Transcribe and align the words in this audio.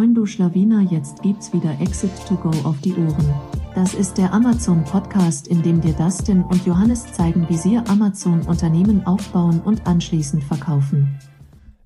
Moin 0.00 0.14
du 0.14 0.24
Schlawiner, 0.24 0.80
jetzt 0.80 1.20
gibt's 1.20 1.52
wieder 1.52 1.78
Exit 1.78 2.10
to 2.26 2.34
Go 2.34 2.48
auf 2.66 2.80
die 2.80 2.94
Ohren. 2.94 3.34
Das 3.74 3.92
ist 3.92 4.16
der 4.16 4.32
Amazon 4.32 4.82
Podcast, 4.82 5.46
in 5.46 5.62
dem 5.62 5.82
dir 5.82 5.92
Dustin 5.92 6.42
und 6.42 6.64
Johannes 6.64 7.12
zeigen, 7.12 7.46
wie 7.50 7.58
sie 7.58 7.76
Amazon 7.76 8.40
Unternehmen 8.46 9.06
aufbauen 9.06 9.60
und 9.62 9.86
anschließend 9.86 10.42
verkaufen. 10.42 11.18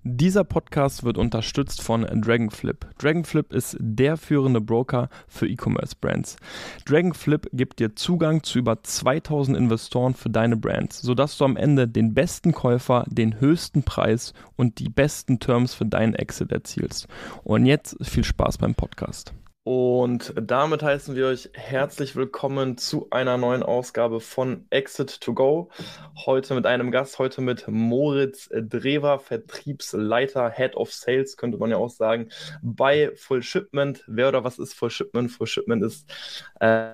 Dieser 0.06 0.44
Podcast 0.44 1.02
wird 1.04 1.16
unterstützt 1.16 1.80
von 1.80 2.02
Dragonflip. 2.02 2.86
Dragonflip 2.98 3.54
ist 3.54 3.78
der 3.80 4.18
führende 4.18 4.60
Broker 4.60 5.08
für 5.28 5.48
E-Commerce-Brands. 5.48 6.36
Dragonflip 6.84 7.48
gibt 7.54 7.80
dir 7.80 7.96
Zugang 7.96 8.42
zu 8.42 8.58
über 8.58 8.82
2000 8.82 9.56
Investoren 9.56 10.12
für 10.12 10.28
deine 10.28 10.58
Brands, 10.58 11.00
sodass 11.00 11.38
du 11.38 11.46
am 11.46 11.56
Ende 11.56 11.88
den 11.88 12.12
besten 12.12 12.52
Käufer, 12.52 13.06
den 13.08 13.40
höchsten 13.40 13.82
Preis 13.82 14.34
und 14.56 14.78
die 14.78 14.90
besten 14.90 15.40
Terms 15.40 15.72
für 15.72 15.86
deinen 15.86 16.14
Exit 16.14 16.52
erzielst. 16.52 17.08
Und 17.42 17.64
jetzt 17.64 17.96
viel 18.02 18.24
Spaß 18.24 18.58
beim 18.58 18.74
Podcast. 18.74 19.32
Und 19.64 20.34
damit 20.36 20.82
heißen 20.82 21.16
wir 21.16 21.26
euch 21.28 21.48
herzlich 21.54 22.16
willkommen 22.16 22.76
zu 22.76 23.08
einer 23.10 23.38
neuen 23.38 23.62
Ausgabe 23.62 24.20
von 24.20 24.66
Exit 24.68 25.22
to 25.22 25.32
Go. 25.32 25.70
Heute 26.26 26.54
mit 26.54 26.66
einem 26.66 26.90
Gast, 26.90 27.18
heute 27.18 27.40
mit 27.40 27.66
Moritz 27.66 28.50
Drewer, 28.52 29.18
Vertriebsleiter, 29.18 30.50
Head 30.50 30.76
of 30.76 30.92
Sales, 30.92 31.38
könnte 31.38 31.56
man 31.56 31.70
ja 31.70 31.78
auch 31.78 31.88
sagen, 31.88 32.28
bei 32.60 33.12
Full 33.16 33.42
Shipment. 33.42 34.04
Wer 34.06 34.28
oder 34.28 34.44
was 34.44 34.58
ist 34.58 34.74
Full 34.74 34.90
Shipment? 34.90 35.30
Full 35.30 35.46
Shipment 35.46 35.82
ist 35.82 36.12
äh, 36.60 36.90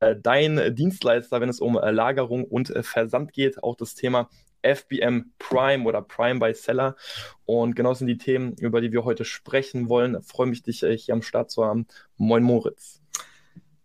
dein 0.00 0.74
Dienstleister, 0.74 1.40
wenn 1.40 1.48
es 1.48 1.60
um 1.60 1.74
Lagerung 1.74 2.44
und 2.44 2.72
Versand 2.82 3.32
geht. 3.32 3.62
Auch 3.62 3.76
das 3.76 3.94
Thema 3.94 4.28
FBM 4.62 5.32
Prime 5.38 5.84
oder 5.84 6.02
Prime 6.02 6.40
by 6.40 6.52
Seller. 6.54 6.96
Und 7.44 7.76
genau 7.76 7.94
sind 7.94 8.08
die 8.08 8.18
Themen, 8.18 8.54
über 8.58 8.80
die 8.80 8.92
wir 8.92 9.04
heute 9.04 9.24
sprechen 9.24 9.88
wollen. 9.88 10.16
Ich 10.20 10.26
freue 10.26 10.46
mich, 10.46 10.62
dich 10.62 10.82
äh, 10.82 10.96
hier 10.96 11.14
am 11.14 11.22
Start 11.22 11.50
zu 11.50 11.64
haben. 11.64 11.86
Moin 12.16 12.42
Moritz. 12.42 13.00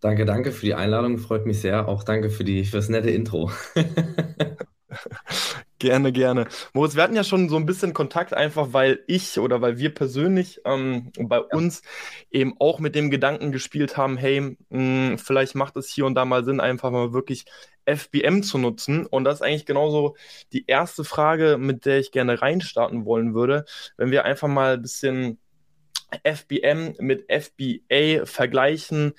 Danke, 0.00 0.24
danke 0.26 0.52
für 0.52 0.66
die 0.66 0.74
Einladung. 0.74 1.18
Freut 1.18 1.46
mich 1.46 1.60
sehr. 1.60 1.88
Auch 1.88 2.02
danke 2.04 2.28
für, 2.28 2.44
die, 2.44 2.64
für 2.64 2.76
das 2.76 2.88
nette 2.88 3.10
Intro. 3.10 3.50
Gerne, 5.84 6.12
gerne. 6.12 6.46
Moritz, 6.72 6.96
wir 6.96 7.02
hatten 7.02 7.14
ja 7.14 7.24
schon 7.24 7.50
so 7.50 7.56
ein 7.56 7.66
bisschen 7.66 7.92
Kontakt, 7.92 8.32
einfach 8.32 8.68
weil 8.72 9.00
ich 9.06 9.38
oder 9.38 9.60
weil 9.60 9.76
wir 9.76 9.92
persönlich 9.92 10.62
ähm, 10.64 11.12
bei 11.18 11.36
ja. 11.36 11.42
uns 11.52 11.82
eben 12.30 12.54
auch 12.58 12.78
mit 12.78 12.94
dem 12.94 13.10
Gedanken 13.10 13.52
gespielt 13.52 13.98
haben, 13.98 14.16
hey, 14.16 14.40
mh, 14.40 14.56
hm, 14.70 15.18
vielleicht 15.18 15.54
macht 15.54 15.76
es 15.76 15.90
hier 15.90 16.06
und 16.06 16.14
da 16.14 16.24
mal 16.24 16.42
Sinn, 16.42 16.58
einfach 16.58 16.90
mal 16.90 17.12
wirklich 17.12 17.44
FBM 17.84 18.42
zu 18.42 18.56
nutzen. 18.56 19.04
Und 19.04 19.24
das 19.24 19.34
ist 19.34 19.42
eigentlich 19.42 19.66
genauso 19.66 20.16
die 20.54 20.64
erste 20.66 21.04
Frage, 21.04 21.58
mit 21.58 21.84
der 21.84 21.98
ich 21.98 22.12
gerne 22.12 22.40
reinstarten 22.40 23.04
wollen 23.04 23.34
würde. 23.34 23.66
Wenn 23.98 24.10
wir 24.10 24.24
einfach 24.24 24.48
mal 24.48 24.74
ein 24.74 24.82
bisschen 24.82 25.38
FBM 26.22 26.94
mit 26.98 27.26
FBA 27.30 28.24
vergleichen, 28.24 29.12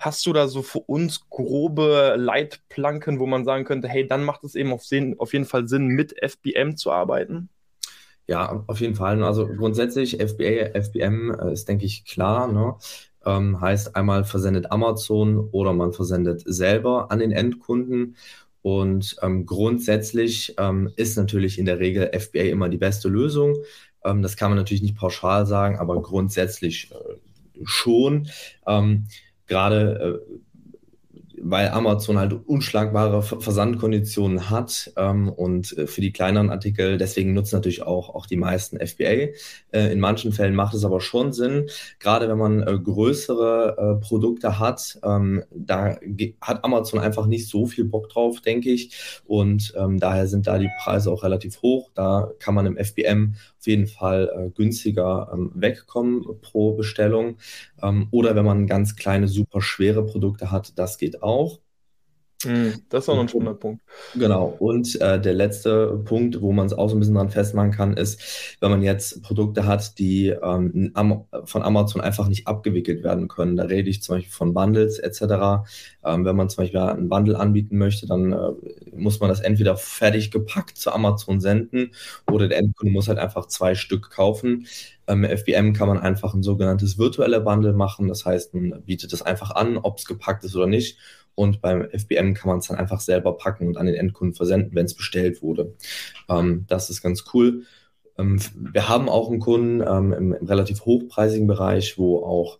Hast 0.00 0.24
du 0.24 0.32
da 0.32 0.48
so 0.48 0.62
für 0.62 0.78
uns 0.80 1.28
grobe 1.28 2.14
Leitplanken, 2.16 3.20
wo 3.20 3.26
man 3.26 3.44
sagen 3.44 3.66
könnte, 3.66 3.86
hey, 3.86 4.06
dann 4.08 4.24
macht 4.24 4.42
es 4.44 4.54
eben 4.54 4.72
auf, 4.72 4.82
Sinn, 4.82 5.14
auf 5.18 5.34
jeden 5.34 5.44
Fall 5.44 5.68
Sinn, 5.68 5.88
mit 5.88 6.14
FBM 6.22 6.78
zu 6.78 6.90
arbeiten? 6.90 7.50
Ja, 8.26 8.64
auf 8.66 8.80
jeden 8.80 8.94
Fall. 8.94 9.22
Also 9.22 9.46
grundsätzlich 9.46 10.18
FBA, 10.18 10.80
FBM 10.80 11.34
äh, 11.38 11.52
ist, 11.52 11.68
denke 11.68 11.84
ich, 11.84 12.06
klar. 12.06 12.50
Ne? 12.50 12.76
Ähm, 13.26 13.60
heißt 13.60 13.94
einmal 13.94 14.24
versendet 14.24 14.72
Amazon 14.72 15.50
oder 15.52 15.74
man 15.74 15.92
versendet 15.92 16.44
selber 16.46 17.10
an 17.10 17.18
den 17.18 17.32
Endkunden. 17.32 18.16
Und 18.62 19.16
ähm, 19.20 19.44
grundsätzlich 19.44 20.54
ähm, 20.56 20.90
ist 20.96 21.18
natürlich 21.18 21.58
in 21.58 21.66
der 21.66 21.78
Regel 21.78 22.10
FBA 22.18 22.44
immer 22.44 22.70
die 22.70 22.78
beste 22.78 23.10
Lösung. 23.10 23.54
Ähm, 24.02 24.22
das 24.22 24.38
kann 24.38 24.50
man 24.50 24.56
natürlich 24.56 24.82
nicht 24.82 24.96
pauschal 24.96 25.44
sagen, 25.44 25.78
aber 25.78 26.00
grundsätzlich 26.00 26.90
äh, 26.90 27.16
schon. 27.64 28.28
Gerade 29.50 30.20
äh, 30.30 30.40
weil 31.42 31.68
Amazon 31.70 32.18
halt 32.18 32.32
unschlagbare 32.46 33.22
Versandkonditionen 33.22 34.50
hat 34.50 34.92
ähm, 34.96 35.28
und 35.28 35.76
äh, 35.76 35.86
für 35.86 36.00
die 36.00 36.12
kleineren 36.12 36.50
Artikel, 36.50 36.98
deswegen 36.98 37.32
nutzen 37.32 37.56
natürlich 37.56 37.82
auch, 37.82 38.14
auch 38.14 38.26
die 38.26 38.36
meisten 38.36 38.78
FBA. 38.78 39.32
Äh, 39.72 39.92
in 39.92 40.00
manchen 40.00 40.32
Fällen 40.32 40.54
macht 40.54 40.74
es 40.74 40.84
aber 40.84 41.00
schon 41.00 41.32
Sinn, 41.32 41.68
gerade 41.98 42.28
wenn 42.28 42.38
man 42.38 42.62
äh, 42.62 42.78
größere 42.78 43.76
äh, 43.98 44.06
Produkte 44.06 44.58
hat, 44.58 44.98
ähm, 45.02 45.42
da 45.50 45.96
hat 46.40 46.64
Amazon 46.64 47.00
einfach 47.00 47.26
nicht 47.26 47.48
so 47.48 47.66
viel 47.66 47.84
Bock 47.84 48.08
drauf, 48.10 48.40
denke 48.40 48.70
ich. 48.70 49.20
Und 49.24 49.72
ähm, 49.76 49.98
daher 49.98 50.26
sind 50.26 50.46
da 50.46 50.58
die 50.58 50.70
Preise 50.82 51.10
auch 51.10 51.22
relativ 51.22 51.62
hoch. 51.62 51.90
Da 51.94 52.30
kann 52.38 52.54
man 52.54 52.66
im 52.66 52.76
FBM 52.76 53.34
auf 53.60 53.66
jeden 53.66 53.86
Fall 53.86 54.30
äh, 54.34 54.50
günstiger 54.50 55.30
ähm, 55.32 55.52
wegkommen 55.54 56.24
pro 56.40 56.74
Bestellung. 56.76 57.36
Ähm, 57.82 58.08
oder 58.10 58.34
wenn 58.36 58.44
man 58.44 58.66
ganz 58.66 58.96
kleine, 58.96 59.28
super 59.28 59.60
schwere 59.62 60.04
Produkte 60.06 60.50
hat, 60.50 60.78
das 60.78 60.98
geht 60.98 61.22
auch. 61.22 61.60
Hm, 62.42 62.72
das 62.88 63.04
ist 63.04 63.08
auch 63.10 63.16
noch 63.16 63.22
ein 63.22 63.28
spannender 63.28 63.54
Punkt. 63.54 63.82
Genau. 64.14 64.56
Und 64.58 64.98
äh, 65.00 65.20
der 65.20 65.34
letzte 65.34 66.00
Punkt, 66.06 66.40
wo 66.40 66.52
man 66.52 66.64
es 66.64 66.72
auch 66.72 66.88
so 66.88 66.96
ein 66.96 66.98
bisschen 66.98 67.14
dran 67.14 67.28
festmachen 67.28 67.70
kann, 67.70 67.94
ist, 67.98 68.56
wenn 68.60 68.70
man 68.70 68.82
jetzt 68.82 69.22
Produkte 69.22 69.66
hat, 69.66 69.98
die 69.98 70.28
ähm, 70.28 70.94
von 71.44 71.62
Amazon 71.62 72.00
einfach 72.00 72.28
nicht 72.28 72.46
abgewickelt 72.46 73.04
werden 73.04 73.28
können. 73.28 73.56
Da 73.56 73.64
rede 73.64 73.90
ich 73.90 74.02
zum 74.02 74.16
Beispiel 74.16 74.32
von 74.32 74.54
Bundles 74.54 74.98
etc. 74.98 75.66
Ähm, 76.02 76.24
wenn 76.24 76.34
man 76.36 76.48
zum 76.48 76.64
Beispiel 76.64 76.80
einen 76.80 77.10
Bundle 77.10 77.38
anbieten 77.38 77.76
möchte, 77.76 78.06
dann 78.06 78.32
äh, 78.32 78.52
muss 78.96 79.20
man 79.20 79.28
das 79.28 79.40
entweder 79.40 79.76
fertig 79.76 80.30
gepackt 80.30 80.78
zu 80.78 80.92
Amazon 80.92 81.40
senden 81.40 81.92
oder 82.30 82.48
der 82.48 82.58
Endkunde 82.58 82.92
muss 82.92 83.08
halt 83.08 83.18
einfach 83.18 83.46
zwei 83.48 83.74
Stück 83.74 84.10
kaufen. 84.10 84.66
Ähm, 85.06 85.24
FBM 85.24 85.74
kann 85.74 85.88
man 85.88 85.98
einfach 85.98 86.32
ein 86.32 86.42
sogenanntes 86.42 86.96
virtuelle 86.96 87.40
Bundle 87.42 87.74
machen. 87.74 88.08
Das 88.08 88.24
heißt, 88.24 88.54
man 88.54 88.82
bietet 88.84 89.12
es 89.12 89.20
einfach 89.20 89.50
an, 89.50 89.76
ob 89.76 89.98
es 89.98 90.06
gepackt 90.06 90.44
ist 90.44 90.56
oder 90.56 90.66
nicht 90.66 90.96
und 91.40 91.62
beim 91.62 91.88
FBM 91.90 92.34
kann 92.34 92.50
man 92.50 92.58
es 92.58 92.68
dann 92.68 92.76
einfach 92.76 93.00
selber 93.00 93.34
packen 93.34 93.66
und 93.66 93.78
an 93.78 93.86
den 93.86 93.94
Endkunden 93.94 94.34
versenden, 94.34 94.74
wenn 94.74 94.84
es 94.84 94.94
bestellt 94.94 95.40
wurde. 95.40 95.74
Ähm, 96.28 96.66
das 96.68 96.90
ist 96.90 97.00
ganz 97.00 97.24
cool. 97.32 97.62
Ähm, 98.18 98.38
wir 98.54 98.90
haben 98.90 99.08
auch 99.08 99.30
einen 99.30 99.40
Kunden 99.40 99.80
ähm, 99.80 100.12
im, 100.12 100.34
im, 100.34 100.46
relativ 100.46 100.84
hochpreisigen 100.84 101.46
Bereich, 101.46 101.96
wo 101.96 102.18
auch 102.18 102.58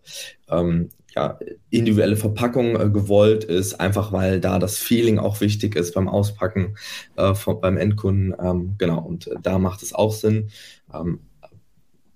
ähm, 0.49 0.89
ja, 1.13 1.37
individuelle 1.69 2.15
Verpackung 2.15 2.75
äh, 2.75 2.89
gewollt 2.89 3.43
ist, 3.43 3.79
einfach 3.79 4.11
weil 4.11 4.39
da 4.39 4.57
das 4.57 4.77
Feeling 4.77 5.19
auch 5.19 5.41
wichtig 5.41 5.75
ist 5.75 5.93
beim 5.93 6.09
Auspacken 6.09 6.75
äh, 7.17 7.35
von, 7.35 7.61
beim 7.61 7.77
Endkunden. 7.77 8.35
Ähm, 8.43 8.75
genau, 8.79 9.01
und 9.01 9.27
äh, 9.27 9.35
da 9.43 9.59
macht 9.59 9.83
es 9.83 9.93
auch 9.93 10.11
Sinn. 10.11 10.49
Ähm, 10.91 11.19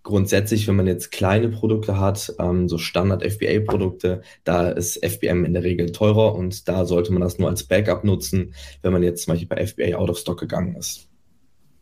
grundsätzlich, 0.06 0.68
wenn 0.68 0.76
man 0.76 0.88
jetzt 0.88 1.12
kleine 1.12 1.50
Produkte 1.50 2.00
hat, 2.00 2.34
ähm, 2.40 2.70
so 2.70 2.78
Standard-FBA-Produkte, 2.78 4.22
da 4.46 4.70
ist 4.70 5.04
FBM 5.04 5.44
in 5.44 5.54
der 5.54 5.64
Regel 5.64 5.92
teurer 5.92 6.36
und 6.36 6.70
da 6.70 6.86
sollte 6.86 7.12
man 7.12 7.22
das 7.22 7.40
nur 7.40 7.50
als 7.50 7.64
Backup 7.64 8.06
nutzen, 8.06 8.54
wenn 8.84 8.94
man 8.94 9.04
jetzt 9.04 9.24
zum 9.24 9.34
Beispiel 9.34 9.50
bei 9.50 9.66
FBA 9.66 9.98
out 9.98 10.10
of 10.10 10.18
stock 10.18 10.40
gegangen 10.40 10.76
ist. 10.76 11.10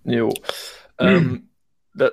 Jo. 0.06 0.34
Ähm, 0.98 1.50
da, 1.94 2.12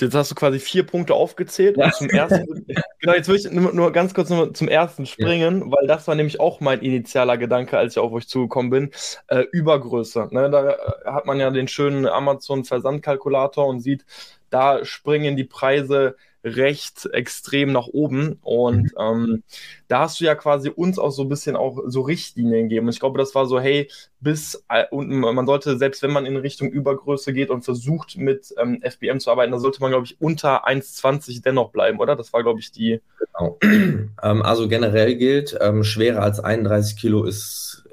jetzt 0.00 0.14
hast 0.14 0.30
du 0.30 0.34
quasi 0.36 0.60
vier 0.60 0.86
Punkte 0.86 1.14
aufgezählt. 1.14 1.76
Ja. 1.76 1.90
zum 1.90 2.08
ersten, 2.10 2.64
genau, 3.00 3.14
jetzt 3.14 3.28
will 3.28 3.36
ich 3.36 3.50
nur, 3.50 3.72
nur 3.72 3.92
ganz 3.92 4.14
kurz 4.14 4.30
nur 4.30 4.54
zum 4.54 4.68
ersten 4.68 5.04
springen, 5.04 5.60
ja. 5.60 5.66
weil 5.66 5.88
das 5.88 6.06
war 6.06 6.14
nämlich 6.14 6.38
auch 6.38 6.60
mein 6.60 6.80
initialer 6.80 7.38
Gedanke, 7.38 7.76
als 7.76 7.94
ich 7.94 7.98
auf 7.98 8.12
euch 8.12 8.28
zugekommen 8.28 8.70
bin. 8.70 8.90
Äh, 9.26 9.44
Übergröße. 9.50 10.28
Ne? 10.30 10.48
Da 10.48 10.76
hat 11.12 11.26
man 11.26 11.40
ja 11.40 11.50
den 11.50 11.66
schönen 11.66 12.06
Amazon-Versandkalkulator 12.06 13.66
und 13.66 13.80
sieht, 13.80 14.04
da 14.50 14.84
springen 14.84 15.36
die 15.36 15.44
Preise 15.44 16.16
recht 16.42 17.06
extrem 17.12 17.72
nach 17.72 17.86
oben. 17.86 18.38
Und 18.42 18.84
mhm. 18.84 18.90
ähm, 18.98 19.42
da 19.88 20.00
hast 20.00 20.20
du 20.20 20.24
ja 20.24 20.34
quasi 20.34 20.70
uns 20.70 20.98
auch 20.98 21.10
so 21.10 21.22
ein 21.22 21.28
bisschen 21.28 21.56
auch 21.56 21.78
so 21.86 22.02
Richtlinien 22.02 22.68
gegeben. 22.68 22.86
Und 22.86 22.94
ich 22.94 23.00
glaube, 23.00 23.18
das 23.18 23.34
war 23.34 23.46
so, 23.46 23.60
hey, 23.60 23.90
bis 24.20 24.64
äh, 24.68 24.84
und 24.90 25.10
man 25.10 25.46
sollte, 25.46 25.76
selbst 25.76 26.02
wenn 26.02 26.12
man 26.12 26.26
in 26.26 26.36
Richtung 26.36 26.70
Übergröße 26.70 27.32
geht 27.32 27.50
und 27.50 27.62
versucht 27.62 28.16
mit 28.16 28.54
ähm, 28.58 28.80
FBM 28.82 29.20
zu 29.20 29.30
arbeiten, 29.30 29.52
da 29.52 29.58
sollte 29.58 29.80
man, 29.80 29.90
glaube 29.90 30.06
ich, 30.06 30.20
unter 30.20 30.66
1,20 30.66 31.42
dennoch 31.42 31.70
bleiben, 31.70 31.98
oder? 31.98 32.16
Das 32.16 32.32
war, 32.32 32.42
glaube 32.42 32.60
ich, 32.60 32.72
die. 32.72 33.00
Genau. 33.18 33.58
Ähm, 34.22 34.42
also 34.42 34.68
generell 34.68 35.16
gilt, 35.16 35.56
ähm, 35.62 35.82
schwerer 35.82 36.22
als 36.22 36.40
31 36.40 36.96
Kilo 36.96 37.24
ist 37.24 37.84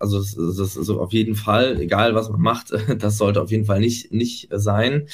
also 0.00 0.18
das, 0.18 0.34
das 0.34 0.76
ist 0.76 0.90
auf 0.90 1.12
jeden 1.12 1.34
Fall, 1.34 1.80
egal 1.80 2.14
was 2.14 2.28
man 2.28 2.40
macht, 2.40 2.72
das 2.98 3.18
sollte 3.18 3.42
auf 3.42 3.50
jeden 3.50 3.64
Fall 3.64 3.80
nicht, 3.80 4.12
nicht 4.12 4.48
sein. 4.52 5.08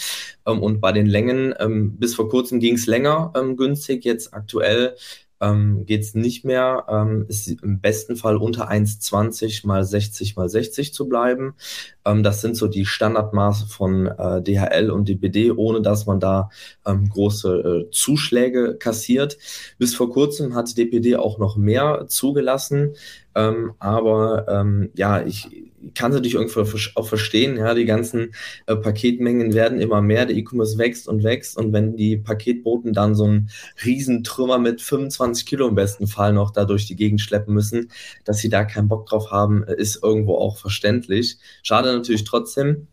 Ähm, 0.47 0.61
und 0.63 0.81
bei 0.81 0.93
den 0.93 1.07
Längen, 1.07 1.55
ähm, 1.59 1.97
bis 1.97 2.15
vor 2.15 2.29
kurzem 2.29 2.61
ging 2.61 2.75
es 2.75 2.87
länger 2.87 3.33
ähm, 3.37 3.57
günstig, 3.57 4.05
jetzt 4.05 4.35
aktuell 4.35 4.97
ähm, 5.43 5.85
geht 5.87 6.03
es 6.03 6.15
nicht 6.15 6.45
mehr. 6.45 6.87
Ähm, 6.89 7.27
ist 7.29 7.49
im 7.49 7.81
besten 7.81 8.17
Fall 8.17 8.37
unter 8.37 8.71
1,20 8.71 9.67
mal 9.67 9.85
60 9.85 10.37
mal 10.37 10.49
60 10.49 10.95
zu 10.95 11.09
bleiben. 11.09 11.55
Ähm, 12.05 12.23
das 12.23 12.41
sind 12.41 12.57
so 12.57 12.69
die 12.69 12.87
Standardmaße 12.87 13.67
von 13.67 14.07
äh, 14.07 14.43
DHL 14.43 14.91
und 14.91 15.09
DPD, 15.09 15.53
ohne 15.53 15.83
dass 15.83 16.07
man 16.07 16.21
da 16.21 16.51
ähm, 16.87 17.09
große 17.09 17.87
äh, 17.87 17.91
Zuschläge 17.91 18.77
kassiert. 18.77 19.39
Bis 19.79 19.95
vor 19.95 20.11
kurzem 20.11 20.55
hat 20.55 20.77
DPD 20.77 21.17
auch 21.17 21.39
noch 21.39 21.57
mehr 21.57 22.07
zugelassen. 22.09 22.95
Ähm, 23.35 23.73
aber 23.79 24.47
ähm, 24.49 24.91
ja, 24.95 25.23
ich 25.25 25.49
kann 25.95 26.13
natürlich 26.13 26.35
irgendwo 26.35 26.65
auch 26.95 27.07
verstehen, 27.07 27.57
ja, 27.57 27.75
die 27.75 27.85
ganzen 27.85 28.35
äh, 28.67 28.77
Paketmengen 28.77 29.53
werden 29.53 29.81
immer 29.81 30.01
mehr, 30.01 30.27
der 30.27 30.37
E-Commerce 30.37 30.79
wächst 30.79 31.09
und 31.09 31.25
wächst 31.25 31.57
und 31.57 31.73
wenn 31.73 31.97
die 31.97 32.17
Paketboten 32.17 32.93
dann 32.93 33.15
so 33.15 33.25
einen 33.25 33.51
Riesentrümmer 33.85 34.59
mit 34.59 34.81
25 34.81 35.47
Kilo 35.47 35.69
im 35.69 35.75
besten 35.75 36.07
Fall 36.07 36.33
noch 36.33 36.51
da 36.51 36.65
durch 36.65 36.87
die 36.87 36.97
Gegend 36.97 37.21
schleppen 37.21 37.55
müssen, 37.55 37.91
dass 38.25 38.39
sie 38.39 38.49
da 38.49 38.65
keinen 38.65 38.89
Bock 38.89 39.07
drauf 39.07 39.31
haben, 39.31 39.65
äh, 39.65 39.75
ist 39.75 40.03
irgendwo 40.03 40.37
auch 40.37 40.59
verständlich. 40.59 41.39
Schade 41.63 41.92
natürlich 41.93 42.25
trotzdem. 42.25 42.89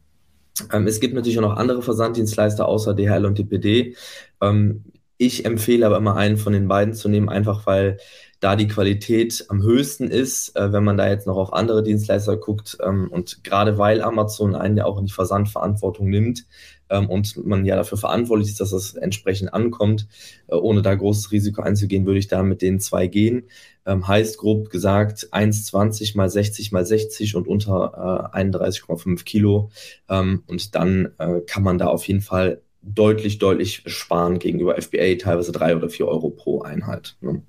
Ähm, 0.72 0.88
es 0.88 1.00
gibt 1.00 1.14
natürlich 1.14 1.38
auch 1.40 1.44
noch 1.44 1.58
andere 1.58 1.82
Versanddienstleister 1.82 2.68
außer 2.68 2.94
DHL 2.94 3.26
und 3.26 3.38
DPD. 3.38 3.96
Ähm, 4.42 4.86
ich 5.18 5.46
empfehle 5.46 5.86
aber 5.86 5.98
immer 5.98 6.16
einen 6.16 6.38
von 6.38 6.54
den 6.54 6.68
beiden 6.68 6.94
zu 6.94 7.10
nehmen, 7.10 7.30
einfach 7.30 7.66
weil 7.66 7.98
da 8.40 8.56
die 8.56 8.68
Qualität 8.68 9.46
am 9.50 9.62
höchsten 9.62 10.10
ist, 10.10 10.56
äh, 10.56 10.72
wenn 10.72 10.84
man 10.84 10.98
da 10.98 11.10
jetzt 11.10 11.28
noch 11.28 11.36
auf 11.36 11.54
andere 11.54 11.84
Dienstleister 11.84 12.38
guckt 12.38 12.78
ähm, 12.82 13.10
und 13.12 13.44
gerade 13.44 13.78
weil 13.78 14.02
Amazon 14.02 14.56
einen 14.56 14.78
ja 14.78 14.86
auch 14.86 14.98
in 14.98 15.06
die 15.06 15.12
Versandverantwortung 15.12 16.10
nimmt 16.10 16.46
ähm, 16.90 17.10
und 17.10 17.46
man 17.46 17.66
ja 17.66 17.76
dafür 17.76 17.98
verantwortlich 17.98 18.50
ist, 18.50 18.62
dass 18.62 18.72
das 18.72 18.94
entsprechend 18.94 19.54
ankommt, 19.54 20.08
äh, 20.48 20.56
ohne 20.56 20.82
da 20.82 20.96
großes 20.96 21.32
Risiko 21.32 21.62
einzugehen, 21.62 22.06
würde 22.06 22.20
ich 22.20 22.28
da 22.28 22.42
mit 22.42 22.62
den 22.62 22.80
zwei 22.80 23.08
gehen. 23.08 23.44
Ähm, 23.86 24.08
heißt 24.08 24.38
grob 24.38 24.70
gesagt 24.70 25.28
1,20 25.32 26.16
mal 26.16 26.30
60 26.30 26.72
mal 26.72 26.86
60 26.86 27.36
und 27.36 27.48
unter 27.48 28.32
äh, 28.34 28.38
31,5 28.38 29.24
Kilo 29.26 29.70
ähm, 30.10 30.44
und 30.48 30.76
dann 30.76 31.10
äh, 31.18 31.42
kann 31.42 31.64
man 31.64 31.78
da 31.78 31.88
auf 31.88 32.08
jeden 32.08 32.22
Fall 32.22 32.62
deutlich, 32.82 33.40
deutlich 33.40 33.84
sparen 33.88 34.40
gegenüber 34.40 34.82
FBA, 34.82 35.16
teilweise 35.20 35.52
drei 35.52 35.76
oder 35.76 35.90
vier 35.90 36.08
Euro 36.08 36.30
pro 36.30 36.62
Einheit. 36.62 37.18
Ne? 37.20 37.42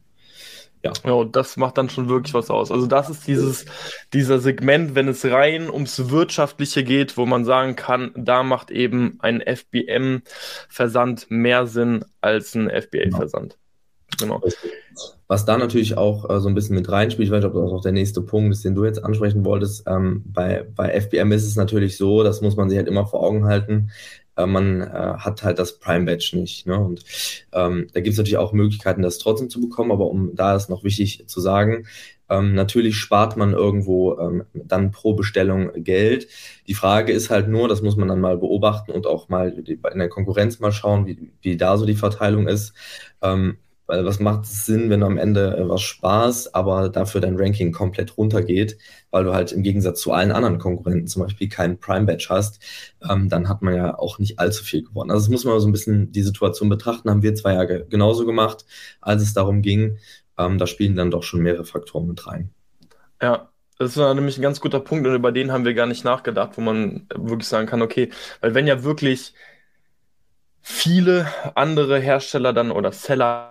Ja. 0.82 0.92
ja, 1.04 1.12
und 1.12 1.36
das 1.36 1.56
macht 1.58 1.76
dann 1.76 1.90
schon 1.90 2.08
wirklich 2.08 2.32
was 2.32 2.48
aus. 2.48 2.70
Also 2.70 2.86
das 2.86 3.10
ist 3.10 3.26
dieses, 3.26 3.66
dieser 4.14 4.38
Segment, 4.38 4.94
wenn 4.94 5.08
es 5.08 5.24
rein 5.26 5.68
ums 5.68 6.10
Wirtschaftliche 6.10 6.84
geht, 6.84 7.18
wo 7.18 7.26
man 7.26 7.44
sagen 7.44 7.76
kann, 7.76 8.12
da 8.16 8.42
macht 8.42 8.70
eben 8.70 9.18
ein 9.20 9.42
FBM-Versand 9.42 11.26
mehr 11.30 11.66
Sinn 11.66 12.04
als 12.22 12.54
ein 12.54 12.70
FBA-Versand. 12.70 13.58
Genau. 14.18 14.42
Was 15.28 15.44
da 15.44 15.56
natürlich 15.56 15.96
auch 15.96 16.28
äh, 16.28 16.40
so 16.40 16.48
ein 16.48 16.54
bisschen 16.54 16.74
mit 16.74 16.90
reinspielt, 16.90 17.28
ich 17.28 17.32
weiß 17.32 17.44
nicht, 17.44 17.54
ob 17.54 17.62
das 17.62 17.72
auch 17.72 17.82
der 17.82 17.92
nächste 17.92 18.22
Punkt 18.22 18.52
ist, 18.52 18.64
den 18.64 18.74
du 18.74 18.84
jetzt 18.84 19.04
ansprechen 19.04 19.44
wolltest. 19.44 19.84
Ähm, 19.86 20.24
bei, 20.26 20.66
bei 20.74 20.98
FBM 21.00 21.32
ist 21.32 21.46
es 21.46 21.56
natürlich 21.56 21.96
so, 21.96 22.24
das 22.24 22.40
muss 22.40 22.56
man 22.56 22.68
sich 22.68 22.78
halt 22.78 22.88
immer 22.88 23.06
vor 23.06 23.22
Augen 23.22 23.44
halten 23.44 23.90
äh, 24.42 24.46
man 24.46 24.80
äh, 24.80 25.14
hat 25.18 25.42
halt 25.42 25.58
das 25.58 25.78
Prime 25.78 26.06
Badge 26.06 26.32
nicht. 26.34 26.66
Ne? 26.66 26.78
Und 26.78 27.04
ähm, 27.52 27.88
da 27.92 28.00
gibt 28.00 28.12
es 28.12 28.18
natürlich 28.18 28.38
auch 28.38 28.52
Möglichkeiten, 28.52 29.02
das 29.02 29.18
trotzdem 29.18 29.50
zu 29.50 29.60
bekommen, 29.60 29.92
aber 29.92 30.06
um 30.06 30.34
da 30.34 30.56
ist 30.56 30.70
noch 30.70 30.84
wichtig 30.84 31.24
zu 31.26 31.40
sagen, 31.40 31.86
ähm, 32.28 32.54
natürlich 32.54 32.96
spart 32.96 33.36
man 33.36 33.52
irgendwo 33.52 34.16
ähm, 34.18 34.44
dann 34.54 34.92
pro 34.92 35.14
Bestellung 35.14 35.70
Geld. 35.74 36.28
Die 36.68 36.74
Frage 36.74 37.12
ist 37.12 37.28
halt 37.28 37.48
nur, 37.48 37.68
das 37.68 37.82
muss 37.82 37.96
man 37.96 38.08
dann 38.08 38.20
mal 38.20 38.38
beobachten 38.38 38.92
und 38.92 39.06
auch 39.06 39.28
mal 39.28 39.50
in 39.50 39.98
der 39.98 40.08
Konkurrenz 40.08 40.60
mal 40.60 40.72
schauen, 40.72 41.06
wie, 41.06 41.32
wie 41.42 41.56
da 41.56 41.76
so 41.76 41.86
die 41.86 41.96
Verteilung 41.96 42.46
ist. 42.46 42.72
Ähm, 43.20 43.58
weil 43.90 44.04
was 44.04 44.20
macht 44.20 44.44
es 44.44 44.66
Sinn, 44.66 44.88
wenn 44.88 45.00
du 45.00 45.06
am 45.06 45.18
Ende 45.18 45.56
äh, 45.56 45.68
was 45.68 45.82
sparst, 45.82 46.54
aber 46.54 46.90
dafür 46.90 47.20
dein 47.20 47.36
Ranking 47.36 47.72
komplett 47.72 48.16
runtergeht, 48.16 48.78
weil 49.10 49.24
du 49.24 49.34
halt 49.34 49.50
im 49.50 49.64
Gegensatz 49.64 50.00
zu 50.00 50.12
allen 50.12 50.30
anderen 50.30 50.58
Konkurrenten 50.58 51.08
zum 51.08 51.22
Beispiel 51.22 51.48
keinen 51.48 51.80
Prime 51.80 52.06
Badge 52.06 52.28
hast, 52.30 52.62
ähm, 53.10 53.28
dann 53.28 53.48
hat 53.48 53.62
man 53.62 53.74
ja 53.74 53.98
auch 53.98 54.20
nicht 54.20 54.38
allzu 54.38 54.62
viel 54.62 54.84
gewonnen. 54.84 55.10
Also 55.10 55.24
das 55.24 55.30
muss 55.30 55.44
man 55.44 55.58
so 55.58 55.66
ein 55.66 55.72
bisschen 55.72 56.12
die 56.12 56.22
Situation 56.22 56.68
betrachten, 56.68 57.10
haben 57.10 57.24
wir 57.24 57.34
zwei 57.34 57.54
Jahre 57.54 57.84
genauso 57.86 58.24
gemacht, 58.26 58.64
als 59.00 59.22
es 59.22 59.34
darum 59.34 59.60
ging. 59.60 59.98
Ähm, 60.38 60.58
da 60.58 60.68
spielen 60.68 60.94
dann 60.94 61.10
doch 61.10 61.24
schon 61.24 61.40
mehrere 61.40 61.64
Faktoren 61.64 62.06
mit 62.06 62.24
rein. 62.28 62.50
Ja, 63.20 63.48
das 63.76 63.96
ist 63.96 63.96
nämlich 63.96 64.38
ein 64.38 64.42
ganz 64.42 64.60
guter 64.60 64.78
Punkt 64.78 65.04
und 65.04 65.16
über 65.16 65.32
den 65.32 65.50
haben 65.50 65.64
wir 65.64 65.74
gar 65.74 65.86
nicht 65.86 66.04
nachgedacht, 66.04 66.52
wo 66.54 66.60
man 66.60 67.08
wirklich 67.12 67.48
sagen 67.48 67.66
kann, 67.66 67.82
okay, 67.82 68.10
weil 68.40 68.54
wenn 68.54 68.68
ja 68.68 68.84
wirklich 68.84 69.34
viele 70.60 71.26
andere 71.56 71.98
Hersteller 71.98 72.52
dann 72.52 72.70
oder 72.70 72.92
Seller 72.92 73.49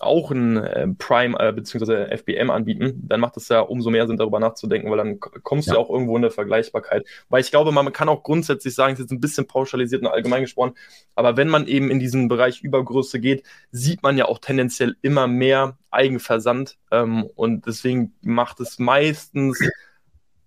auch 0.00 0.30
ein 0.30 0.56
äh, 0.56 0.88
Prime 0.98 1.38
äh, 1.38 1.52
bzw. 1.52 2.16
FBM 2.16 2.50
anbieten, 2.50 3.02
dann 3.06 3.20
macht 3.20 3.36
es 3.36 3.48
ja 3.48 3.60
umso 3.60 3.90
mehr 3.90 4.06
Sinn, 4.06 4.16
darüber 4.16 4.40
nachzudenken, 4.40 4.90
weil 4.90 4.98
dann 4.98 5.20
kommst 5.20 5.68
ja. 5.68 5.74
du 5.74 5.78
ja 5.78 5.84
auch 5.84 5.90
irgendwo 5.90 6.16
in 6.16 6.22
der 6.22 6.30
Vergleichbarkeit. 6.30 7.06
Weil 7.28 7.40
ich 7.40 7.50
glaube, 7.50 7.72
man 7.72 7.92
kann 7.92 8.08
auch 8.08 8.22
grundsätzlich 8.22 8.74
sagen, 8.74 8.94
es 8.94 9.00
ist 9.00 9.04
jetzt 9.04 9.12
ein 9.12 9.20
bisschen 9.20 9.46
pauschalisiert 9.46 10.02
und 10.02 10.08
allgemein 10.08 10.42
gesprochen, 10.42 10.74
aber 11.14 11.36
wenn 11.36 11.48
man 11.48 11.66
eben 11.66 11.90
in 11.90 11.98
diesen 11.98 12.28
Bereich 12.28 12.62
Übergröße 12.62 13.20
geht, 13.20 13.44
sieht 13.70 14.02
man 14.02 14.16
ja 14.16 14.26
auch 14.26 14.38
tendenziell 14.38 14.96
immer 15.02 15.26
mehr 15.26 15.76
Eigenversand 15.90 16.78
ähm, 16.90 17.24
und 17.34 17.66
deswegen 17.66 18.14
macht 18.22 18.60
es 18.60 18.78
meistens 18.78 19.58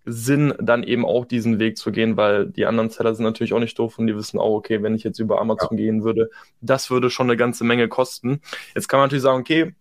Sinn, 0.05 0.53
dann 0.59 0.83
eben 0.83 1.05
auch 1.05 1.25
diesen 1.25 1.59
Weg 1.59 1.77
zu 1.77 1.91
gehen, 1.91 2.15
weil 2.17 2.45
die 2.45 2.65
anderen 2.65 2.89
Seller 2.89 3.15
sind 3.15 3.25
natürlich 3.25 3.53
auch 3.53 3.59
nicht 3.59 3.77
doof 3.77 3.97
und 3.97 4.07
die 4.07 4.15
wissen 4.15 4.39
auch, 4.39 4.53
okay, 4.53 4.83
wenn 4.83 4.95
ich 4.95 5.03
jetzt 5.03 5.19
über 5.19 5.41
Amazon 5.41 5.77
ja. 5.77 5.85
gehen 5.85 6.03
würde, 6.03 6.29
das 6.61 6.91
würde 6.91 7.09
schon 7.09 7.27
eine 7.27 7.37
ganze 7.37 7.63
Menge 7.63 7.87
kosten. 7.87 8.41
Jetzt 8.75 8.87
kann 8.87 8.99
man 8.99 9.07
natürlich 9.07 9.23
sagen, 9.23 9.39
okay, 9.39 9.73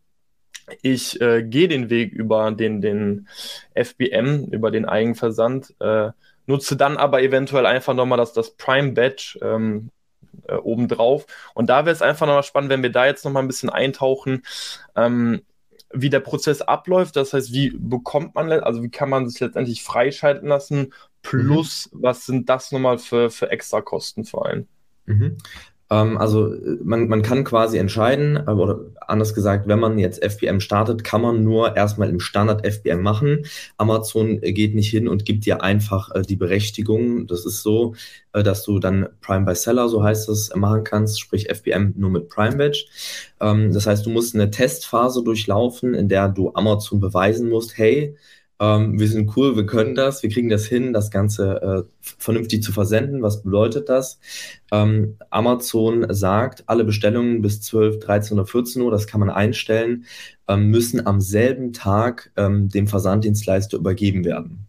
ich 0.83 1.21
äh, 1.21 1.43
gehe 1.43 1.69
den 1.69 1.91
Weg 1.91 2.13
über 2.13 2.51
den, 2.51 2.81
den 2.81 3.29
FBM, 3.75 4.47
über 4.51 4.71
den 4.71 4.87
Eigenversand, 4.87 5.75
äh, 5.81 6.11
nutze 6.47 6.77
dann 6.77 6.97
aber 6.97 7.23
eventuell 7.23 7.67
einfach 7.67 7.95
nochmal 7.95 8.19
das, 8.19 8.33
das 8.33 8.57
Prime 8.57 8.93
Badge 8.93 9.39
ähm, 9.43 9.91
äh, 10.49 10.55
obendrauf. 10.55 11.27
Und 11.55 11.69
da 11.69 11.85
wäre 11.85 11.95
es 11.95 12.03
einfach 12.03 12.27
nochmal 12.27 12.43
spannend, 12.43 12.71
wenn 12.71 12.83
wir 12.83 12.93
da 12.93 13.07
jetzt 13.07 13.25
nochmal 13.25 13.43
ein 13.43 13.49
bisschen 13.49 13.71
eintauchen. 13.71 14.43
Ähm, 14.97 15.43
wie 15.95 16.11
der 16.11 16.21
Prozess 16.21 16.61
abläuft. 16.61 17.17
Das 17.17 17.33
heißt, 17.33 17.53
wie 17.53 17.71
bekommt 17.71 18.35
man, 18.35 18.51
also 18.51 18.83
wie 18.83 18.91
kann 18.91 19.09
man 19.09 19.29
sich 19.29 19.41
letztendlich 19.41 19.83
freischalten 19.83 20.49
lassen? 20.49 20.93
Plus, 21.23 21.91
mhm. 21.93 21.99
was 22.03 22.27
sind 22.27 22.49
das 22.49 22.73
nochmal 22.73 22.99
für, 22.99 23.31
für 23.31 23.51
Extrakosten 23.51 24.25
vor 24.25 24.47
allem? 24.47 24.67
Mhm. 25.07 25.39
Ähm, 25.95 26.19
also 26.19 26.55
man, 26.83 27.09
man 27.09 27.23
kann 27.23 27.45
quasi 27.45 27.79
entscheiden, 27.79 28.37
äh, 28.37 28.51
oder 28.51 28.81
anders 29.07 29.35
gesagt, 29.35 29.69
wenn 29.69 29.79
man 29.79 29.99
jetzt 29.99 30.23
FBM 30.23 30.61
startet, 30.61 31.05
kann 31.05 31.21
man 31.21 31.45
nur 31.45 31.77
erstmal 31.77 32.11
im 32.11 32.21
Standard 32.21 32.67
FBM 32.67 33.03
machen. 33.03 33.47
Amazon 33.77 34.41
geht 34.41 34.75
nicht 34.75 34.91
hin 34.91 35.09
und 35.09 35.25
gibt 35.25 35.47
dir 35.47 35.63
einfach 35.63 36.11
äh, 36.15 36.23
die 36.23 36.37
Berechtigung. 36.37 37.27
Das 37.27 37.47
ist 37.47 37.63
so, 37.63 37.95
äh, 38.33 38.43
dass 38.43 38.65
du 38.65 38.79
dann 38.79 39.09
Prime 39.21 39.45
by 39.45 39.55
Seller, 39.55 39.89
so 39.89 40.03
heißt 40.03 40.29
es, 40.29 40.55
machen 40.57 40.85
kannst, 40.85 41.21
sprich 41.21 41.49
FBM 41.49 41.95
nur 41.97 42.11
mit 42.11 42.29
Prime 42.29 42.57
Badge. 42.57 42.87
Ähm, 43.41 43.73
das 43.73 43.87
heißt, 43.87 44.05
du 44.05 44.11
musst 44.11 44.35
eine 44.35 44.51
Testphase 44.51 45.23
durchlaufen, 45.23 45.95
in 45.95 46.09
der 46.09 46.29
du 46.29 46.53
Amazon 46.55 46.99
beweisen 47.01 47.49
musst, 47.49 47.79
hey, 47.79 48.17
ähm, 48.61 48.99
wir 48.99 49.09
sind 49.09 49.37
cool, 49.37 49.57
wir 49.57 49.67
können 49.67 49.95
das, 49.95 50.23
wir 50.23 50.31
kriegen 50.31 50.49
das 50.49 50.67
hin, 50.67 50.93
das 50.93 51.11
Ganze 51.11 51.61
äh, 51.63 51.83
vernünftig 52.01 52.63
zu 52.63 52.73
versenden. 52.73 53.23
Was 53.23 53.43
bedeutet 53.43 53.89
das? 53.89 54.19
Ähm, 54.73 55.17
Amazon 55.31 56.07
sagt, 56.11 56.65
alle 56.67 56.85
Bestellungen 56.85 57.43
bis 57.43 57.61
12, 57.63 57.99
13 58.01 58.39
oder 58.39 58.47
14 58.47 58.83
Uhr, 58.83 58.91
das 58.91 59.07
kann 59.07 59.21
man 59.21 59.31
einstellen, 59.31 60.05
ähm, 60.49 60.69
müssen 60.71 61.07
am 61.07 61.21
selben 61.21 61.73
Tag 61.73 62.33
ähm, 62.37 62.69
dem 62.69 62.87
Versanddienstleister 62.87 63.77
übergeben 63.79 64.25
werden. 64.25 64.67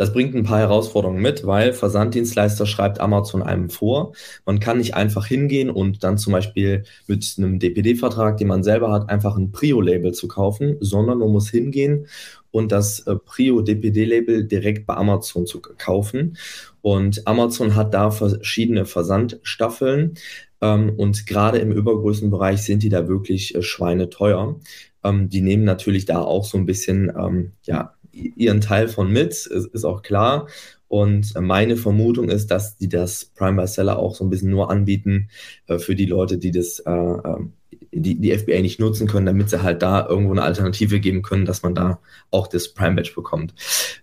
Das 0.00 0.14
bringt 0.14 0.34
ein 0.34 0.44
paar 0.44 0.60
Herausforderungen 0.60 1.20
mit, 1.20 1.46
weil 1.46 1.74
Versanddienstleister 1.74 2.64
schreibt 2.64 3.00
Amazon 3.00 3.42
einem 3.42 3.68
vor. 3.68 4.14
Man 4.46 4.58
kann 4.58 4.78
nicht 4.78 4.94
einfach 4.94 5.26
hingehen 5.26 5.68
und 5.68 6.02
dann 6.02 6.16
zum 6.16 6.32
Beispiel 6.32 6.84
mit 7.06 7.34
einem 7.36 7.58
DPD-Vertrag, 7.58 8.38
den 8.38 8.48
man 8.48 8.62
selber 8.62 8.92
hat, 8.92 9.10
einfach 9.10 9.36
ein 9.36 9.52
Prio-Label 9.52 10.14
zu 10.14 10.26
kaufen, 10.26 10.78
sondern 10.80 11.18
man 11.18 11.28
muss 11.28 11.50
hingehen 11.50 12.06
und 12.50 12.72
das 12.72 13.00
äh, 13.00 13.14
Prio 13.14 13.60
DPD-Label 13.60 14.44
direkt 14.44 14.86
bei 14.86 14.94
Amazon 14.94 15.44
zu 15.44 15.60
kaufen. 15.60 16.38
Und 16.80 17.26
Amazon 17.26 17.74
hat 17.74 17.92
da 17.92 18.10
verschiedene 18.10 18.86
Versandstaffeln. 18.86 20.14
Ähm, 20.62 20.94
und 20.96 21.26
gerade 21.26 21.58
im 21.58 21.72
Übergrößenbereich 21.72 22.62
sind 22.62 22.82
die 22.82 22.88
da 22.88 23.06
wirklich 23.06 23.54
äh, 23.54 23.60
schweineteuer. 23.60 24.58
Ähm, 25.04 25.28
die 25.28 25.42
nehmen 25.42 25.64
natürlich 25.64 26.06
da 26.06 26.22
auch 26.22 26.46
so 26.46 26.56
ein 26.56 26.64
bisschen, 26.64 27.12
ähm, 27.14 27.52
ja, 27.64 27.92
ihren 28.12 28.60
Teil 28.60 28.88
von 28.88 29.10
mit, 29.10 29.30
ist, 29.30 29.48
ist 29.48 29.84
auch 29.84 30.02
klar. 30.02 30.48
Und 30.88 31.34
meine 31.40 31.76
Vermutung 31.76 32.30
ist, 32.30 32.48
dass 32.50 32.76
die 32.76 32.88
das 32.88 33.24
Prime 33.24 33.60
by 33.60 33.68
Seller 33.68 33.98
auch 33.98 34.14
so 34.14 34.24
ein 34.24 34.30
bisschen 34.30 34.50
nur 34.50 34.70
anbieten 34.70 35.28
äh, 35.68 35.78
für 35.78 35.94
die 35.94 36.06
Leute, 36.06 36.38
die 36.38 36.50
das 36.50 36.80
äh, 36.80 36.90
ähm, 36.90 37.52
die, 37.92 38.20
die 38.20 38.36
FBA 38.36 38.60
nicht 38.60 38.78
nutzen 38.78 39.08
können, 39.08 39.26
damit 39.26 39.50
sie 39.50 39.62
halt 39.62 39.82
da 39.82 40.06
irgendwo 40.06 40.32
eine 40.32 40.42
Alternative 40.42 41.00
geben 41.00 41.22
können, 41.22 41.44
dass 41.44 41.62
man 41.62 41.74
da 41.74 41.98
auch 42.30 42.46
das 42.46 42.68
Prime 42.68 42.94
Badge 42.94 43.12
bekommt. 43.14 43.52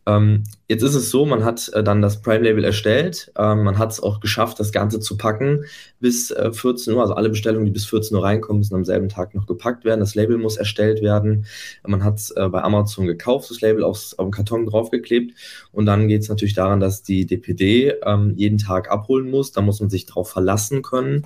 Ähm, 0.06 0.44
jetzt 0.68 0.84
ist 0.84 0.96
es 0.96 1.10
so, 1.10 1.26
man 1.26 1.46
hat 1.46 1.70
äh, 1.74 1.84
dann 1.84 2.02
das 2.02 2.22
Prime 2.22 2.44
Label 2.44 2.66
erstellt, 2.66 3.32
ähm, 3.38 3.64
man 3.64 3.78
hat 3.78 3.92
es 3.92 4.02
auch 4.02 4.20
geschafft, 4.20 4.60
das 4.60 4.72
Ganze 4.74 5.00
zu 5.00 5.16
packen 5.18 5.64
bis 6.00 6.32
äh, 6.32 6.52
14 6.52 6.94
Uhr, 6.94 7.02
also 7.02 7.14
alle 7.14 7.30
Bestellungen, 7.30 7.66
die 7.66 7.72
bis 7.72 7.86
14 7.86 8.16
Uhr 8.18 8.24
reinkommen, 8.24 8.60
müssen 8.60 8.76
am 8.76 8.84
selben 8.84 9.08
Tag 9.08 9.34
noch 9.34 9.46
gepackt 9.46 9.86
werden. 9.86 10.02
Das 10.02 10.16
Label 10.16 10.38
muss 10.38 10.58
erstellt 10.58 11.02
werden. 11.02 11.46
Man 11.86 12.04
hat 12.04 12.18
es 12.18 12.32
äh, 12.32 12.50
bei 12.50 12.62
Amazon 12.62 13.08
gekauft, 13.08 13.50
das 13.50 13.62
Label 13.62 13.84
aufs, 13.84 14.14
auf 14.16 14.28
den 14.28 14.32
Karton 14.32 14.66
draufgeklebt 14.66 15.34
und 15.72 15.86
dann 15.86 16.10
geht 16.10 16.24
es 16.24 16.30
natürlich 16.30 16.56
daran, 16.56 16.82
dass 16.82 17.04
die 17.04 17.26
DPD 17.26 17.96
ähm, 18.04 18.34
jeden 18.36 18.58
Tag 18.58 18.92
abholen 18.92 19.30
muss. 19.30 19.54
Da 19.54 19.62
muss 19.62 19.80
man 19.80 19.90
sich 19.90 20.06
darauf 20.06 20.30
verlassen 20.30 20.82
können. 20.82 21.26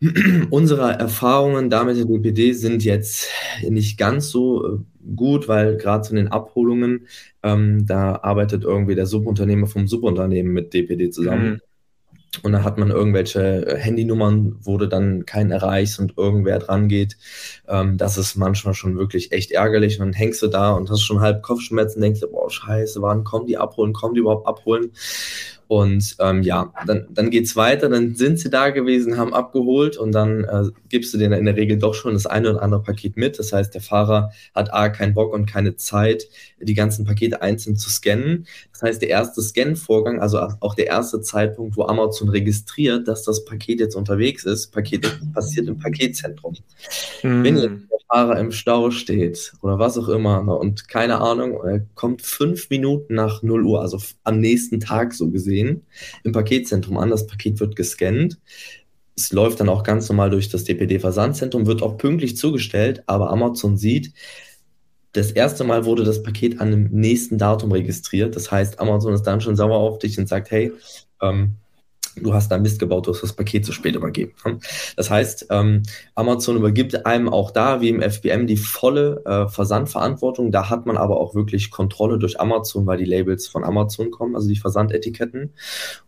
Unsere 0.50 0.92
Erfahrungen 0.92 1.70
damit 1.70 1.96
der 1.96 2.04
DPD 2.04 2.52
sind 2.52 2.84
jetzt 2.84 3.28
nicht 3.68 3.98
ganz 3.98 4.30
so 4.30 4.66
äh, 4.66 4.78
gut, 5.14 5.48
weil 5.48 5.76
gerade 5.76 6.02
zu 6.02 6.14
den 6.14 6.28
Abholungen, 6.28 7.06
ähm, 7.42 7.86
da 7.86 8.16
arbeitet 8.22 8.64
irgendwie 8.64 8.94
der 8.94 9.06
Subunternehmer 9.06 9.66
vom 9.66 9.86
Subunternehmen 9.86 10.52
mit 10.52 10.74
DPD 10.74 11.10
zusammen. 11.10 11.50
Mhm. 11.50 11.60
Und 12.42 12.52
da 12.52 12.62
hat 12.64 12.78
man 12.78 12.90
irgendwelche 12.90 13.66
äh, 13.66 13.78
Handynummern, 13.78 14.56
wurde 14.62 14.88
dann 14.88 15.24
kein 15.26 15.50
erreicht 15.50 15.98
und 15.98 16.14
irgendwer 16.16 16.58
dran 16.58 16.88
geht. 16.88 17.16
Ähm, 17.68 17.96
das 17.96 18.18
ist 18.18 18.36
manchmal 18.36 18.74
schon 18.74 18.98
wirklich 18.98 19.32
echt 19.32 19.52
ärgerlich. 19.52 19.98
Und 19.98 20.06
dann 20.06 20.12
hängst 20.12 20.42
du 20.42 20.48
da 20.48 20.72
und 20.72 20.90
hast 20.90 21.02
schon 21.02 21.20
halb 21.20 21.42
Kopfschmerzen, 21.42 22.00
denkst 22.00 22.20
du, 22.20 22.28
boah, 22.28 22.50
scheiße, 22.50 23.00
wann 23.00 23.24
kommen 23.24 23.46
die 23.46 23.56
abholen, 23.56 23.92
kommen 23.92 24.14
die 24.14 24.20
überhaupt 24.20 24.46
abholen? 24.46 24.90
Und 25.68 26.16
ähm, 26.20 26.42
ja, 26.42 26.72
dann, 26.86 27.06
dann 27.10 27.30
geht's 27.30 27.56
weiter, 27.56 27.88
dann 27.88 28.14
sind 28.14 28.38
sie 28.38 28.50
da 28.50 28.70
gewesen, 28.70 29.16
haben 29.16 29.34
abgeholt 29.34 29.96
und 29.96 30.12
dann 30.12 30.44
äh, 30.44 30.64
gibst 30.88 31.12
du 31.12 31.18
denen 31.18 31.38
in 31.38 31.44
der 31.44 31.56
Regel 31.56 31.78
doch 31.78 31.94
schon 31.94 32.14
das 32.14 32.26
eine 32.26 32.50
oder 32.50 32.62
andere 32.62 32.82
Paket 32.82 33.16
mit. 33.16 33.38
Das 33.38 33.52
heißt, 33.52 33.74
der 33.74 33.80
Fahrer 33.80 34.30
hat 34.54 34.72
A, 34.72 34.88
keinen 34.88 35.14
Bock 35.14 35.32
und 35.32 35.46
keine 35.46 35.74
Zeit, 35.76 36.28
die 36.60 36.74
ganzen 36.74 37.04
Pakete 37.04 37.42
einzeln 37.42 37.76
zu 37.76 37.90
scannen. 37.90 38.46
Das 38.72 38.82
heißt, 38.82 39.02
der 39.02 39.08
erste 39.08 39.42
Scan-Vorgang, 39.42 40.20
also 40.20 40.38
auch 40.60 40.74
der 40.74 40.86
erste 40.86 41.20
Zeitpunkt, 41.20 41.76
wo 41.76 41.84
Amazon 41.84 42.28
registriert, 42.28 43.08
dass 43.08 43.24
das 43.24 43.44
Paket 43.44 43.80
jetzt 43.80 43.96
unterwegs 43.96 44.44
ist, 44.44 44.68
Paket 44.68 45.18
passiert 45.34 45.66
im 45.66 45.78
Paketzentrum. 45.78 46.56
Mhm. 47.22 47.44
Wenn 47.44 47.56
jetzt 47.56 47.90
der 47.90 47.98
Fahrer 48.08 48.38
im 48.38 48.52
Stau 48.52 48.90
steht 48.90 49.52
oder 49.62 49.78
was 49.78 49.98
auch 49.98 50.08
immer 50.08 50.42
ne, 50.42 50.54
und 50.54 50.88
keine 50.88 51.20
Ahnung, 51.20 51.58
er 51.64 51.80
kommt 51.94 52.22
fünf 52.22 52.70
Minuten 52.70 53.14
nach 53.14 53.42
0 53.42 53.64
Uhr, 53.64 53.80
also 53.80 53.98
am 54.24 54.40
nächsten 54.40 54.80
Tag 54.80 55.12
so 55.12 55.30
gesehen, 55.30 55.55
im 56.24 56.32
Paketzentrum 56.32 56.98
an, 56.98 57.10
das 57.10 57.26
Paket 57.26 57.60
wird 57.60 57.76
gescannt. 57.76 58.38
Es 59.16 59.32
läuft 59.32 59.60
dann 59.60 59.68
auch 59.68 59.82
ganz 59.82 60.08
normal 60.08 60.30
durch 60.30 60.48
das 60.48 60.64
DPD-Versandzentrum, 60.64 61.66
wird 61.66 61.82
auch 61.82 61.96
pünktlich 61.96 62.36
zugestellt, 62.36 63.02
aber 63.06 63.30
Amazon 63.30 63.76
sieht, 63.76 64.12
das 65.12 65.30
erste 65.30 65.64
Mal 65.64 65.86
wurde 65.86 66.04
das 66.04 66.22
Paket 66.22 66.60
an 66.60 66.70
dem 66.70 66.88
nächsten 66.90 67.38
Datum 67.38 67.72
registriert. 67.72 68.36
Das 68.36 68.50
heißt, 68.50 68.78
Amazon 68.80 69.14
ist 69.14 69.22
dann 69.22 69.40
schon 69.40 69.56
sauer 69.56 69.78
auf 69.78 69.98
dich 69.98 70.18
und 70.18 70.28
sagt, 70.28 70.50
hey, 70.50 70.72
ähm, 71.22 71.56
du 72.16 72.32
hast 72.32 72.50
da 72.50 72.58
Mist 72.58 72.78
gebaut, 72.78 73.06
du 73.06 73.12
hast 73.12 73.22
das 73.22 73.32
Paket 73.32 73.64
zu 73.66 73.72
spät 73.72 73.94
übergeben. 73.94 74.32
Das 74.96 75.10
heißt, 75.10 75.48
ähm, 75.50 75.82
Amazon 76.14 76.56
übergibt 76.56 77.06
einem 77.06 77.28
auch 77.28 77.50
da, 77.50 77.80
wie 77.80 77.90
im 77.90 78.00
FBM, 78.00 78.46
die 78.46 78.56
volle 78.56 79.22
äh, 79.24 79.48
Versandverantwortung. 79.48 80.50
Da 80.50 80.70
hat 80.70 80.86
man 80.86 80.96
aber 80.96 81.20
auch 81.20 81.34
wirklich 81.34 81.70
Kontrolle 81.70 82.18
durch 82.18 82.40
Amazon, 82.40 82.86
weil 82.86 82.98
die 82.98 83.04
Labels 83.04 83.46
von 83.48 83.64
Amazon 83.64 84.10
kommen, 84.10 84.34
also 84.34 84.48
die 84.48 84.56
Versandetiketten. 84.56 85.52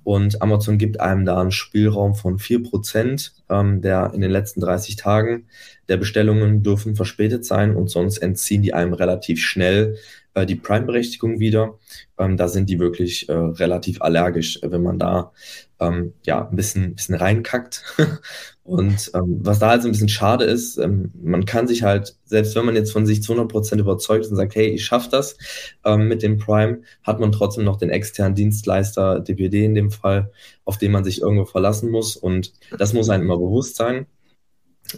Und 0.04 0.40
Amazon 0.40 0.78
gibt 0.78 1.00
einem 1.00 1.24
da 1.24 1.40
einen 1.40 1.50
Spielraum 1.50 2.14
von 2.14 2.38
4%, 2.38 3.32
ähm, 3.50 3.82
der 3.82 4.12
in 4.14 4.20
den 4.20 4.30
letzten 4.30 4.60
30 4.60 4.96
Tagen 4.96 5.46
der 5.88 5.96
Bestellungen 5.96 6.62
dürfen 6.62 6.96
verspätet 6.96 7.44
sein 7.44 7.74
und 7.74 7.88
sonst 7.88 8.18
entziehen 8.18 8.62
die 8.62 8.74
einem 8.74 8.92
relativ 8.92 9.40
schnell 9.40 9.96
äh, 10.38 10.46
die 10.46 10.56
Prime-Berechtigung 10.56 11.40
wieder. 11.40 11.78
Ähm, 12.18 12.36
da 12.36 12.48
sind 12.48 12.70
die 12.70 12.78
wirklich 12.78 13.28
äh, 13.28 13.32
relativ 13.32 14.00
allergisch, 14.02 14.58
wenn 14.62 14.82
man 14.82 14.98
da 14.98 15.32
ähm, 15.80 16.14
ja 16.24 16.48
ein 16.48 16.56
bisschen, 16.56 16.94
bisschen 16.94 17.14
reinkackt. 17.14 17.82
und 18.62 19.10
ähm, 19.14 19.40
was 19.42 19.58
da 19.58 19.70
halt 19.70 19.82
so 19.82 19.88
ein 19.88 19.92
bisschen 19.92 20.08
schade 20.08 20.44
ist, 20.44 20.78
ähm, 20.78 21.12
man 21.22 21.44
kann 21.44 21.68
sich 21.68 21.82
halt, 21.82 22.16
selbst 22.24 22.54
wenn 22.54 22.66
man 22.66 22.74
jetzt 22.74 22.92
von 22.92 23.06
sich 23.06 23.22
zu 23.22 23.32
100% 23.34 23.78
überzeugt 23.78 24.26
und 24.26 24.36
sagt, 24.36 24.54
hey, 24.54 24.68
ich 24.68 24.84
schaffe 24.84 25.08
das 25.10 25.36
ähm, 25.84 26.08
mit 26.08 26.22
dem 26.22 26.38
Prime, 26.38 26.82
hat 27.02 27.20
man 27.20 27.32
trotzdem 27.32 27.64
noch 27.64 27.76
den 27.76 27.90
externen 27.90 28.34
Dienstleister, 28.34 29.20
DPD 29.20 29.64
in 29.64 29.74
dem 29.74 29.90
Fall, 29.90 30.30
auf 30.64 30.78
den 30.78 30.92
man 30.92 31.04
sich 31.04 31.22
irgendwo 31.22 31.44
verlassen 31.44 31.90
muss. 31.90 32.16
Und 32.16 32.52
das 32.76 32.92
muss 32.92 33.08
einem 33.08 33.24
immer 33.24 33.38
bewusst 33.38 33.76
sein. 33.76 34.06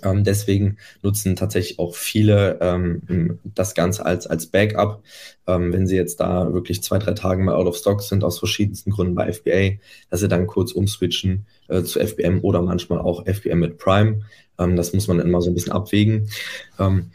Ähm, 0.02 0.24
deswegen 0.24 0.76
nutzen 1.02 1.36
tatsächlich 1.36 1.78
auch 1.78 1.94
viele 1.94 2.58
ähm, 2.60 3.38
das 3.44 3.74
Ganze 3.74 4.06
als, 4.06 4.26
als 4.26 4.46
Backup. 4.46 5.02
Ähm, 5.46 5.72
wenn 5.72 5.86
sie 5.86 5.96
jetzt 5.96 6.20
da 6.20 6.52
wirklich 6.52 6.82
zwei, 6.82 6.98
drei 6.98 7.12
Tage 7.12 7.42
mal 7.42 7.54
out 7.54 7.66
of 7.66 7.76
stock 7.76 8.02
sind, 8.02 8.24
aus 8.24 8.38
verschiedensten 8.38 8.90
Gründen 8.90 9.14
bei 9.14 9.32
FBA, 9.32 9.78
dass 10.10 10.20
sie 10.20 10.28
dann 10.28 10.46
kurz 10.46 10.72
umswitchen 10.72 11.46
äh, 11.68 11.82
zu 11.82 11.98
FBM 11.98 12.40
oder 12.42 12.62
manchmal 12.62 13.00
auch 13.00 13.26
FBM 13.26 13.60
mit 13.60 13.78
Prime. 13.78 14.22
Ähm, 14.58 14.76
das 14.76 14.92
muss 14.92 15.08
man 15.08 15.20
immer 15.20 15.42
so 15.42 15.50
ein 15.50 15.54
bisschen 15.54 15.72
abwägen. 15.72 16.28
Ähm, 16.78 17.10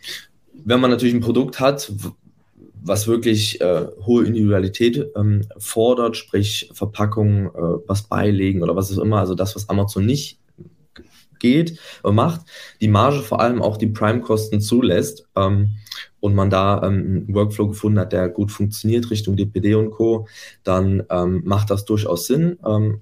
wenn 0.64 0.80
man 0.80 0.92
natürlich 0.92 1.16
ein 1.16 1.22
Produkt 1.22 1.60
hat, 1.60 1.92
was 2.82 3.08
wirklich 3.08 3.62
äh, 3.62 3.88
hohe 4.06 4.26
Individualität 4.26 5.08
ähm, 5.16 5.42
fordert, 5.58 6.18
sprich 6.18 6.70
Verpackung, 6.74 7.48
äh, 7.48 7.88
was 7.88 8.04
beilegen 8.04 8.62
oder 8.62 8.76
was 8.76 8.96
auch 8.96 9.02
immer, 9.02 9.20
also 9.20 9.34
das, 9.34 9.56
was 9.56 9.70
Amazon 9.70 10.06
nicht 10.06 10.40
geht 11.40 11.80
und 12.04 12.16
macht, 12.16 12.42
die 12.82 12.88
Marge 12.88 13.20
vor 13.20 13.42
allem 13.42 13.62
auch 13.62 13.78
die 13.78 13.88
Prime-Kosten 13.88 14.62
zulässt 14.62 15.28
ähm, 15.36 15.76
und 16.20 16.36
man 16.36 16.50
da 16.50 16.82
ähm, 16.84 17.26
einen 17.28 17.34
Workflow 17.36 17.68
gefunden 17.68 18.00
hat, 18.00 18.14
der 18.14 18.30
gut 18.30 18.52
funktioniert 18.52 19.10
Richtung 19.10 19.36
DPD 19.36 19.76
und 19.76 19.92
Co., 19.92 20.28
dann 20.64 21.04
ähm, 21.10 21.42
macht 21.46 21.70
das 21.70 21.86
durchaus 21.86 22.28
Sinn, 22.28 22.58
ähm, 22.66 23.02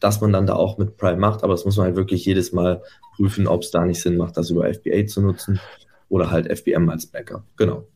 dass 0.00 0.20
man 0.20 0.32
dann 0.32 0.46
da 0.46 0.54
auch 0.54 0.78
mit 0.78 0.96
Prime 0.96 1.18
macht, 1.18 1.42
aber 1.42 1.54
das 1.54 1.64
muss 1.64 1.76
man 1.76 1.86
halt 1.86 1.96
wirklich 1.96 2.24
jedes 2.24 2.52
Mal 2.52 2.82
prüfen, 3.16 3.46
ob 3.46 3.62
es 3.62 3.70
da 3.70 3.84
nicht 3.84 4.00
Sinn 4.00 4.16
macht, 4.16 4.36
das 4.36 4.50
über 4.50 4.72
FBA 4.72 5.06
zu 5.06 5.22
nutzen 5.22 5.60
oder 6.08 6.30
halt 6.30 6.46
FBM 6.46 6.88
als 6.88 7.06
Backup. 7.06 7.44
Genau. 7.56 7.86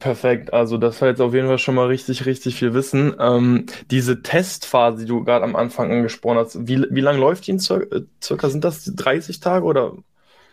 Perfekt, 0.00 0.54
also 0.54 0.78
das 0.78 1.00
war 1.02 1.08
jetzt 1.08 1.20
auf 1.20 1.34
jeden 1.34 1.46
Fall 1.46 1.58
schon 1.58 1.74
mal 1.74 1.86
richtig, 1.86 2.24
richtig 2.24 2.54
viel 2.56 2.72
Wissen. 2.72 3.14
Ähm, 3.20 3.66
diese 3.90 4.22
Testphase, 4.22 5.00
die 5.02 5.04
du 5.04 5.22
gerade 5.24 5.44
am 5.44 5.54
Anfang 5.54 5.92
angesprochen 5.92 6.38
hast, 6.38 6.66
wie, 6.66 6.86
wie 6.90 7.02
lange 7.02 7.18
läuft 7.18 7.46
die 7.46 7.50
in 7.52 7.58
circa, 7.58 7.96
äh, 7.96 8.02
circa? 8.22 8.48
Sind 8.48 8.64
das 8.64 8.84
30 8.84 9.40
Tage 9.40 9.64
oder? 9.66 9.92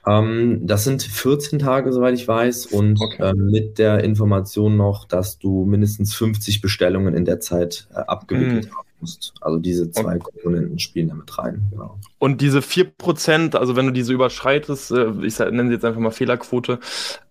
Ähm, 0.05 0.59
das 0.63 0.83
sind 0.83 1.01
14 1.01 1.59
Tage, 1.59 1.93
soweit 1.93 2.15
ich 2.15 2.27
weiß, 2.27 2.65
und 2.67 2.99
okay. 2.99 3.29
ähm, 3.29 3.47
mit 3.49 3.79
der 3.79 4.03
Information 4.03 4.75
noch, 4.75 5.05
dass 5.05 5.39
du 5.39 5.63
mindestens 5.63 6.13
50 6.13 6.59
Bestellungen 6.61 7.15
in 7.15 7.23
der 7.23 7.39
Zeit 7.39 7.87
äh, 7.91 7.99
abgewickelt 7.99 8.65
hm. 8.65 8.71
hast 8.77 8.86
musst. 8.99 9.33
Also 9.41 9.59
diese 9.59 9.91
zwei 9.91 10.13
und, 10.13 10.23
Komponenten 10.23 10.79
spielen 10.79 11.09
damit 11.09 11.37
rein. 11.37 11.67
Genau. 11.71 11.99
Und 12.19 12.41
diese 12.41 12.59
4%, 12.59 13.55
also 13.55 13.75
wenn 13.75 13.87
du 13.87 13.91
diese 13.91 14.13
überschreitest, 14.13 14.91
äh, 14.91 15.11
ich 15.23 15.37
nenne 15.39 15.67
sie 15.67 15.73
jetzt 15.73 15.85
einfach 15.85 15.99
mal 15.99 16.11
Fehlerquote, 16.11 16.79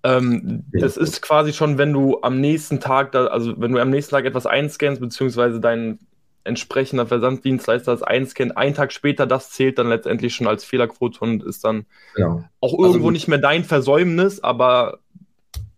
ähm, 0.03 0.65
das 0.73 0.97
ist 0.97 1.23
quasi 1.23 1.53
schon, 1.53 1.79
wenn 1.79 1.93
du 1.93 2.21
am 2.23 2.41
nächsten 2.41 2.81
Tag, 2.81 3.13
da, 3.13 3.27
also 3.27 3.61
wenn 3.61 3.73
du 3.73 3.81
am 3.81 3.91
nächsten 3.91 4.15
Tag 4.15 4.25
etwas 4.25 4.47
einscannst, 4.47 5.01
beziehungsweise 5.01 5.61
dein 5.61 5.99
entsprechender 6.45 7.07
Versanddienstleister 7.07 7.93
das 7.93 8.03
einscannt, 8.03 8.57
einen 8.57 8.75
Tag 8.75 8.93
später, 8.93 9.27
das 9.27 9.51
zählt 9.51 9.79
dann 9.79 9.89
letztendlich 9.89 10.35
schon 10.35 10.47
als 10.47 10.65
Fehlerquote 10.65 11.21
und 11.21 11.43
ist 11.43 11.65
dann 11.65 11.87
genau. 12.15 12.45
auch 12.61 12.73
irgendwo 12.73 12.99
also, 12.99 13.11
nicht 13.11 13.29
mehr 13.29 13.39
dein 13.39 13.65
Versäumnis, 13.65 14.41
aber 14.41 15.01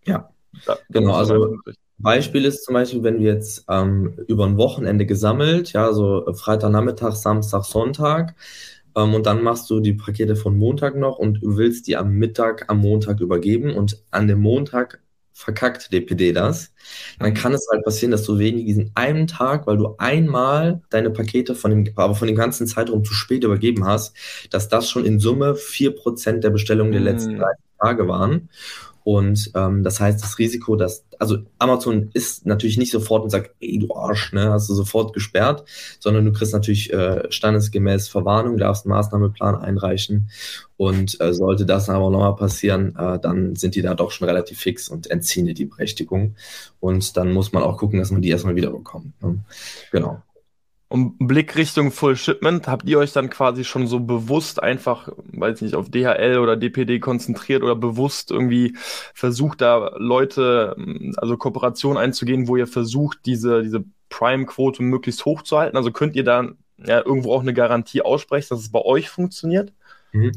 ja, 0.04 0.30
da, 0.66 0.78
genau, 0.90 1.14
also 1.14 1.57
Beispiel 1.99 2.45
ist 2.45 2.64
zum 2.64 2.75
Beispiel, 2.75 3.02
wenn 3.02 3.21
wir 3.21 3.33
jetzt 3.35 3.64
ähm, 3.69 4.14
über 4.28 4.47
ein 4.47 4.57
Wochenende 4.57 5.07
gesammelt, 5.07 5.73
ja, 5.73 5.93
so 5.93 6.25
Freitagnachmittag, 6.33 7.12
Samstag, 7.12 7.64
Sonntag, 7.64 8.35
ähm, 8.97 9.14
und 9.14 9.26
dann 9.26 9.43
machst 9.43 9.69
du 9.71 9.81
die 9.81 9.95
Pakete 9.95 10.37
von 10.37 10.57
Montag 10.57 10.97
noch 10.97 11.19
und 11.19 11.40
willst 11.43 11.87
die 11.87 11.97
am 11.97 12.12
Mittag 12.12 12.64
am 12.69 12.78
Montag 12.78 13.21
übergeben 13.21 13.75
und 13.75 14.02
an 14.11 14.28
dem 14.28 14.40
Montag 14.40 15.00
verkackt 15.38 15.93
DPD 15.93 16.33
das, 16.33 16.73
dann 17.21 17.33
kann 17.33 17.55
es 17.55 17.69
halt 17.71 17.85
passieren, 17.85 18.11
dass 18.11 18.25
du 18.25 18.38
wegen 18.38 18.67
diesen 18.67 18.90
einen 18.97 19.28
Tag, 19.28 19.69
weil 19.69 19.76
du 19.76 19.95
einmal 19.99 20.83
deine 20.90 21.11
Pakete 21.11 21.55
von 21.55 21.71
dem, 21.71 21.93
aber 21.95 22.17
von 22.17 22.26
dem 22.26 22.37
ganzen 22.37 22.67
Zeitraum 22.67 23.05
zu 23.05 23.14
spät 23.14 23.45
übergeben 23.45 23.85
hast, 23.85 24.17
dass 24.50 24.69
das 24.69 24.90
schon 24.90 25.05
in 25.05 25.21
Summe 25.21 25.55
4% 25.55 26.40
der 26.40 26.50
Bestellungen 26.50 26.90
der 26.90 27.02
letzten 27.02 27.37
30 27.37 27.40
hm. 27.40 27.78
Tage 27.78 28.09
waren. 28.09 28.49
Und 29.09 29.53
ähm, 29.55 29.85
das 29.85 30.00
heißt, 30.00 30.23
das 30.23 30.38
Risiko, 30.38 30.77
dass, 30.77 31.03
also 31.19 31.38
Amazon 31.59 32.11
ist 32.12 32.45
natürlich 32.45 32.77
nicht 32.77 32.93
sofort 32.93 33.25
und 33.25 33.31
sagt, 33.31 33.53
ey, 33.59 33.79
du 33.79 33.95
Arsch, 33.95 34.35
ne, 34.35 34.50
hast 34.50 34.69
du 34.69 34.75
sofort 34.75 35.15
gesperrt, 35.15 35.65
sondern 35.99 36.27
du 36.27 36.33
kriegst 36.33 36.53
natürlich 36.53 36.93
äh, 36.93 37.23
standesgemäß 37.33 38.09
Verwarnung, 38.09 38.59
darfst 38.59 38.85
einen 38.85 38.91
Maßnahmeplan 38.91 39.57
einreichen. 39.57 40.29
Und 40.77 41.19
äh, 41.23 41.33
sollte 41.33 41.65
das 41.65 41.88
aber 41.88 42.11
nochmal 42.11 42.37
passieren, 42.37 42.95
äh, 42.99 43.19
dann 43.19 43.57
sind 43.57 43.77
die 43.77 43.83
da 43.83 43.95
doch 43.95 44.11
schon 44.11 44.29
relativ 44.29 44.59
fix 44.59 44.91
und 44.91 45.11
entziehen 45.11 45.47
dir 45.47 45.55
die 45.55 45.65
Berechtigung. 45.65 46.35
Und 46.79 47.17
dann 47.17 47.33
muss 47.33 47.50
man 47.53 47.62
auch 47.62 47.79
gucken, 47.79 48.00
dass 48.00 48.11
man 48.11 48.21
die 48.21 48.29
erstmal 48.29 48.57
wiederbekommt. 48.57 49.23
Ne? 49.23 49.38
Genau. 49.91 50.23
Und 50.88 51.16
Blick 51.18 51.54
Richtung 51.57 51.90
Full 51.90 52.16
Shipment, 52.16 52.66
habt 52.66 52.88
ihr 52.88 52.99
euch 52.99 53.12
dann 53.12 53.28
quasi 53.28 53.62
schon 53.64 53.87
so 53.87 54.00
bewusst 54.00 54.62
einfach, 54.62 55.11
weiß 55.33 55.61
nicht, 55.61 55.75
auf 55.75 55.90
DHL 55.90 56.38
oder 56.38 56.57
DPD 56.57 56.99
konzentriert 56.99 57.62
oder 57.62 57.76
bewusst 57.76 58.30
irgendwie 58.30 58.75
versucht, 59.12 59.61
da 59.61 59.95
Leute, 59.99 60.76
also 61.18 61.37
Kooperation 61.37 61.99
einzugehen, 61.99 62.49
wo 62.49 62.57
ihr 62.57 62.66
versucht, 62.66 63.18
diese, 63.26 63.62
diese 63.62 63.85
Prime-Quote 64.09 64.83
möglichst 64.83 65.26
hoch 65.26 65.42
zu 65.42 65.59
halten? 65.59 65.76
Also 65.76 65.92
könnt 65.92 66.16
ihr 66.16 66.25
da 66.25 66.49
ja, 66.78 67.04
irgendwo 67.04 67.35
auch 67.35 67.42
eine 67.42 67.52
Garantie 67.54 68.00
aussprechen, 68.00 68.49
dass 68.50 68.61
es 68.61 68.73
bei 68.73 68.80
euch 68.80 69.11
funktioniert? 69.11 69.73
Mhm. 70.12 70.33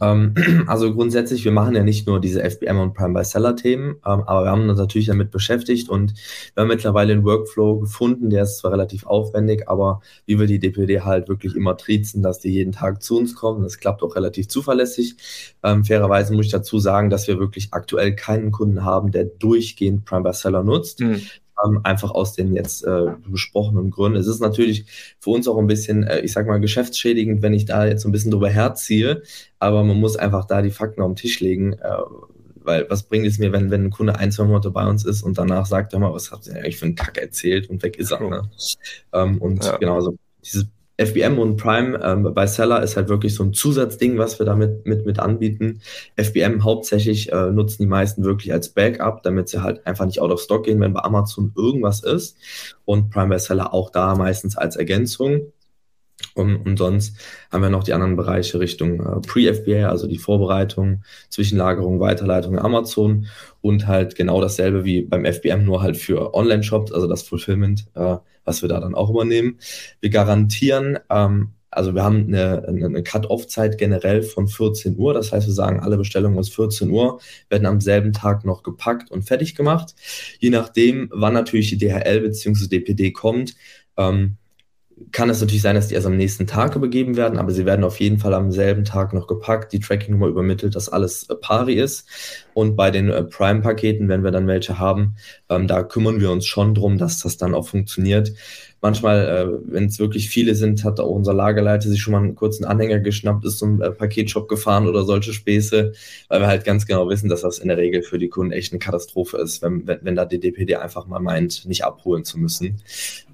Ähm, 0.00 0.34
also 0.66 0.94
grundsätzlich, 0.94 1.44
wir 1.44 1.52
machen 1.52 1.74
ja 1.74 1.82
nicht 1.82 2.06
nur 2.06 2.20
diese 2.20 2.42
FBM 2.42 2.78
und 2.78 2.94
Prime 2.94 3.14
by 3.14 3.24
Seller 3.24 3.56
Themen, 3.56 3.96
ähm, 4.06 4.22
aber 4.26 4.44
wir 4.44 4.50
haben 4.50 4.68
uns 4.68 4.78
natürlich 4.78 5.08
damit 5.08 5.30
beschäftigt 5.30 5.88
und 5.88 6.14
wir 6.54 6.62
haben 6.62 6.68
mittlerweile 6.68 7.12
einen 7.12 7.24
Workflow 7.24 7.80
gefunden, 7.80 8.30
der 8.30 8.44
ist 8.44 8.58
zwar 8.58 8.72
relativ 8.72 9.06
aufwendig, 9.06 9.68
aber 9.68 10.00
wie 10.26 10.38
wir 10.38 10.46
die 10.46 10.58
DPD 10.58 11.02
halt 11.02 11.28
wirklich 11.28 11.54
immer 11.54 11.76
triezen, 11.76 12.22
dass 12.22 12.38
die 12.38 12.50
jeden 12.50 12.72
Tag 12.72 13.02
zu 13.02 13.18
uns 13.18 13.34
kommen, 13.34 13.62
das 13.62 13.78
klappt 13.78 14.02
auch 14.02 14.16
relativ 14.16 14.48
zuverlässig. 14.48 15.16
Ähm, 15.62 15.84
fairerweise 15.84 16.32
muss 16.34 16.46
ich 16.46 16.52
dazu 16.52 16.78
sagen, 16.78 17.10
dass 17.10 17.28
wir 17.28 17.38
wirklich 17.38 17.68
aktuell 17.72 18.14
keinen 18.14 18.52
Kunden 18.52 18.84
haben, 18.84 19.10
der 19.10 19.24
durchgehend 19.24 20.04
Prime 20.04 20.22
by 20.22 20.32
Seller 20.32 20.62
nutzt. 20.62 21.00
Mhm 21.00 21.20
ähm, 21.64 21.80
einfach 21.84 22.10
aus 22.10 22.34
den 22.34 22.54
jetzt 22.54 22.84
äh, 22.84 23.06
besprochenen 23.26 23.90
Gründen. 23.90 24.18
Es 24.18 24.26
ist 24.26 24.40
natürlich 24.40 24.86
für 25.18 25.30
uns 25.30 25.48
auch 25.48 25.58
ein 25.58 25.66
bisschen, 25.66 26.04
äh, 26.04 26.20
ich 26.20 26.32
sag 26.32 26.46
mal, 26.46 26.60
geschäftsschädigend, 26.60 27.42
wenn 27.42 27.54
ich 27.54 27.64
da 27.64 27.86
jetzt 27.86 28.02
so 28.02 28.08
ein 28.08 28.12
bisschen 28.12 28.30
drüber 28.30 28.48
herziehe, 28.48 29.22
aber 29.58 29.84
man 29.84 29.98
muss 29.98 30.16
einfach 30.16 30.44
da 30.46 30.62
die 30.62 30.70
Fakten 30.70 31.02
auf 31.02 31.10
den 31.10 31.16
Tisch 31.16 31.40
legen. 31.40 31.74
Äh, 31.74 31.98
weil 32.62 32.88
was 32.90 33.04
bringt 33.04 33.26
es 33.26 33.38
mir, 33.38 33.52
wenn, 33.52 33.70
wenn 33.70 33.86
ein 33.86 33.90
Kunde 33.90 34.16
ein, 34.16 34.32
zwei 34.32 34.44
Monate 34.44 34.70
bei 34.70 34.86
uns 34.86 35.04
ist 35.04 35.22
und 35.22 35.38
danach 35.38 35.66
sagt, 35.66 35.92
hör 35.92 36.00
mal, 36.00 36.12
was 36.12 36.30
habt 36.30 36.46
ihr 36.46 36.56
eigentlich 36.56 36.76
für 36.76 36.86
einen 36.86 36.94
Kack 36.94 37.18
erzählt 37.18 37.70
und 37.70 37.82
weg 37.82 37.96
ist 37.96 38.12
er. 38.12 38.20
Ne? 38.20 38.50
Ähm, 39.12 39.38
und 39.38 39.64
ja. 39.64 39.76
genau, 39.78 40.00
so 40.00 40.14
dieses 40.44 40.66
FBM 41.00 41.38
und 41.38 41.56
Prime 41.56 41.98
ähm, 42.02 42.34
bei 42.34 42.46
Seller 42.46 42.82
ist 42.82 42.96
halt 42.96 43.08
wirklich 43.08 43.34
so 43.34 43.42
ein 43.42 43.54
Zusatzding, 43.54 44.18
was 44.18 44.38
wir 44.38 44.44
damit 44.44 44.86
mit, 44.86 45.06
mit 45.06 45.18
anbieten. 45.18 45.80
FBM 46.16 46.62
hauptsächlich 46.62 47.32
äh, 47.32 47.50
nutzen 47.50 47.82
die 47.82 47.88
meisten 47.88 48.22
wirklich 48.22 48.52
als 48.52 48.68
Backup, 48.68 49.22
damit 49.22 49.48
sie 49.48 49.62
halt 49.62 49.86
einfach 49.86 50.04
nicht 50.04 50.20
out 50.20 50.30
of 50.30 50.40
stock 50.40 50.64
gehen, 50.64 50.80
wenn 50.80 50.92
bei 50.92 51.02
Amazon 51.02 51.52
irgendwas 51.56 52.02
ist. 52.02 52.36
Und 52.84 53.10
Prime 53.10 53.28
bei 53.28 53.38
Seller 53.38 53.72
auch 53.72 53.90
da 53.90 54.14
meistens 54.14 54.58
als 54.58 54.76
Ergänzung. 54.76 55.52
Und, 56.34 56.56
und 56.56 56.76
sonst 56.76 57.16
haben 57.50 57.62
wir 57.62 57.70
noch 57.70 57.84
die 57.84 57.92
anderen 57.92 58.16
Bereiche 58.16 58.60
Richtung 58.60 59.00
äh, 59.00 59.20
Pre-FBA, 59.20 59.88
also 59.88 60.06
die 60.06 60.18
Vorbereitung, 60.18 61.02
Zwischenlagerung, 61.28 62.00
Weiterleitung 62.00 62.58
Amazon 62.58 63.26
und 63.60 63.86
halt 63.86 64.14
genau 64.14 64.40
dasselbe 64.40 64.84
wie 64.84 65.02
beim 65.02 65.24
FBM, 65.24 65.64
nur 65.64 65.82
halt 65.82 65.96
für 65.96 66.34
Online-Shops, 66.34 66.92
also 66.92 67.06
das 67.06 67.22
Fulfillment, 67.22 67.86
äh, 67.94 68.16
was 68.44 68.62
wir 68.62 68.68
da 68.68 68.80
dann 68.80 68.94
auch 68.94 69.10
übernehmen. 69.10 69.58
Wir 70.00 70.10
garantieren, 70.10 70.98
ähm, 71.10 71.50
also 71.70 71.94
wir 71.94 72.02
haben 72.02 72.26
eine, 72.26 72.66
eine 72.66 73.02
Cut-Off-Zeit 73.02 73.78
generell 73.78 74.22
von 74.22 74.48
14 74.48 74.96
Uhr. 74.98 75.14
Das 75.14 75.32
heißt, 75.32 75.46
wir 75.46 75.54
sagen, 75.54 75.80
alle 75.80 75.96
Bestellungen 75.96 76.36
bis 76.36 76.48
14 76.48 76.90
Uhr 76.90 77.20
werden 77.48 77.66
am 77.66 77.80
selben 77.80 78.12
Tag 78.12 78.44
noch 78.44 78.62
gepackt 78.64 79.10
und 79.10 79.22
fertig 79.22 79.54
gemacht. 79.54 79.94
Je 80.40 80.50
nachdem, 80.50 81.08
wann 81.12 81.34
natürlich 81.34 81.70
die 81.70 81.78
DHL 81.78 82.20
bzw. 82.22 82.66
DPD 82.66 83.12
kommt, 83.12 83.54
ähm, 83.96 84.36
kann 85.12 85.30
es 85.30 85.40
natürlich 85.40 85.62
sein, 85.62 85.74
dass 85.74 85.88
die 85.88 85.94
erst 85.94 86.06
am 86.06 86.16
nächsten 86.16 86.46
Tag 86.46 86.76
übergeben 86.76 87.16
werden, 87.16 87.38
aber 87.38 87.50
sie 87.52 87.66
werden 87.66 87.84
auf 87.84 88.00
jeden 88.00 88.18
Fall 88.18 88.34
am 88.34 88.52
selben 88.52 88.84
Tag 88.84 89.12
noch 89.12 89.26
gepackt, 89.26 89.72
die 89.72 89.80
Tracking-Nummer 89.80 90.26
übermittelt, 90.26 90.74
dass 90.74 90.88
alles 90.88 91.28
äh, 91.28 91.34
pari 91.34 91.74
ist. 91.74 92.06
Und 92.54 92.76
bei 92.76 92.90
den 92.90 93.08
äh, 93.08 93.24
Prime-Paketen, 93.24 94.08
wenn 94.08 94.24
wir 94.24 94.30
dann 94.30 94.46
welche 94.46 94.78
haben, 94.78 95.16
ähm, 95.48 95.66
da 95.66 95.82
kümmern 95.82 96.20
wir 96.20 96.30
uns 96.30 96.46
schon 96.46 96.74
drum, 96.74 96.98
dass 96.98 97.20
das 97.20 97.36
dann 97.36 97.54
auch 97.54 97.66
funktioniert. 97.66 98.32
Manchmal, 98.82 99.26
äh, 99.26 99.72
wenn 99.72 99.86
es 99.86 99.98
wirklich 99.98 100.28
viele 100.28 100.54
sind, 100.54 100.84
hat 100.84 101.00
auch 101.00 101.10
unser 101.10 101.34
Lagerleiter 101.34 101.88
sich 101.88 102.00
schon 102.00 102.12
mal 102.12 102.22
einen 102.22 102.34
kurzen 102.34 102.64
Anhänger 102.64 102.98
geschnappt, 102.98 103.44
ist 103.44 103.58
zum 103.58 103.82
äh, 103.82 103.90
Paketshop 103.90 104.48
gefahren 104.48 104.86
oder 104.88 105.04
solche 105.04 105.32
Späße, 105.32 105.92
weil 106.28 106.40
wir 106.40 106.46
halt 106.46 106.64
ganz 106.64 106.86
genau 106.86 107.08
wissen, 107.08 107.28
dass 107.28 107.42
das 107.42 107.58
in 107.58 107.68
der 107.68 107.76
Regel 107.76 108.02
für 108.02 108.18
die 108.18 108.28
Kunden 108.28 108.52
echt 108.52 108.72
eine 108.72 108.78
Katastrophe 108.78 109.38
ist, 109.38 109.62
wenn, 109.62 109.86
wenn, 109.86 109.98
wenn 110.02 110.16
da 110.16 110.24
die 110.24 110.40
DPD 110.40 110.76
einfach 110.76 111.06
mal 111.06 111.20
meint, 111.20 111.66
nicht 111.66 111.84
abholen 111.84 112.24
zu 112.24 112.38
müssen. 112.38 112.82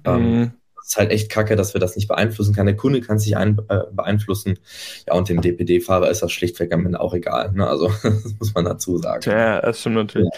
Ähm, 0.05 0.21
mhm. 0.21 0.43
Ähm, 0.43 0.51
ist 0.87 0.95
halt 0.95 1.11
echt 1.11 1.29
kacke, 1.29 1.57
dass 1.57 1.73
wir 1.73 1.81
das 1.81 1.97
nicht 1.97 2.07
beeinflussen 2.07 2.55
kann. 2.55 2.65
Der 2.65 2.77
Kunde 2.77 3.01
kann 3.01 3.19
sich 3.19 3.35
ein, 3.35 3.59
äh, 3.67 3.81
beeinflussen. 3.91 4.57
Ja, 5.05 5.15
und 5.15 5.27
dem 5.27 5.41
DPD-Fahrer 5.41 6.09
ist 6.09 6.21
das 6.21 6.31
schlichtweg 6.31 6.73
am 6.73 6.85
Ende 6.85 7.01
auch 7.01 7.13
egal. 7.13 7.51
Ne? 7.51 7.67
Also, 7.67 7.91
das 8.03 8.35
muss 8.39 8.53
man 8.53 8.63
dazu 8.63 8.97
sagen. 8.97 9.29
Ja, 9.29 9.59
das 9.59 9.81
stimmt 9.81 9.97
natürlich. 9.97 10.29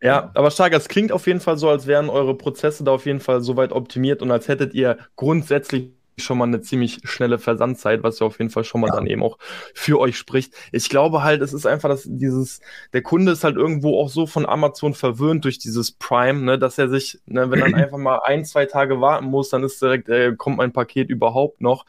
Ja, 0.00 0.08
ja 0.08 0.30
aber 0.32 0.50
stark, 0.50 0.72
es 0.72 0.88
klingt 0.88 1.12
auf 1.12 1.26
jeden 1.26 1.40
Fall 1.40 1.58
so, 1.58 1.68
als 1.68 1.86
wären 1.86 2.08
eure 2.08 2.34
Prozesse 2.34 2.84
da 2.84 2.92
auf 2.92 3.04
jeden 3.04 3.20
Fall 3.20 3.42
so 3.42 3.56
weit 3.56 3.72
optimiert 3.72 4.22
und 4.22 4.30
als 4.30 4.48
hättet 4.48 4.72
ihr 4.72 4.96
grundsätzlich 5.16 5.90
schon 6.22 6.38
mal 6.38 6.44
eine 6.44 6.60
ziemlich 6.60 7.00
schnelle 7.04 7.38
Versandzeit, 7.38 8.02
was 8.02 8.18
ja 8.18 8.26
auf 8.26 8.38
jeden 8.38 8.50
Fall 8.50 8.64
schon 8.64 8.80
mal 8.80 8.88
ja. 8.88 8.94
dann 8.94 9.06
eben 9.06 9.22
auch 9.22 9.38
für 9.74 9.98
euch 9.98 10.16
spricht. 10.16 10.54
Ich 10.72 10.88
glaube 10.88 11.22
halt, 11.22 11.42
es 11.42 11.52
ist 11.52 11.66
einfach, 11.66 11.88
dass 11.88 12.04
dieses, 12.06 12.60
der 12.92 13.02
Kunde 13.02 13.32
ist 13.32 13.44
halt 13.44 13.56
irgendwo 13.56 14.00
auch 14.00 14.08
so 14.08 14.26
von 14.26 14.46
Amazon 14.46 14.94
verwöhnt 14.94 15.44
durch 15.44 15.58
dieses 15.58 15.92
Prime, 15.92 16.40
ne, 16.40 16.58
dass 16.58 16.78
er 16.78 16.88
sich, 16.88 17.20
ne, 17.26 17.50
wenn 17.50 17.60
dann 17.60 17.74
einfach 17.74 17.98
mal 17.98 18.20
ein, 18.24 18.44
zwei 18.44 18.66
Tage 18.66 19.00
warten 19.00 19.26
muss, 19.26 19.48
dann 19.50 19.62
ist 19.64 19.80
direkt, 19.80 20.08
äh, 20.08 20.34
kommt 20.36 20.58
mein 20.58 20.72
Paket 20.72 21.10
überhaupt 21.10 21.60
noch. 21.60 21.84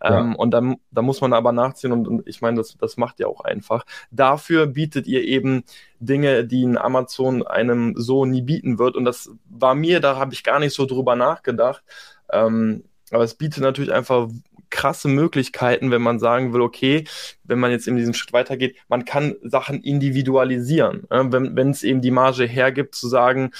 Ähm, 0.00 0.12
ja. 0.12 0.34
Und 0.36 0.50
dann, 0.52 0.76
da 0.90 1.02
muss 1.02 1.20
man 1.20 1.32
aber 1.32 1.52
nachziehen 1.52 1.92
und, 1.92 2.08
und 2.08 2.26
ich 2.26 2.40
meine, 2.40 2.58
das, 2.58 2.76
das 2.78 2.96
macht 2.96 3.20
ja 3.20 3.26
auch 3.26 3.42
einfach. 3.42 3.84
Dafür 4.10 4.66
bietet 4.66 5.06
ihr 5.06 5.22
eben 5.22 5.64
Dinge, 6.02 6.44
die 6.44 6.64
ein 6.64 6.76
Amazon 6.76 7.46
einem 7.46 7.94
so 7.96 8.24
nie 8.26 8.42
bieten 8.42 8.78
wird. 8.78 8.96
Und 8.96 9.04
das 9.04 9.30
war 9.48 9.74
mir, 9.74 10.00
da 10.00 10.16
habe 10.16 10.34
ich 10.34 10.42
gar 10.42 10.58
nicht 10.58 10.74
so 10.74 10.84
drüber 10.86 11.16
nachgedacht. 11.16 11.82
Ähm, 12.30 12.84
aber 13.12 13.24
es 13.24 13.34
bietet 13.34 13.62
natürlich 13.62 13.92
einfach 13.92 14.28
krasse 14.70 15.08
Möglichkeiten, 15.08 15.90
wenn 15.90 16.02
man 16.02 16.18
sagen 16.18 16.52
will, 16.52 16.62
okay, 16.62 17.04
wenn 17.44 17.58
man 17.58 17.70
jetzt 17.70 17.86
in 17.86 17.96
diesen 17.96 18.14
Schritt 18.14 18.32
weitergeht, 18.32 18.76
man 18.88 19.04
kann 19.04 19.36
Sachen 19.42 19.82
individualisieren. 19.82 21.06
Ja, 21.10 21.30
wenn 21.30 21.70
es 21.70 21.82
eben 21.82 22.00
die 22.00 22.10
Marge 22.10 22.44
hergibt, 22.44 22.94
zu 22.94 23.06
sagen, 23.06 23.52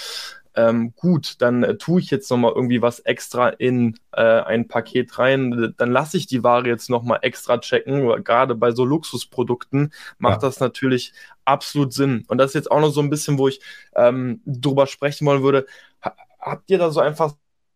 ähm, 0.55 0.93
gut, 0.95 1.41
dann 1.41 1.63
äh, 1.63 1.77
tue 1.77 1.99
ich 1.99 2.11
jetzt 2.11 2.29
nochmal 2.29 2.53
irgendwie 2.53 2.81
was 2.81 2.99
extra 2.99 3.49
in 3.49 3.97
äh, 4.11 4.21
ein 4.21 4.67
Paket 4.67 5.17
rein, 5.17 5.73
dann 5.77 5.91
lasse 5.91 6.17
ich 6.17 6.27
die 6.27 6.43
Ware 6.43 6.67
jetzt 6.67 6.89
nochmal 6.89 7.19
extra 7.23 7.57
checken. 7.57 8.23
Gerade 8.23 8.55
bei 8.55 8.71
so 8.71 8.85
Luxusprodukten 8.85 9.93
macht 10.19 10.43
ja. 10.43 10.47
das 10.47 10.59
natürlich 10.59 11.13
absolut 11.45 11.93
Sinn. 11.93 12.23
Und 12.27 12.37
das 12.37 12.51
ist 12.51 12.55
jetzt 12.55 12.71
auch 12.71 12.81
noch 12.81 12.91
so 12.91 13.01
ein 13.01 13.09
bisschen, 13.09 13.37
wo 13.37 13.47
ich 13.47 13.61
ähm, 13.95 14.41
drüber 14.45 14.85
sprechen 14.85 15.25
wollen 15.25 15.43
würde. 15.43 15.65
Ha 16.03 16.15
habt 16.39 16.69
ihr 16.69 16.77
da 16.77 16.91
so 16.91 16.99
einfach 16.99 17.33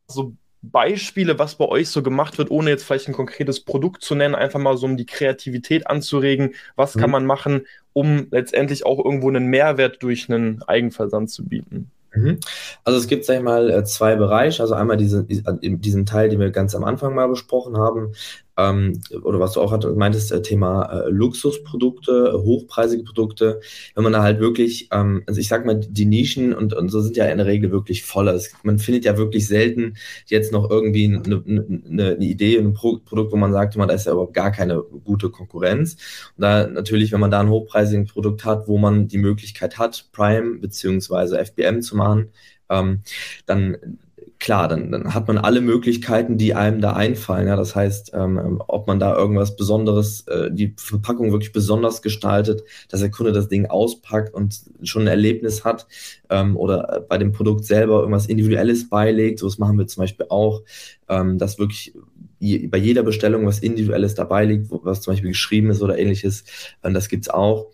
so 0.07 0.35
Beispiele, 0.61 1.39
was 1.39 1.55
bei 1.55 1.65
euch 1.65 1.89
so 1.89 2.01
gemacht 2.01 2.37
wird, 2.37 2.51
ohne 2.51 2.69
jetzt 2.69 2.83
vielleicht 2.83 3.07
ein 3.07 3.13
konkretes 3.13 3.59
Produkt 3.59 4.03
zu 4.03 4.15
nennen, 4.15 4.35
einfach 4.35 4.59
mal 4.59 4.77
so 4.77 4.85
um 4.85 4.97
die 4.97 5.05
Kreativität 5.05 5.87
anzuregen. 5.87 6.53
Was 6.75 6.95
mhm. 6.95 6.99
kann 7.01 7.11
man 7.11 7.25
machen, 7.25 7.67
um 7.93 8.27
letztendlich 8.31 8.85
auch 8.85 9.03
irgendwo 9.03 9.29
einen 9.29 9.47
Mehrwert 9.47 10.01
durch 10.01 10.29
einen 10.29 10.63
Eigenversand 10.63 11.29
zu 11.29 11.45
bieten? 11.45 11.91
Mhm. 12.13 12.39
Also 12.83 12.99
es 12.99 13.07
gibt, 13.07 13.25
sag 13.25 13.37
ich 13.37 13.43
mal, 13.43 13.69
äh, 13.69 13.83
zwei 13.83 14.15
Bereiche. 14.15 14.61
Also 14.61 14.73
einmal 14.73 14.97
diesen, 14.97 15.27
diesen 15.27 16.05
Teil, 16.05 16.29
den 16.29 16.39
wir 16.39 16.51
ganz 16.51 16.75
am 16.75 16.83
Anfang 16.83 17.13
mal 17.15 17.27
besprochen 17.27 17.77
haben, 17.77 18.13
ähm, 18.57 19.01
oder 19.23 19.39
was 19.39 19.53
du 19.53 19.61
auch 19.61 19.95
meintest, 19.95 20.31
äh, 20.31 20.41
Thema 20.41 20.85
äh, 20.85 21.09
Luxusprodukte, 21.09 22.33
hochpreisige 22.43 23.03
Produkte, 23.03 23.61
wenn 23.95 24.03
man 24.03 24.13
da 24.13 24.23
halt 24.23 24.39
wirklich, 24.39 24.89
ähm, 24.91 25.23
also 25.27 25.39
ich 25.39 25.47
sag 25.47 25.65
mal, 25.65 25.75
die 25.75 26.05
Nischen 26.05 26.53
und, 26.53 26.73
und 26.73 26.89
so 26.89 27.01
sind 27.01 27.17
ja 27.17 27.25
in 27.25 27.37
der 27.37 27.45
Regel 27.45 27.71
wirklich 27.71 28.03
voller. 28.03 28.39
Man 28.63 28.79
findet 28.79 29.05
ja 29.05 29.17
wirklich 29.17 29.47
selten 29.47 29.95
jetzt 30.25 30.51
noch 30.51 30.69
irgendwie 30.69 31.05
eine, 31.05 31.43
eine, 31.45 32.15
eine 32.15 32.25
Idee, 32.25 32.57
ein 32.57 32.73
Pro 32.73 32.97
Produkt, 32.97 33.31
wo 33.31 33.37
man 33.37 33.51
sagt, 33.51 33.77
man, 33.77 33.87
da 33.87 33.93
ist 33.93 34.05
ja 34.05 34.13
überhaupt 34.13 34.33
gar 34.33 34.51
keine 34.51 34.81
gute 34.81 35.29
Konkurrenz. 35.29 35.97
Und 36.35 36.41
da 36.41 36.67
natürlich, 36.67 37.11
wenn 37.11 37.19
man 37.19 37.31
da 37.31 37.39
ein 37.39 37.49
hochpreisiges 37.49 38.11
Produkt 38.11 38.43
hat, 38.43 38.67
wo 38.67 38.77
man 38.77 39.07
die 39.07 39.19
Möglichkeit 39.19 39.77
hat, 39.77 40.09
Prime 40.11 40.59
beziehungsweise 40.59 41.37
FBM 41.37 41.81
zu 41.81 41.95
machen, 41.95 42.31
ähm, 42.69 43.01
dann 43.45 43.99
klar, 44.39 44.67
dann, 44.67 44.91
dann 44.91 45.13
hat 45.13 45.27
man 45.27 45.37
alle 45.37 45.61
Möglichkeiten, 45.61 46.37
die 46.37 46.53
einem 46.53 46.81
da 46.81 46.93
einfallen. 46.93 47.47
Ja, 47.47 47.55
das 47.55 47.75
heißt, 47.75 48.11
ähm, 48.13 48.61
ob 48.67 48.87
man 48.87 48.99
da 48.99 49.15
irgendwas 49.15 49.55
Besonderes, 49.55 50.27
äh, 50.27 50.51
die 50.51 50.73
Verpackung 50.77 51.31
wirklich 51.31 51.51
besonders 51.51 52.01
gestaltet, 52.01 52.63
dass 52.89 52.99
der 52.99 53.11
Kunde 53.11 53.31
das 53.31 53.47
Ding 53.47 53.65
auspackt 53.65 54.33
und 54.33 54.59
schon 54.83 55.03
ein 55.03 55.07
Erlebnis 55.07 55.65
hat 55.65 55.87
ähm, 56.29 56.57
oder 56.57 57.05
bei 57.07 57.17
dem 57.17 57.31
Produkt 57.31 57.65
selber 57.65 57.99
irgendwas 57.99 58.27
Individuelles 58.27 58.89
beilegt. 58.89 59.39
So 59.39 59.47
was 59.47 59.57
machen 59.57 59.77
wir 59.77 59.87
zum 59.87 60.03
Beispiel 60.03 60.27
auch, 60.29 60.63
ähm, 61.09 61.37
dass 61.37 61.57
wirklich 61.59 61.93
je, 62.39 62.67
bei 62.67 62.77
jeder 62.77 63.03
Bestellung 63.03 63.45
was 63.45 63.59
Individuelles 63.59 64.15
dabei 64.15 64.45
liegt, 64.45 64.67
was 64.69 65.01
zum 65.01 65.13
Beispiel 65.13 65.31
geschrieben 65.31 65.69
ist 65.69 65.81
oder 65.81 65.97
ähnliches. 65.97 66.43
Ähm, 66.83 66.93
das 66.93 67.09
gibt's 67.09 67.29
auch. 67.29 67.67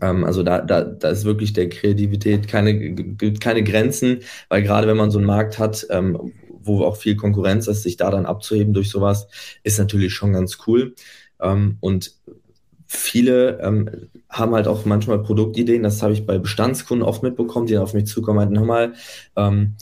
Ähm, 0.00 0.24
also 0.24 0.42
da, 0.42 0.60
da, 0.60 0.82
da 0.82 1.08
ist 1.08 1.24
wirklich 1.24 1.52
der 1.52 1.68
Kreativität 1.68 2.48
keine, 2.48 2.94
keine 3.40 3.62
Grenzen, 3.62 4.20
weil 4.48 4.62
gerade 4.62 4.86
wenn 4.86 4.96
man 4.96 5.10
so 5.10 5.18
einen 5.18 5.26
Markt 5.26 5.58
hat, 5.58 5.86
ähm, 5.90 6.32
wo 6.60 6.84
auch 6.84 6.96
viel 6.96 7.16
Konkurrenz 7.16 7.68
ist, 7.68 7.82
sich 7.82 7.96
da 7.96 8.10
dann 8.10 8.26
abzuheben 8.26 8.74
durch 8.74 8.90
sowas, 8.90 9.28
ist 9.62 9.78
natürlich 9.78 10.12
schon 10.14 10.32
ganz 10.32 10.58
cool. 10.66 10.94
Ähm, 11.40 11.78
und 11.80 12.14
viele 12.86 13.60
ähm, 13.60 13.90
haben 14.28 14.54
halt 14.54 14.68
auch 14.68 14.84
manchmal 14.84 15.22
Produktideen, 15.22 15.82
das 15.82 16.02
habe 16.02 16.12
ich 16.12 16.26
bei 16.26 16.38
Bestandskunden 16.38 17.06
oft 17.06 17.22
mitbekommen, 17.22 17.66
die 17.66 17.74
dann 17.74 17.82
auf 17.82 17.94
mich 17.94 18.06
zukommen, 18.06 18.40
halt 18.40 18.50
nochmal, 18.50 18.94
ähm, 19.36 19.76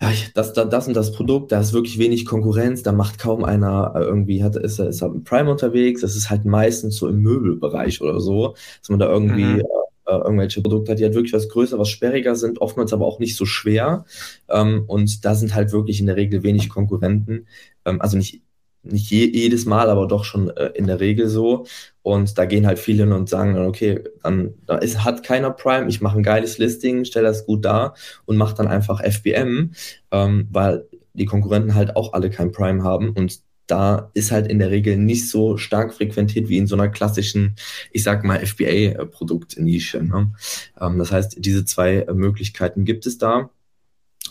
ja, 0.00 0.12
das, 0.34 0.52
das, 0.52 0.68
das 0.68 0.86
und 0.86 0.94
das 0.94 1.12
Produkt, 1.12 1.50
da 1.50 1.60
ist 1.60 1.72
wirklich 1.72 1.98
wenig 1.98 2.24
Konkurrenz, 2.24 2.82
da 2.82 2.92
macht 2.92 3.18
kaum 3.18 3.44
einer 3.44 3.94
äh, 3.96 4.00
irgendwie, 4.00 4.44
hat, 4.44 4.54
ist, 4.54 4.78
ist 4.78 5.02
halt 5.02 5.24
Prime 5.24 5.50
unterwegs, 5.50 6.02
das 6.02 6.14
ist 6.14 6.30
halt 6.30 6.44
meistens 6.44 6.96
so 6.96 7.08
im 7.08 7.20
Möbelbereich 7.20 8.00
oder 8.00 8.20
so, 8.20 8.54
dass 8.80 8.88
man 8.90 9.00
da 9.00 9.10
irgendwie 9.10 9.44
mhm. 9.44 9.60
äh, 9.60 10.12
äh 10.12 10.18
irgendwelche 10.18 10.62
Produkte 10.62 10.92
hat, 10.92 11.00
die 11.00 11.04
halt 11.04 11.14
wirklich 11.14 11.32
was 11.32 11.48
größer, 11.48 11.78
was 11.80 11.88
sperriger 11.88 12.36
sind, 12.36 12.60
oftmals 12.60 12.92
aber 12.92 13.06
auch 13.06 13.18
nicht 13.18 13.36
so 13.36 13.44
schwer. 13.44 14.04
Ähm, 14.48 14.84
und 14.86 15.24
da 15.24 15.34
sind 15.34 15.54
halt 15.54 15.72
wirklich 15.72 15.98
in 15.98 16.06
der 16.06 16.16
Regel 16.16 16.44
wenig 16.44 16.68
Konkurrenten. 16.68 17.46
Ähm, 17.84 18.00
also 18.00 18.16
nicht 18.16 18.42
nicht 18.90 19.10
je, 19.10 19.26
jedes 19.26 19.66
Mal, 19.66 19.90
aber 19.90 20.06
doch 20.06 20.24
schon 20.24 20.50
äh, 20.50 20.70
in 20.74 20.86
der 20.86 21.00
Regel 21.00 21.28
so. 21.28 21.66
Und 22.02 22.38
da 22.38 22.46
gehen 22.46 22.66
halt 22.66 22.78
viele 22.78 23.04
hin 23.04 23.12
und 23.12 23.28
sagen 23.28 23.56
okay, 23.58 24.02
dann 24.22 24.54
da 24.66 24.78
ist, 24.78 25.04
hat 25.04 25.22
keiner 25.24 25.50
Prime, 25.50 25.88
ich 25.88 26.00
mache 26.00 26.18
ein 26.18 26.22
geiles 26.22 26.58
Listing, 26.58 27.04
stelle 27.04 27.28
das 27.28 27.46
gut 27.46 27.64
dar 27.64 27.94
und 28.24 28.36
mache 28.36 28.54
dann 28.54 28.68
einfach 28.68 29.00
FBM, 29.02 29.72
ähm, 30.10 30.48
weil 30.50 30.86
die 31.12 31.26
Konkurrenten 31.26 31.74
halt 31.74 31.96
auch 31.96 32.12
alle 32.12 32.30
kein 32.30 32.52
Prime 32.52 32.82
haben 32.82 33.10
und 33.10 33.40
da 33.68 34.10
ist 34.14 34.32
halt 34.32 34.48
in 34.48 34.58
der 34.58 34.70
Regel 34.70 34.96
nicht 34.96 35.28
so 35.28 35.56
stark 35.56 35.94
frequentiert 35.94 36.48
wie 36.48 36.56
in 36.56 36.66
so 36.66 36.74
einer 36.74 36.88
klassischen, 36.88 37.54
ich 37.92 38.02
sag 38.02 38.24
mal, 38.24 38.44
FBA-Produkt-Nische. 38.44 40.02
Ne? 40.02 40.32
Ähm, 40.80 40.98
das 40.98 41.12
heißt, 41.12 41.36
diese 41.38 41.64
zwei 41.64 42.06
Möglichkeiten 42.12 42.84
gibt 42.84 43.06
es 43.06 43.18
da. 43.18 43.50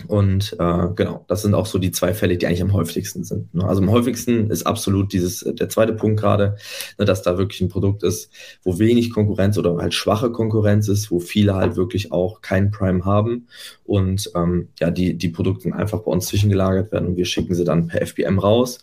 Und 0.08 0.56
äh, 0.60 0.88
genau, 0.96 1.26
das 1.28 1.42
sind 1.42 1.54
auch 1.54 1.66
so 1.66 1.80
die 1.80 1.92
zwei 1.92 2.14
Fälle, 2.14 2.38
die 2.38 2.46
eigentlich 2.46 2.62
am 2.62 2.74
häufigsten 2.74 3.24
sind. 3.24 3.54
Ne? 3.54 3.66
Also 3.66 3.82
am 3.82 3.90
häufigsten 3.90 4.50
ist 4.52 4.68
absolut 4.68 5.12
dieses, 5.14 5.40
der 5.40 5.70
zweite 5.70 5.94
Punkt 5.94 6.20
gerade, 6.20 6.58
ne, 6.98 7.06
dass 7.06 7.24
da 7.24 7.38
wirklich 7.38 7.62
ein 7.62 7.70
Produkt 7.70 8.04
ist, 8.04 8.32
wo 8.64 8.80
wenig 8.80 9.12
Konkurrenz 9.12 9.58
oder 9.58 9.78
halt 9.78 9.94
schwache 9.94 10.32
Konkurrenz 10.32 10.88
ist, 10.88 11.10
wo 11.10 11.20
viele 11.20 11.56
halt 11.56 11.76
wirklich 11.76 12.12
auch 12.12 12.42
keinen 12.42 12.72
Prime 12.72 13.06
haben 13.06 13.48
und 13.86 14.32
ähm, 14.36 14.70
ja, 14.80 14.92
die, 14.92 15.18
die 15.18 15.30
Produkte 15.30 15.74
einfach 15.74 16.02
bei 16.02 16.12
uns 16.12 16.28
zwischengelagert 16.28 16.92
werden 16.92 17.08
und 17.08 17.18
wir 17.18 17.26
schicken 17.26 17.56
sie 17.56 17.64
dann 17.64 17.88
per 17.88 18.06
FBM 18.06 18.40
raus. 18.40 18.80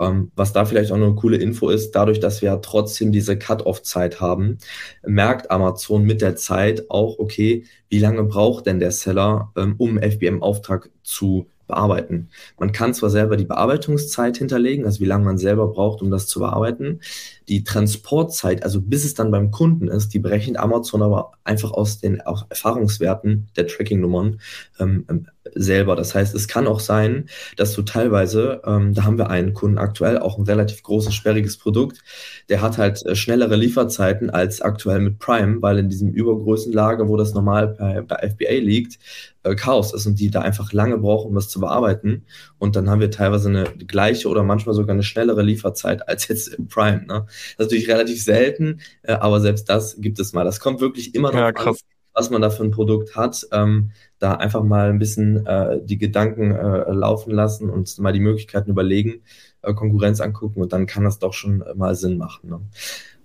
Ähm, 0.00 0.30
was 0.36 0.52
da 0.52 0.64
vielleicht 0.64 0.92
auch 0.92 0.96
eine 0.96 1.14
coole 1.14 1.36
Info 1.36 1.68
ist, 1.70 1.92
dadurch, 1.92 2.20
dass 2.20 2.42
wir 2.42 2.50
ja 2.50 2.56
trotzdem 2.58 3.12
diese 3.12 3.38
Cut-off-Zeit 3.38 4.20
haben, 4.20 4.58
merkt 5.06 5.50
Amazon 5.50 6.04
mit 6.04 6.20
der 6.22 6.36
Zeit 6.36 6.90
auch, 6.90 7.18
okay, 7.18 7.64
wie 7.88 7.98
lange 7.98 8.24
braucht 8.24 8.66
denn 8.66 8.80
der 8.80 8.92
Seller, 8.92 9.52
ähm, 9.56 9.74
um 9.78 9.98
FBM-Auftrag 9.98 10.90
zu 11.02 11.46
bearbeiten. 11.68 12.30
Man 12.58 12.72
kann 12.72 12.94
zwar 12.94 13.10
selber 13.10 13.36
die 13.36 13.44
Bearbeitungszeit 13.44 14.38
hinterlegen, 14.38 14.84
also 14.86 15.00
wie 15.00 15.04
lange 15.04 15.24
man 15.24 15.38
selber 15.38 15.68
braucht, 15.68 16.02
um 16.02 16.10
das 16.10 16.26
zu 16.26 16.40
bearbeiten. 16.40 17.00
Die 17.48 17.64
Transportzeit, 17.64 18.62
also 18.62 18.80
bis 18.80 19.04
es 19.04 19.14
dann 19.14 19.30
beim 19.30 19.50
Kunden 19.50 19.88
ist, 19.88 20.12
die 20.14 20.18
berechnet 20.18 20.58
Amazon 20.58 21.02
aber 21.02 21.32
einfach 21.44 21.72
aus 21.72 21.98
den 21.98 22.20
aus 22.20 22.44
Erfahrungswerten 22.48 23.48
der 23.56 23.66
Tracking-Nummern 23.66 24.40
ähm, 24.78 25.04
ähm, 25.08 25.26
selber. 25.54 25.96
Das 25.96 26.14
heißt, 26.14 26.34
es 26.34 26.48
kann 26.48 26.66
auch 26.66 26.80
sein, 26.80 27.28
dass 27.56 27.72
du 27.74 27.82
teilweise, 27.82 28.60
ähm, 28.64 28.94
da 28.94 29.04
haben 29.04 29.18
wir 29.18 29.30
einen 29.30 29.54
Kunden 29.54 29.78
aktuell, 29.78 30.18
auch 30.18 30.38
ein 30.38 30.44
relativ 30.44 30.82
großes, 30.82 31.14
sperriges 31.14 31.56
Produkt, 31.58 32.02
der 32.48 32.60
hat 32.60 32.78
halt 32.78 33.04
äh, 33.06 33.14
schnellere 33.14 33.56
Lieferzeiten 33.56 34.30
als 34.30 34.60
aktuell 34.60 35.00
mit 35.00 35.18
Prime, 35.18 35.62
weil 35.62 35.78
in 35.78 35.88
diesem 35.88 36.10
Übergrößenlager, 36.10 37.08
wo 37.08 37.16
das 37.16 37.34
normal 37.34 37.68
bei, 37.68 38.02
bei 38.02 38.28
FBA 38.28 38.60
liegt, 38.60 38.98
äh, 39.42 39.54
Chaos 39.54 39.94
ist 39.94 40.06
und 40.06 40.18
die 40.20 40.30
da 40.30 40.40
einfach 40.42 40.72
lange 40.72 40.98
brauchen, 40.98 41.28
um 41.28 41.34
das 41.34 41.48
zu 41.48 41.60
bearbeiten. 41.60 42.24
Und 42.58 42.76
dann 42.76 42.90
haben 42.90 43.00
wir 43.00 43.10
teilweise 43.10 43.48
eine 43.48 43.64
gleiche 43.64 44.28
oder 44.28 44.42
manchmal 44.42 44.74
sogar 44.74 44.94
eine 44.94 45.02
schnellere 45.02 45.42
Lieferzeit 45.42 46.08
als 46.08 46.28
jetzt 46.28 46.48
im 46.48 46.68
Prime. 46.68 47.04
Ne? 47.06 47.26
Das 47.56 47.66
ist 47.66 47.72
natürlich 47.72 47.88
relativ 47.88 48.22
selten, 48.22 48.80
äh, 49.02 49.12
aber 49.12 49.40
selbst 49.40 49.68
das 49.68 50.00
gibt 50.00 50.18
es 50.18 50.32
mal. 50.32 50.44
Das 50.44 50.60
kommt 50.60 50.80
wirklich 50.80 51.14
immer 51.14 51.32
noch 51.32 51.38
ja, 51.38 51.48
an, 51.48 51.76
was 52.14 52.30
man 52.30 52.42
da 52.42 52.50
für 52.50 52.64
ein 52.64 52.70
Produkt 52.70 53.16
hat. 53.16 53.46
Ähm, 53.52 53.92
da 54.18 54.34
einfach 54.34 54.62
mal 54.62 54.90
ein 54.90 54.98
bisschen 54.98 55.46
äh, 55.46 55.80
die 55.82 55.98
Gedanken 55.98 56.50
äh, 56.52 56.92
laufen 56.92 57.30
lassen 57.30 57.70
und 57.70 57.98
mal 57.98 58.12
die 58.12 58.20
Möglichkeiten 58.20 58.70
überlegen, 58.70 59.22
äh, 59.62 59.72
Konkurrenz 59.74 60.20
angucken 60.20 60.60
und 60.60 60.72
dann 60.72 60.86
kann 60.86 61.04
das 61.04 61.18
doch 61.18 61.32
schon 61.32 61.64
mal 61.76 61.94
Sinn 61.94 62.18
machen. 62.18 62.50
Ne? 62.50 62.60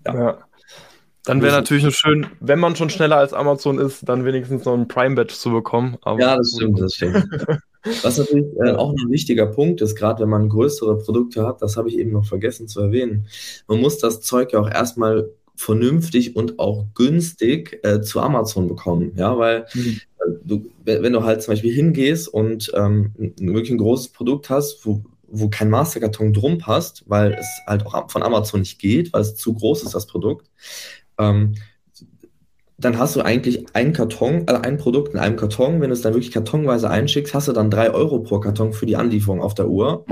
Ja. 0.06 0.14
ja. 0.14 0.38
Dann 1.26 1.42
wäre 1.42 1.54
natürlich 1.54 1.96
schön, 1.96 2.28
wenn 2.42 2.60
man 2.60 2.76
schon 2.76 2.90
schneller 2.90 3.18
als 3.18 3.34
Amazon 3.34 3.80
ist, 3.80 4.08
dann 4.10 4.26
wenigstens 4.26 4.66
noch 4.66 4.74
ein 4.74 4.90
Prime-Badge 4.90 5.34
zu 5.34 5.52
bekommen. 5.52 5.98
Aber 6.02 6.20
ja, 6.20 6.36
das 6.36 6.54
stimmt, 6.54 6.82
das 6.82 6.96
stimmt. 6.96 7.26
Was 8.02 8.18
natürlich 8.18 8.46
äh, 8.64 8.72
auch 8.72 8.92
ein 8.92 9.12
wichtiger 9.12 9.48
Punkt 9.48 9.82
ist, 9.82 9.96
gerade 9.96 10.24
wenn 10.24 10.30
man 10.30 10.50
größere 10.50 10.98
Produkte 11.00 11.46
hat, 11.46 11.62
das 11.62 11.76
habe 11.76 11.90
ich 11.90 11.98
eben 11.98 12.12
noch 12.12 12.26
vergessen 12.26 12.68
zu 12.68 12.80
erwähnen. 12.80 13.28
Man 13.68 13.82
muss 13.82 13.98
das 13.98 14.22
Zeug 14.22 14.54
ja 14.54 14.60
auch 14.60 14.70
erstmal 14.70 15.30
vernünftig 15.56 16.36
und 16.36 16.60
auch 16.60 16.86
günstig 16.96 17.80
äh, 17.84 18.02
zu 18.02 18.22
Amazon 18.22 18.68
bekommen. 18.68 19.14
Ja, 19.16 19.38
weil 19.38 19.66
mhm. 19.74 20.00
äh, 20.20 20.32
du, 20.44 20.66
wenn 20.84 21.14
du 21.14 21.24
halt 21.24 21.44
zum 21.44 21.54
Beispiel 21.54 21.74
hingehst 21.74 22.28
und 22.28 22.72
ähm, 22.76 23.12
wirklich 23.38 23.72
ein 23.72 23.78
großes 23.78 24.10
Produkt 24.10 24.50
hast, 24.50 24.86
wo, 24.86 25.02
wo 25.28 25.50
kein 25.50 25.70
Masterkarton 25.70 26.34
drum 26.34 26.58
passt, 26.58 27.04
weil 27.08 27.34
es 27.34 27.48
halt 27.68 27.86
auch 27.86 28.10
von 28.10 28.24
Amazon 28.24 28.62
nicht 28.62 28.80
geht, 28.80 29.14
weil 29.14 29.22
es 29.22 29.36
zu 29.36 29.54
groß 29.54 29.84
ist, 29.84 29.94
das 29.94 30.08
Produkt, 30.08 30.50
ähm, 31.20 31.56
dann 32.84 33.00
hast 33.00 33.16
du 33.16 33.22
eigentlich 33.22 33.66
einen 33.74 33.94
Karton, 33.94 34.44
also 34.48 34.62
ein 34.62 34.78
Produkt 34.78 35.14
in 35.14 35.20
einem 35.20 35.36
Karton. 35.36 35.82
Wenn 35.82 35.90
du 35.90 35.94
es 35.94 36.02
dann 36.02 36.14
wirklich 36.14 36.32
kartonweise 36.32 36.90
einschickst, 36.90 37.34
hast 37.34 37.48
du 37.48 37.54
dann 37.54 37.70
drei 37.70 37.92
Euro 37.92 38.20
pro 38.20 38.40
Karton 38.40 38.74
für 38.74 38.86
die 38.86 38.96
Anlieferung 38.96 39.42
auf 39.42 39.54
der 39.54 39.68
Uhr. 39.68 40.06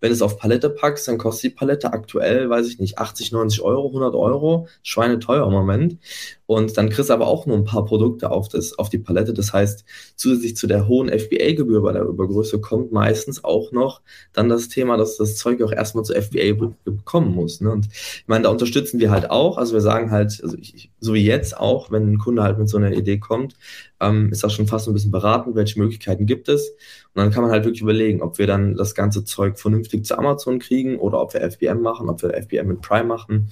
Wenn 0.00 0.10
du 0.10 0.14
es 0.14 0.22
auf 0.22 0.38
Palette 0.38 0.70
packst, 0.70 1.08
dann 1.08 1.18
kostet 1.18 1.52
die 1.52 1.54
Palette 1.56 1.92
aktuell, 1.92 2.50
weiß 2.50 2.68
ich 2.68 2.78
nicht, 2.78 2.98
80, 2.98 3.32
90 3.32 3.62
Euro, 3.62 3.88
100 3.88 4.14
Euro. 4.14 4.68
Schweineteuer 4.82 5.46
im 5.46 5.52
Moment. 5.52 5.98
Und 6.48 6.78
dann 6.78 6.88
kriegst 6.88 7.10
du 7.10 7.14
aber 7.14 7.26
auch 7.26 7.44
nur 7.44 7.58
ein 7.58 7.66
paar 7.66 7.84
Produkte 7.84 8.30
auf, 8.30 8.48
das, 8.48 8.78
auf 8.78 8.88
die 8.88 8.96
Palette. 8.96 9.34
Das 9.34 9.52
heißt, 9.52 9.84
zusätzlich 10.16 10.56
zu 10.56 10.66
der 10.66 10.88
hohen 10.88 11.10
FBA-Gebühr 11.10 11.82
bei 11.82 11.92
der 11.92 12.04
Übergröße 12.04 12.58
kommt 12.58 12.90
meistens 12.90 13.44
auch 13.44 13.70
noch 13.70 14.00
dann 14.32 14.48
das 14.48 14.68
Thema, 14.68 14.96
dass 14.96 15.18
das 15.18 15.36
Zeug 15.36 15.60
auch 15.60 15.72
erstmal 15.72 16.04
zur 16.04 16.16
FBA 16.16 16.54
bekommen 16.84 17.34
muss. 17.34 17.60
Ne? 17.60 17.70
Und 17.70 17.88
ich 17.92 18.24
meine, 18.28 18.44
da 18.44 18.48
unterstützen 18.48 18.98
wir 18.98 19.10
halt 19.10 19.30
auch. 19.30 19.58
Also 19.58 19.74
wir 19.74 19.82
sagen 19.82 20.10
halt, 20.10 20.40
also 20.42 20.56
ich, 20.56 20.90
so 21.00 21.12
wie 21.12 21.22
jetzt 21.22 21.54
auch, 21.54 21.90
wenn 21.90 22.10
ein 22.14 22.18
Kunde 22.18 22.42
halt 22.42 22.56
mit 22.56 22.70
so 22.70 22.78
einer 22.78 22.92
Idee 22.92 23.18
kommt, 23.18 23.54
ähm, 24.00 24.30
ist 24.32 24.42
das 24.42 24.54
schon 24.54 24.66
fast 24.66 24.88
ein 24.88 24.94
bisschen 24.94 25.10
beratend, 25.10 25.54
welche 25.54 25.78
Möglichkeiten 25.78 26.24
gibt 26.24 26.48
es. 26.48 26.72
Und 27.18 27.24
dann 27.24 27.32
kann 27.32 27.42
man 27.42 27.50
halt 27.50 27.64
wirklich 27.64 27.82
überlegen, 27.82 28.22
ob 28.22 28.38
wir 28.38 28.46
dann 28.46 28.76
das 28.76 28.94
ganze 28.94 29.24
Zeug 29.24 29.58
vernünftig 29.58 30.04
zu 30.04 30.16
Amazon 30.16 30.60
kriegen 30.60 31.00
oder 31.00 31.20
ob 31.20 31.34
wir 31.34 31.40
FBM 31.40 31.80
machen, 31.80 32.08
ob 32.08 32.22
wir 32.22 32.32
FBM 32.32 32.68
mit 32.68 32.80
Prime 32.80 33.08
machen. 33.08 33.50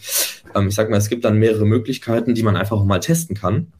Ähm, 0.54 0.68
ich 0.68 0.76
sag 0.76 0.88
mal, 0.88 0.98
es 0.98 1.08
gibt 1.08 1.24
dann 1.24 1.40
mehrere 1.40 1.66
Möglichkeiten, 1.66 2.36
die 2.36 2.44
man 2.44 2.54
einfach 2.54 2.84
mal 2.84 3.00
testen 3.00 3.34
kann. 3.34 3.72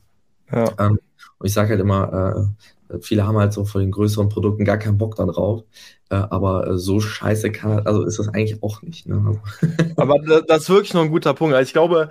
Ja. 0.51 0.73
Ähm, 0.81 0.99
und 1.39 1.47
ich 1.47 1.53
sage 1.53 1.71
halt 1.71 1.81
immer, 1.81 2.51
äh, 2.91 2.99
viele 3.01 3.29
haben 3.29 3.39
halt 3.39 3.53
so 3.53 3.65
von 3.65 3.81
den 3.81 3.93
größeren 3.93 4.29
Produkten 4.29 4.65
gar 4.65 4.77
keinen 4.77 4.99
Bock 4.99 5.15
darauf. 5.15 5.63
Äh, 6.11 6.17
aber 6.17 6.67
äh, 6.67 6.79
so 6.79 6.99
scheiße 6.99 7.53
kann, 7.53 7.87
also 7.87 8.03
ist 8.03 8.19
das 8.19 8.29
eigentlich 8.29 8.65
auch 8.65 8.83
nicht. 8.83 9.07
Ne? 9.07 9.41
aber 9.97 10.19
das 10.19 10.63
ist 10.63 10.69
wirklich 10.69 10.95
noch 10.95 11.03
ein 11.03 11.13
guter 11.13 11.33
Punkt. 11.33 11.55
Also 11.55 11.69
ich 11.69 11.73
glaube, 11.73 12.11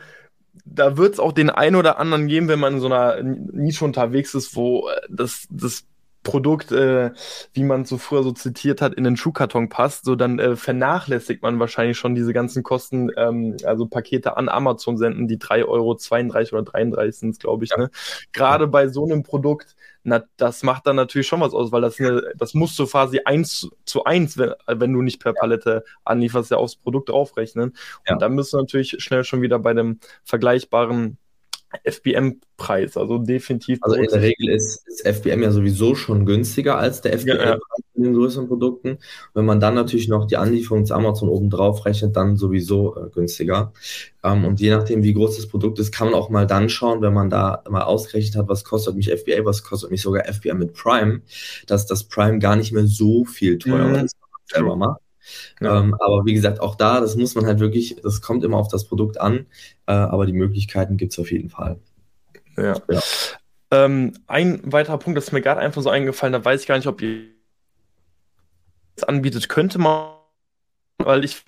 da 0.64 0.96
wird 0.96 1.16
es 1.16 1.20
auch 1.20 1.34
den 1.34 1.50
einen 1.50 1.76
oder 1.76 2.00
anderen 2.00 2.28
geben, 2.28 2.48
wenn 2.48 2.62
man 2.62 2.76
in 2.76 2.80
so 2.80 2.86
einer 2.86 3.22
Nische 3.22 3.84
unterwegs 3.84 4.34
ist, 4.34 4.56
wo 4.56 4.88
äh, 4.88 5.02
das, 5.10 5.46
das 5.50 5.84
Produkt, 6.26 6.74
äh, 6.74 7.12
wie 7.54 7.64
man 7.64 7.86
so 7.86 7.98
früher 7.98 8.24
so 8.24 8.34
zitiert 8.34 8.82
hat, 8.82 8.94
in 8.94 9.06
den 9.06 9.16
Schuhkarton 9.16 9.70
passt, 9.70 10.04
so 10.04 10.16
dann 10.16 10.40
äh, 10.40 10.58
vernachlässigt 10.58 11.42
man 11.42 11.60
wahrscheinlich 11.60 11.98
schon 11.98 12.16
diese 12.16 12.34
ganzen 12.34 12.64
Kosten, 12.64 13.10
ähm, 13.16 13.56
also 13.64 13.86
Pakete 13.86 14.36
an 14.36 14.50
Amazon 14.50 14.98
senden, 14.98 15.30
die 15.30 15.38
3,32 15.38 15.68
Euro 15.68 15.92
oder 15.92 16.72
33 16.72 17.16
sind 17.18 17.40
glaube 17.40 17.64
ich. 17.64 17.72
Ja. 17.72 17.78
Ne? 17.78 17.90
Gerade 18.34 18.66
ja. 18.66 18.70
bei 18.70 18.88
so 18.90 19.06
einem 19.06 19.24
Produkt, 19.24 19.76
na, 20.04 20.24
das 20.38 20.64
macht 20.64 20.88
dann 20.88 20.96
natürlich 20.96 21.28
schon 21.28 21.42
was 21.42 21.54
aus, 21.54 21.72
weil 21.72 21.82
das, 21.82 22.00
eine, 22.00 22.34
das 22.36 22.54
musst 22.54 22.78
du 22.80 22.86
quasi 22.88 23.22
eins 23.24 23.70
zu 23.86 24.04
eins, 24.04 24.38
wenn, 24.38 24.52
wenn 24.68 24.94
du 24.94 25.02
nicht 25.02 25.22
per 25.22 25.34
Palette 25.34 25.84
anlieferst, 26.04 26.52
ja 26.52 26.58
aufs 26.58 26.76
Produkt 26.76 27.10
aufrechnen. 27.10 27.76
Und 28.10 28.22
dann 28.22 28.34
müsst 28.34 28.54
du 28.54 28.58
natürlich 28.58 28.96
schnell 29.00 29.24
schon 29.24 29.42
wieder 29.42 29.60
bei 29.60 29.74
dem 29.74 30.00
vergleichbaren 30.24 31.18
FBM-Preis, 31.84 32.98
also 32.98 33.18
definitiv. 33.18 33.80
Also 33.82 33.98
in 33.98 34.08
der 34.08 34.22
Regel 34.22 34.50
ist, 34.50 34.88
ist, 34.88 35.06
FBM 35.06 35.44
ja 35.44 35.52
sowieso 35.52 35.96
schon 35.96 36.26
günstiger 36.26 36.78
als 36.78 37.02
der 37.02 37.18
FBM 37.18 37.38
ja, 37.38 37.50
ja. 37.52 37.58
in 37.96 38.04
den 38.04 38.14
größeren 38.14 38.48
Produkten. 38.48 38.92
Und 38.92 39.00
wenn 39.34 39.46
man 39.46 39.60
dann 39.60 39.76
natürlich 39.76 40.08
noch 40.08 40.26
die 40.26 40.38
Anlieferung 40.38 40.86
zu 40.86 40.94
Amazon 40.94 41.30
oben 41.30 41.50
drauf 41.50 41.86
rechnet, 41.86 42.16
dann 42.16 42.38
sowieso 42.38 42.96
äh, 42.96 43.10
günstiger. 43.10 43.74
Ähm, 44.24 44.46
und 44.46 44.60
je 44.60 44.70
nachdem, 44.70 45.04
wie 45.04 45.14
groß 45.14 45.36
das 45.36 45.48
Produkt 45.48 45.80
ist, 45.80 45.92
kann 45.92 46.12
man 46.12 46.16
auch 46.16 46.30
mal 46.30 46.48
dann 46.48 46.70
schauen, 46.70 47.02
wenn 47.02 47.14
man 47.14 47.30
da 47.30 47.64
mal 47.70 47.84
ausgerechnet 47.84 48.36
hat, 48.36 48.48
was 48.48 48.64
kostet 48.64 48.96
mich 48.96 49.12
FBA, 49.12 49.46
was 49.46 49.64
kostet 49.64 49.92
mich 49.92 50.02
sogar 50.02 50.26
FBM 50.26 50.60
mit 50.60 50.74
Prime, 50.74 51.22
dass 51.68 51.86
das 51.86 52.04
Prime 52.06 52.40
gar 52.40 52.56
nicht 52.56 52.72
mehr 52.72 52.88
so 52.88 53.26
viel 53.26 53.58
teurer 53.58 53.90
mhm. 53.90 54.06
ist, 54.06 54.16
selber 54.46 54.76
macht. 54.76 55.05
Ja. 55.60 55.80
Ähm, 55.80 55.96
aber 56.00 56.26
wie 56.26 56.34
gesagt, 56.34 56.60
auch 56.60 56.76
da, 56.76 57.00
das 57.00 57.16
muss 57.16 57.36
man 57.36 57.46
halt 57.46 57.60
wirklich, 57.60 57.98
das 58.04 58.22
kommt 58.22 58.44
immer 58.44 58.58
auf 58.58 58.68
das 58.68 58.86
Produkt 58.86 59.20
an, 59.20 59.46
äh, 59.88 59.94
aber 59.94 60.26
die 60.26 60.34
Möglichkeiten 60.34 60.98
gibt 60.98 61.14
es 61.14 61.20
auf 61.20 61.32
jeden 61.32 61.50
Fall. 61.50 61.80
Ja. 62.58 62.80
ja. 62.90 63.02
Ähm, 63.72 64.14
ein 64.28 64.62
weiterer 64.64 64.98
Punkt, 64.98 65.18
das 65.18 65.26
ist 65.26 65.32
mir 65.32 65.42
gerade 65.42 65.62
einfach 65.62 65.82
so 65.82 65.90
eingefallen, 65.90 66.34
da 66.34 66.44
weiß 66.44 66.62
ich 66.62 66.68
gar 66.68 66.78
nicht, 66.78 66.88
ob 66.88 67.02
ihr 67.02 67.30
es 68.96 69.04
anbietet, 69.04 69.50
könnte 69.50 69.80
man, 69.80 70.14
weil 71.00 71.26
ich 71.26 71.44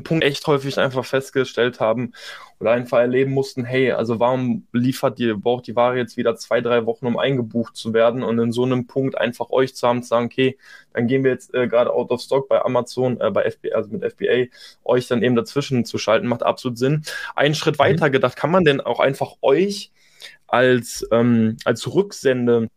Punkt 0.00 0.24
echt 0.24 0.46
häufig 0.46 0.78
einfach 0.78 1.04
festgestellt 1.04 1.78
haben 1.78 2.12
oder 2.58 2.70
einfach 2.70 2.98
erleben 2.98 3.32
mussten, 3.32 3.64
hey, 3.64 3.92
also 3.92 4.18
warum 4.18 4.66
liefert 4.72 5.18
die, 5.18 5.34
braucht 5.34 5.66
die 5.66 5.76
Ware 5.76 5.98
jetzt 5.98 6.16
wieder 6.16 6.34
zwei, 6.36 6.62
drei 6.62 6.86
Wochen, 6.86 7.06
um 7.06 7.18
eingebucht 7.18 7.76
zu 7.76 7.92
werden 7.92 8.22
und 8.22 8.38
in 8.38 8.52
so 8.52 8.64
einem 8.64 8.86
Punkt 8.86 9.18
einfach 9.18 9.50
euch 9.50 9.74
zu 9.74 9.86
haben, 9.86 10.02
zu 10.02 10.08
sagen, 10.08 10.26
okay, 10.26 10.56
dann 10.94 11.08
gehen 11.08 11.24
wir 11.24 11.30
jetzt 11.30 11.52
äh, 11.54 11.68
gerade 11.68 11.92
out 11.92 12.10
of 12.10 12.22
stock 12.22 12.48
bei 12.48 12.62
Amazon, 12.62 13.20
äh, 13.20 13.30
bei 13.30 13.50
FBA, 13.50 13.74
also 13.74 13.90
mit 13.90 14.02
FBA, 14.10 14.46
euch 14.84 15.08
dann 15.08 15.22
eben 15.22 15.36
dazwischen 15.36 15.84
zu 15.84 15.98
schalten, 15.98 16.26
macht 16.26 16.42
absolut 16.42 16.78
Sinn. 16.78 17.02
Einen 17.34 17.54
Schritt 17.54 17.74
mhm. 17.74 17.80
weiter 17.80 18.08
gedacht, 18.08 18.36
kann 18.36 18.50
man 18.50 18.64
denn 18.64 18.80
auch 18.80 18.98
einfach 18.98 19.34
euch 19.42 19.92
als, 20.46 21.06
ähm, 21.12 21.58
als 21.64 21.92
Rücksende 21.94 22.68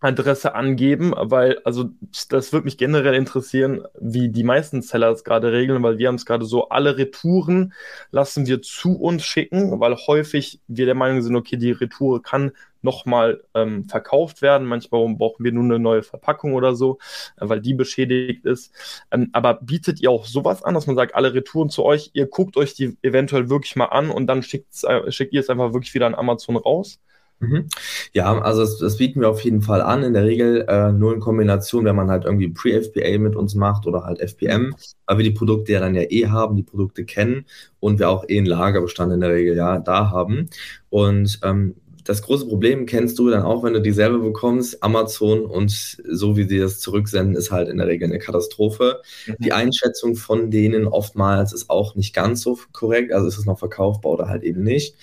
Adresse 0.00 0.54
angeben, 0.54 1.12
weil, 1.16 1.58
also 1.64 1.90
das 2.28 2.52
würde 2.52 2.66
mich 2.66 2.78
generell 2.78 3.14
interessieren, 3.14 3.82
wie 4.00 4.28
die 4.28 4.44
meisten 4.44 4.80
Seller 4.82 5.10
es 5.10 5.24
gerade 5.24 5.52
regeln, 5.52 5.82
weil 5.82 5.98
wir 5.98 6.08
haben 6.08 6.14
es 6.14 6.26
gerade 6.26 6.44
so, 6.44 6.68
alle 6.68 6.96
Retouren 6.96 7.72
lassen 8.10 8.46
wir 8.46 8.62
zu 8.62 8.96
uns 8.98 9.24
schicken, 9.24 9.80
weil 9.80 9.96
häufig 9.96 10.60
wir 10.68 10.86
der 10.86 10.94
Meinung 10.94 11.22
sind, 11.22 11.34
okay, 11.34 11.56
die 11.56 11.72
Retour 11.72 12.22
kann 12.22 12.52
nochmal 12.82 13.42
ähm, 13.54 13.84
verkauft 13.84 14.42
werden. 14.42 14.66
Manchmal 14.66 15.14
brauchen 15.14 15.44
wir 15.44 15.52
nur 15.52 15.64
eine 15.64 15.78
neue 15.78 16.02
Verpackung 16.02 16.54
oder 16.54 16.74
so, 16.74 16.98
äh, 17.36 17.48
weil 17.48 17.60
die 17.60 17.74
beschädigt 17.74 18.44
ist. 18.44 18.72
Ähm, 19.10 19.30
aber 19.32 19.54
bietet 19.54 20.00
ihr 20.00 20.10
auch 20.10 20.26
sowas 20.26 20.62
an, 20.62 20.74
dass 20.74 20.86
man 20.86 20.96
sagt, 20.96 21.14
alle 21.14 21.34
Retouren 21.34 21.70
zu 21.70 21.84
euch, 21.84 22.10
ihr 22.14 22.26
guckt 22.26 22.56
euch 22.56 22.74
die 22.74 22.96
eventuell 23.02 23.50
wirklich 23.50 23.76
mal 23.76 23.86
an 23.86 24.10
und 24.10 24.26
dann 24.26 24.40
äh, 24.40 25.10
schickt 25.10 25.32
ihr 25.32 25.40
es 25.40 25.50
einfach 25.50 25.72
wirklich 25.72 25.94
wieder 25.94 26.06
an 26.06 26.14
Amazon 26.14 26.56
raus? 26.56 27.00
Mhm. 27.40 27.68
Ja, 28.12 28.36
also 28.40 28.62
das, 28.62 28.78
das, 28.78 28.96
bieten 28.96 29.20
wir 29.20 29.28
auf 29.28 29.42
jeden 29.42 29.62
Fall 29.62 29.80
an. 29.80 30.02
In 30.02 30.12
der 30.12 30.24
Regel 30.24 30.64
äh, 30.68 30.90
nur 30.92 31.14
in 31.14 31.20
Kombination, 31.20 31.84
wenn 31.84 31.94
man 31.94 32.10
halt 32.10 32.24
irgendwie 32.24 32.48
Pre-FBA 32.48 33.18
mit 33.18 33.36
uns 33.36 33.54
macht 33.54 33.86
oder 33.86 34.04
halt 34.04 34.20
FPM, 34.20 34.74
weil 35.06 35.18
wir 35.18 35.24
die 35.24 35.30
Produkte 35.30 35.72
ja 35.72 35.80
dann 35.80 35.94
ja 35.94 36.02
eh 36.02 36.26
haben, 36.26 36.56
die 36.56 36.64
Produkte 36.64 37.04
kennen 37.04 37.46
und 37.78 38.00
wir 38.00 38.10
auch 38.10 38.28
eh 38.28 38.38
einen 38.38 38.46
Lagerbestand 38.46 39.12
in 39.12 39.20
der 39.20 39.30
Regel 39.30 39.56
ja 39.56 39.78
da 39.78 40.10
haben. 40.10 40.50
Und 40.90 41.38
ähm, 41.44 41.76
das 42.08 42.22
große 42.22 42.46
Problem 42.46 42.86
kennst 42.86 43.18
du 43.18 43.28
dann 43.28 43.42
auch, 43.42 43.62
wenn 43.62 43.74
du 43.74 43.82
dieselbe 43.82 44.18
bekommst. 44.18 44.82
Amazon 44.82 45.44
und 45.44 45.70
so 45.70 46.38
wie 46.38 46.44
sie 46.44 46.58
das 46.58 46.80
zurücksenden, 46.80 47.36
ist 47.36 47.50
halt 47.50 47.68
in 47.68 47.76
der 47.76 47.86
Regel 47.86 48.08
eine 48.08 48.18
Katastrophe. 48.18 49.02
Mhm. 49.26 49.34
Die 49.40 49.52
Einschätzung 49.52 50.16
von 50.16 50.50
denen 50.50 50.86
oftmals 50.86 51.52
ist 51.52 51.68
auch 51.68 51.96
nicht 51.96 52.14
ganz 52.14 52.40
so 52.40 52.58
korrekt. 52.72 53.12
Also 53.12 53.28
ist 53.28 53.36
es 53.36 53.44
noch 53.44 53.58
verkaufbar 53.58 54.12
oder 54.12 54.28
halt 54.28 54.42
eben 54.42 54.62
nicht. 54.62 54.94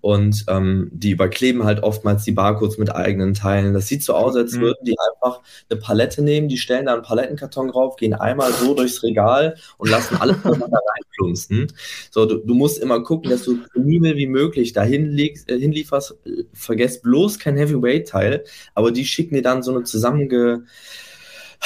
Und 0.00 0.44
ähm, 0.48 0.90
die 0.92 1.10
überkleben 1.10 1.64
halt 1.64 1.82
oftmals 1.82 2.22
die 2.24 2.32
Barcodes 2.32 2.78
mit 2.78 2.94
eigenen 2.94 3.34
Teilen. 3.34 3.74
Das 3.74 3.88
sieht 3.88 4.04
so 4.04 4.14
aus, 4.14 4.36
als 4.36 4.52
mhm. 4.52 4.60
würden 4.60 4.84
die 4.84 4.96
einfach 4.98 5.40
eine 5.68 5.80
Palette 5.80 6.22
nehmen, 6.22 6.48
die 6.48 6.56
stellen 6.56 6.86
da 6.86 6.94
einen 6.94 7.02
Palettenkarton 7.02 7.68
drauf, 7.68 7.96
gehen 7.96 8.14
einmal 8.14 8.52
so 8.52 8.74
durchs 8.74 9.02
Regal 9.02 9.56
und 9.76 9.90
lassen 9.90 10.16
alles 10.16 10.36
da 10.42 10.50
reinplumpsen. 10.50 11.72
So, 12.10 12.26
du, 12.26 12.36
du, 12.38 12.54
musst 12.54 12.78
immer 12.78 13.02
gucken, 13.02 13.30
dass 13.30 13.42
du 13.42 13.56
so 13.56 13.62
penibel 13.72 14.16
wie 14.16 14.26
möglich 14.28 14.72
dahin 14.72 15.18
äh, 15.18 15.34
hinlieferst. 15.46 16.16
Vergesst 16.52 17.02
bloß 17.02 17.38
kein 17.38 17.56
Heavyweight-Teil, 17.56 18.44
aber 18.74 18.92
die 18.92 19.04
schicken 19.04 19.34
dir 19.34 19.42
dann 19.42 19.62
so 19.62 19.72
eine 19.72 19.82
zusammenge 19.82 20.64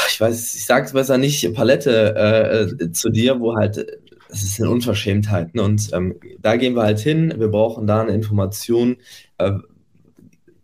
ich 0.08 0.20
weiß, 0.20 0.54
ich 0.54 0.64
sag's 0.64 0.92
besser 0.92 1.18
nicht, 1.18 1.52
Palette 1.54 2.14
äh, 2.16 2.84
äh 2.84 2.92
zu 2.92 3.10
dir, 3.10 3.40
wo 3.40 3.56
halt 3.56 4.01
das 4.32 4.42
ist 4.42 4.58
eine 4.58 4.70
Unverschämtheit. 4.70 5.54
Ne? 5.54 5.62
Und 5.62 5.90
ähm, 5.92 6.14
da 6.40 6.56
gehen 6.56 6.74
wir 6.74 6.82
halt 6.82 7.00
hin. 7.00 7.34
Wir 7.36 7.48
brauchen 7.48 7.86
da 7.86 8.00
eine 8.00 8.12
Information, 8.12 8.96
äh, 9.36 9.52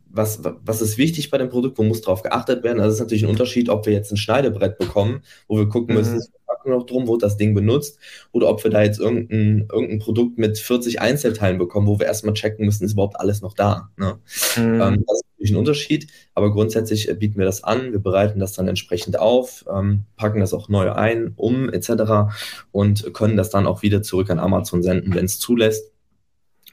was, 0.09 0.41
was 0.43 0.81
ist 0.81 0.97
wichtig 0.97 1.31
bei 1.31 1.37
dem 1.37 1.51
Produkt, 1.51 1.77
wo 1.77 1.83
muss 1.83 2.01
drauf 2.01 2.23
geachtet 2.23 2.65
werden. 2.65 2.81
Also 2.81 2.89
es 2.89 2.95
ist 2.95 3.01
natürlich 3.01 3.25
ein 3.25 3.31
Unterschied, 3.31 3.69
ob 3.69 3.85
wir 3.85 3.93
jetzt 3.93 4.11
ein 4.11 4.17
Schneidebrett 4.17 4.79
bekommen, 4.79 5.21
wo 5.49 5.59
wir 5.59 5.69
gucken 5.69 5.95
müssen, 5.95 6.17
mhm. 6.17 6.38
Verpackung 6.59 6.73
noch 6.73 6.87
drum, 6.87 7.07
wurde 7.07 7.27
das 7.27 7.37
Ding 7.37 7.55
benutzt, 7.55 7.99
oder 8.33 8.49
ob 8.49 8.63
wir 8.65 8.71
da 8.71 8.83
jetzt 8.83 9.01
irgendein, 9.01 9.69
irgendein 9.71 9.99
Produkt 9.99 10.39
mit 10.39 10.59
40 10.59 11.01
Einzelteilen 11.01 11.59
bekommen, 11.59 11.87
wo 11.87 11.99
wir 11.99 12.07
erstmal 12.07 12.35
checken 12.35 12.65
müssen, 12.65 12.85
ist 12.85 12.93
überhaupt 12.93 13.19
alles 13.21 13.41
noch 13.41 13.55
da. 13.55 13.91
Ne? 13.97 14.19
Mhm. 14.57 14.81
Ähm, 14.81 15.05
das 15.07 15.19
ist 15.19 15.25
natürlich 15.33 15.51
ein 15.53 15.57
Unterschied, 15.57 16.07
aber 16.35 16.53
grundsätzlich 16.53 17.09
äh, 17.09 17.15
bieten 17.15 17.39
wir 17.39 17.45
das 17.45 17.65
an, 17.65 17.93
wir 17.93 18.01
bereiten 18.01 18.41
das 18.41 18.53
dann 18.53 18.69
entsprechend 18.69 19.19
auf, 19.19 19.65
ähm, 19.73 20.05
packen 20.17 20.41
das 20.41 20.55
auch 20.55 20.69
neu 20.69 20.93
ein, 20.93 21.33
um 21.37 21.71
etc. 21.71 22.31
und 22.73 23.13
können 23.15 23.37
das 23.37 23.51
dann 23.51 23.67
auch 23.67 23.83
wieder 23.83 24.03
zurück 24.03 24.31
an 24.31 24.39
Amazon 24.39 24.83
senden, 24.83 25.15
wenn 25.15 25.25
es 25.25 25.39
zulässt 25.39 25.93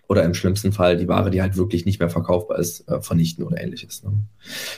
oder 0.07 0.23
im 0.23 0.33
schlimmsten 0.33 0.71
Fall 0.71 0.97
die 0.97 1.07
Ware, 1.07 1.31
die 1.31 1.41
halt 1.41 1.57
wirklich 1.57 1.85
nicht 1.85 1.99
mehr 1.99 2.09
verkaufbar 2.09 2.59
ist, 2.59 2.87
äh, 2.89 3.01
vernichten 3.01 3.43
oder 3.43 3.59
ähnliches. 3.59 4.03
Ne? 4.03 4.11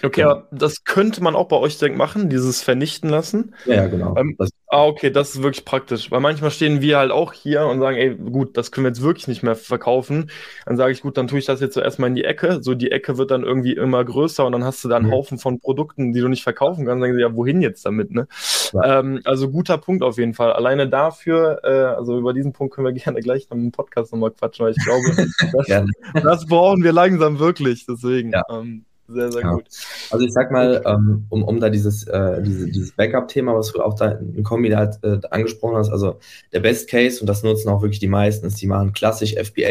Okay, 0.04 0.24
aber 0.24 0.48
das 0.52 0.84
könnte 0.84 1.22
man 1.22 1.36
auch 1.36 1.48
bei 1.48 1.58
euch 1.58 1.78
denk, 1.78 1.98
machen, 1.98 2.30
dieses 2.30 2.62
Vernichten 2.64 3.10
lassen. 3.10 3.54
Ja, 3.66 3.76
ja 3.76 3.88
genau. 3.88 4.16
Ähm, 4.18 4.36
ah, 4.70 4.86
okay, 4.86 5.10
das 5.10 5.30
ist 5.30 5.44
wirklich 5.44 5.64
praktisch, 5.64 6.12
weil 6.12 6.20
manchmal 6.20 6.52
stehen 6.52 6.82
wir 6.82 6.98
halt 6.98 7.12
auch 7.12 7.32
hier 7.32 7.66
und 7.66 7.80
sagen, 7.80 7.98
ey, 7.98 8.16
gut, 8.16 8.58
das 8.58 8.72
können 8.72 8.84
wir 8.86 8.90
jetzt 8.90 9.02
wirklich 9.02 9.28
nicht 9.28 9.42
mehr 9.42 9.56
verkaufen. 9.56 10.30
Dann 10.66 10.76
sage 10.76 10.92
ich, 10.92 11.02
gut, 11.02 11.18
dann 11.18 11.28
tue 11.28 11.40
ich 11.40 11.46
das 11.46 11.62
jetzt 11.62 11.74
so 11.74 11.82
erstmal 11.82 12.10
in 12.10 12.16
die 12.16 12.26
Ecke. 12.26 12.62
So, 12.62 12.74
die 12.74 12.92
Ecke 12.92 13.18
wird 13.18 13.32
dann 13.32 13.44
irgendwie 13.44 13.74
immer 13.74 14.04
größer 14.04 14.46
und 14.46 14.52
dann 14.52 14.66
hast 14.66 14.84
du 14.84 14.90
da 14.90 14.98
einen 14.98 15.08
mhm. 15.08 15.12
Haufen 15.12 15.38
von 15.38 15.60
Produkten, 15.60 16.12
die 16.12 16.20
du 16.20 16.28
nicht 16.28 16.44
verkaufen 16.44 16.86
kannst. 16.86 16.90
Dann 16.90 17.02
sagen 17.02 17.16
sie, 17.16 17.22
ja, 17.22 17.36
wohin 17.36 17.62
jetzt 17.62 17.86
damit, 17.86 18.12
ne? 18.12 18.28
Ja. 18.74 19.00
Ähm, 19.00 19.22
also 19.24 19.50
guter 19.50 19.78
Punkt 19.78 20.04
auf 20.04 20.18
jeden 20.18 20.34
Fall. 20.34 20.52
Alleine 20.52 20.90
dafür, 20.90 21.62
äh, 21.64 21.96
also 21.96 22.18
über 22.18 22.34
diesen 22.34 22.52
Punkt 22.52 22.74
können 22.74 22.88
wir 22.88 22.94
gerne 23.04 23.22
gleich 23.22 23.50
noch 23.50 23.58
im 23.58 23.72
Podcast 23.72 24.12
nochmal 24.12 24.32
quatschen, 24.32 24.66
weil 24.66 24.74
ich 24.78 24.84
glaube, 24.84 25.28
das, 26.14 26.24
das, 26.24 26.46
brauchen 26.46 26.84
wir 26.84 26.92
langsam 26.92 27.40
wirklich. 27.40 27.86
Deswegen. 27.86 28.32
Ja. 28.32 28.44
Ähm, 28.50 28.87
sehr, 29.08 29.32
sehr 29.32 29.42
ja. 29.42 29.54
gut. 29.54 29.66
Also 30.12 30.26
ich 30.26 30.34
sag 30.34 30.52
mal, 30.52 30.84
ähm, 30.86 31.26
um, 31.30 31.44
um 31.44 31.60
da 31.60 31.70
dieses, 31.70 32.06
äh, 32.08 32.42
diese, 32.42 32.66
dieses 32.66 32.92
Backup-Thema, 32.92 33.56
was 33.56 33.72
du 33.72 33.82
auch 33.82 33.96
da 33.96 34.12
in 34.12 34.44
Kombi 34.44 34.70
halt, 34.72 35.00
äh, 35.04 35.20
angesprochen 35.32 35.78
hast, 35.78 35.90
also 35.90 36.20
der 36.52 36.60
Best 36.60 36.90
Case, 36.90 37.22
und 37.22 37.28
das 37.28 37.44
nutzen 37.44 37.70
auch 37.70 37.82
wirklich 37.82 38.00
die 38.00 38.08
meisten, 38.08 38.46
ist, 38.48 38.62
die 38.62 38.68
machen 38.68 38.94
klassisch 38.94 39.34
FBA, 39.36 39.62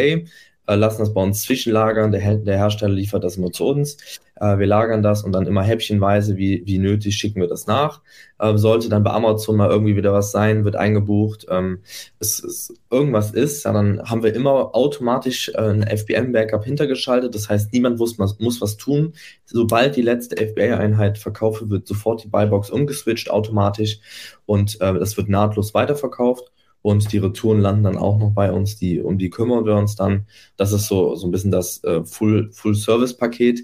äh, 0.69 0.75
lassen 0.75 1.01
das 1.01 1.13
bei 1.13 1.23
uns 1.23 1.43
zwischenlagern, 1.43 2.13
der, 2.13 2.37
der 2.37 2.57
Hersteller 2.57 2.95
liefert 2.95 3.25
das 3.25 3.37
immer 3.37 3.53
zu 3.53 3.67
uns. 3.67 3.97
Äh, 4.37 4.59
wir 4.59 4.67
lagern 4.67 5.03
das 5.03 5.23
und 5.23 5.33
dann 5.33 5.47
immer 5.47 5.63
häppchenweise, 5.63 6.37
wie, 6.37 6.63
wie 6.67 6.79
nötig, 6.79 7.17
schicken 7.17 7.41
wir 7.41 7.49
das 7.49 7.67
nach. 7.67 8.03
Ähm, 8.41 8.59
sollte 8.59 8.89
dann 8.89 9.03
bei 9.03 9.11
Amazon 9.11 9.57
mal 9.57 9.71
irgendwie 9.71 9.97
wieder 9.97 10.13
was 10.13 10.31
sein, 10.31 10.65
wird 10.65 10.77
eingebucht, 10.77 11.47
ähm, 11.51 11.81
es, 12.19 12.43
es 12.43 12.75
irgendwas 12.91 13.33
ist, 13.33 13.65
ja, 13.65 13.73
dann 13.73 14.03
haben 14.03 14.23
wir 14.23 14.35
immer 14.35 14.75
automatisch 14.75 15.49
äh, 15.55 15.59
ein 15.59 15.83
FBM-Backup 15.83 16.65
hintergeschaltet. 16.65 17.35
Das 17.35 17.49
heißt, 17.49 17.73
niemand 17.73 17.99
muss, 17.99 18.19
muss 18.19 18.61
was 18.61 18.77
tun. 18.77 19.15
Sobald 19.47 19.97
die 19.97 20.03
letzte 20.03 20.37
FBA-Einheit 20.37 21.19
verkauft 21.19 21.69
wird, 21.71 21.87
sofort 21.87 22.25
die 22.25 22.29
Buybox 22.29 22.71
umgeswitcht 22.71 23.31
automatisch 23.31 24.01
und 24.45 24.81
äh, 24.81 24.95
das 24.95 25.17
wird 25.17 25.29
nahtlos 25.29 25.75
weiterverkauft 25.75 26.53
und 26.87 27.11
die 27.13 27.19
Retouren 27.19 27.59
landen 27.59 27.83
dann 27.83 27.99
auch 27.99 28.17
noch 28.17 28.31
bei 28.31 28.53
uns, 28.53 28.77
die, 28.77 29.01
um 29.01 29.19
die 29.19 29.29
kümmern 29.29 29.65
wir 29.65 29.75
uns 29.75 29.97
dann. 29.97 30.29
Das 30.57 30.71
ist 30.71 30.87
so, 30.87 31.17
so 31.17 31.27
ein 31.27 31.33
bisschen 31.33 31.51
das 31.51 31.83
äh, 31.83 32.05
Full, 32.05 32.53
Full-Service-Paket. 32.53 33.59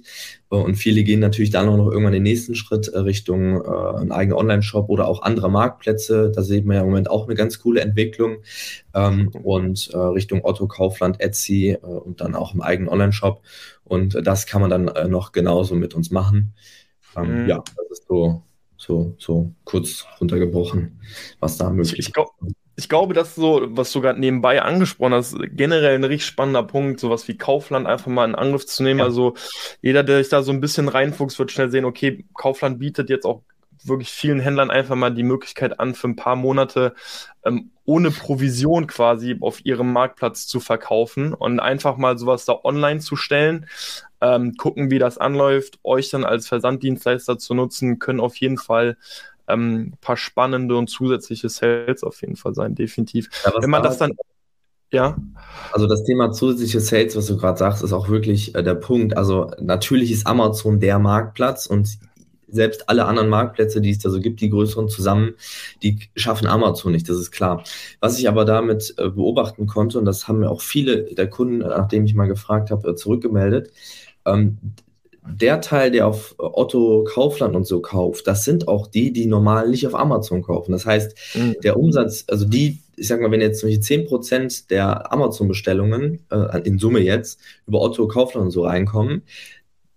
Äh, 0.51 0.57
und 0.57 0.75
viele 0.75 1.05
gehen 1.05 1.21
natürlich 1.21 1.51
dann 1.51 1.69
auch 1.69 1.77
noch 1.77 1.89
irgendwann 1.89 2.15
den 2.15 2.25
nächsten 2.25 2.57
Schritt 2.57 2.89
äh, 2.89 2.99
Richtung 2.99 3.65
äh, 3.65 4.01
einen 4.01 4.11
eigenen 4.11 4.37
Online-Shop 4.39 4.89
oder 4.89 5.07
auch 5.07 5.23
andere 5.23 5.53
Marktplätze. 5.53 6.33
Da 6.35 6.43
sehen 6.43 6.67
wir 6.67 6.75
ja 6.75 6.81
im 6.81 6.89
Moment 6.89 7.09
auch 7.11 7.29
eine 7.29 7.37
ganz 7.37 7.61
coole 7.61 7.83
Entwicklung. 7.83 8.39
Ähm, 8.93 9.29
und 9.29 9.91
äh, 9.93 9.99
Richtung 9.99 10.45
Otto, 10.45 10.67
Kaufland, 10.67 11.21
Etsy 11.21 11.79
und 11.81 12.21
dann 12.21 12.35
auch 12.35 12.55
im 12.55 12.61
eigenen 12.61 12.89
Online-Shop. 12.89 13.41
Und 13.85 14.19
das 14.27 14.47
kann 14.47 14.63
man 14.63 14.71
dann 14.71 15.11
noch 15.13 15.31
genauso 15.31 15.77
mit 15.77 15.95
uns 15.95 16.11
machen. 16.11 16.55
Ähm, 17.17 17.45
mhm. 17.45 17.49
Ja, 17.49 17.63
das 17.77 18.01
ist 18.01 18.09
so, 18.09 18.43
so, 18.77 19.15
so 19.17 19.53
kurz 19.63 20.07
runtergebrochen, 20.21 21.01
was 21.39 21.57
da 21.57 21.71
möglich 21.71 22.01
ist 22.01 22.09
ich 22.09 22.15
glaube, 22.89 23.15
dass 23.15 23.35
so, 23.35 23.63
was 23.71 23.93
du 23.93 24.01
gerade 24.01 24.21
nebenbei 24.21 24.63
angesprochen 24.63 25.15
hast, 25.15 25.37
generell 25.51 25.95
ein 25.95 26.05
richtig 26.05 26.27
spannender 26.27 26.63
Punkt, 26.63 27.01
sowas 27.01 27.29
wie 27.29 27.37
Kaufland 27.37 27.87
einfach 27.87 28.07
mal 28.07 28.29
in 28.29 28.35
Angriff 28.35 28.67
zu 28.67 28.83
nehmen. 28.83 29.01
Ja. 29.01 29.07
Also 29.07 29.35
jeder, 29.83 30.03
der 30.03 30.19
sich 30.19 30.29
da 30.29 30.43
so 30.43 30.53
ein 30.53 30.61
bisschen 30.61 30.89
reinfuchst, 30.89 31.39
wird 31.39 31.51
schnell 31.51 31.71
sehen, 31.71 31.85
okay, 31.85 32.25
Kaufland 32.35 32.79
bietet 32.79 33.11
jetzt 33.11 33.27
auch 33.27 33.43
wirklich 33.85 34.11
vielen 34.11 34.41
Händlern 34.41 34.71
einfach 34.71 34.95
mal 34.95 35.13
die 35.13 35.23
Möglichkeit 35.23 35.81
an, 35.81 35.95
für 35.95 36.09
ein 36.09 36.17
paar 36.17 36.37
Monate 36.37 36.95
ähm, 37.45 37.71
ohne 37.85 38.11
Provision 38.11 38.87
quasi 38.87 39.37
auf 39.41 39.65
ihrem 39.65 39.93
Marktplatz 39.93 40.47
zu 40.47 40.61
verkaufen 40.61 41.35
und 41.35 41.61
einfach 41.61 41.97
mal 41.97 42.17
sowas 42.17 42.45
da 42.45 42.61
online 42.63 43.01
zu 43.01 43.17
stellen, 43.17 43.67
ähm, 44.21 44.55
gucken, 44.57 44.91
wie 44.91 45.01
das 45.01 45.19
anläuft, 45.19 45.81
euch 45.83 46.11
dann 46.11 46.25
als 46.25 46.47
Versanddienstleister 46.47 47.39
zu 47.39 47.55
nutzen, 47.55 47.99
können 47.99 48.21
auf 48.21 48.37
jeden 48.37 48.59
Fall 48.59 48.97
ähm, 49.49 49.95
paar 50.01 50.17
spannende 50.17 50.77
und 50.77 50.89
zusätzliche 50.89 51.49
Sales 51.49 52.03
auf 52.03 52.21
jeden 52.21 52.37
Fall 52.37 52.55
sein, 52.55 52.75
definitiv. 52.75 53.29
Ja, 53.45 53.53
Wenn 53.61 53.71
man 53.71 53.83
das 53.83 53.99
dann 53.99 54.13
ja. 54.93 55.17
Also 55.73 55.87
das 55.87 56.05
Thema 56.05 56.33
zusätzliche 56.33 56.81
Sales, 56.81 57.17
was 57.17 57.27
du 57.27 57.39
gerade 57.39 57.59
sagst, 57.59 57.83
ist 57.83 57.95
auch 57.95 58.11
wirklich 58.11 58.55
äh, 58.55 58.63
der 58.63 58.75
Punkt. 58.75 59.17
Also 59.17 59.51
natürlich 59.59 60.13
ist 60.13 60.27
Amazon 60.27 60.81
der 60.81 60.99
Marktplatz 60.99 61.65
und 61.67 61.99
selbst 62.53 62.89
alle 62.89 63.07
anderen 63.07 63.31
Marktplätze, 63.31 63.81
die 63.81 63.91
es 63.91 63.99
da 63.99 64.11
so 64.11 64.21
gibt, 64.21 64.43
die 64.43 64.51
größeren 64.51 64.89
zusammen, 64.89 65.35
die 65.83 65.99
schaffen 66.15 66.47
Amazon 66.47 66.93
nicht, 66.93 67.09
das 67.09 67.17
ist 67.17 67.33
klar. 67.33 67.65
Was 68.01 68.19
ich 68.19 68.29
aber 68.29 68.45
damit 68.45 68.95
äh, 68.99 69.09
beobachten 69.09 69.67
konnte, 69.67 69.99
und 69.99 70.05
das 70.05 70.29
haben 70.29 70.41
mir 70.41 70.51
auch 70.51 70.61
viele 70.61 71.05
der 71.15 71.31
Kunden, 71.31 71.59
nachdem 71.59 72.05
ich 72.05 72.15
mal 72.15 72.29
gefragt 72.29 72.71
habe, 72.71 72.91
äh, 72.91 72.95
zurückgemeldet, 72.95 73.73
ähm, 74.27 74.59
der 75.27 75.61
Teil, 75.61 75.91
der 75.91 76.07
auf 76.07 76.35
Otto 76.39 77.05
Kaufland 77.05 77.55
und 77.55 77.67
so 77.67 77.81
kauft, 77.81 78.27
das 78.27 78.45
sind 78.45 78.67
auch 78.67 78.87
die, 78.87 79.13
die 79.13 79.27
normal 79.27 79.69
nicht 79.69 79.87
auf 79.87 79.95
Amazon 79.95 80.43
kaufen. 80.43 80.73
Das 80.73 80.85
heißt, 80.85 81.17
mhm. 81.35 81.57
der 81.63 81.77
Umsatz, 81.77 82.25
also 82.29 82.45
die, 82.45 82.81
ich 82.97 83.07
sag 83.07 83.21
mal, 83.21 83.31
wenn 83.31 83.41
jetzt 83.41 83.61
zum 83.61 83.69
Beispiel 83.71 84.07
10% 84.07 84.69
der 84.69 85.13
Amazon-Bestellungen 85.13 86.21
äh, 86.31 86.61
in 86.63 86.79
Summe 86.79 87.01
jetzt 87.01 87.39
über 87.67 87.81
Otto, 87.81 88.09
Kaufland 88.09 88.47
und 88.47 88.51
so 88.51 88.65
reinkommen, 88.65 89.23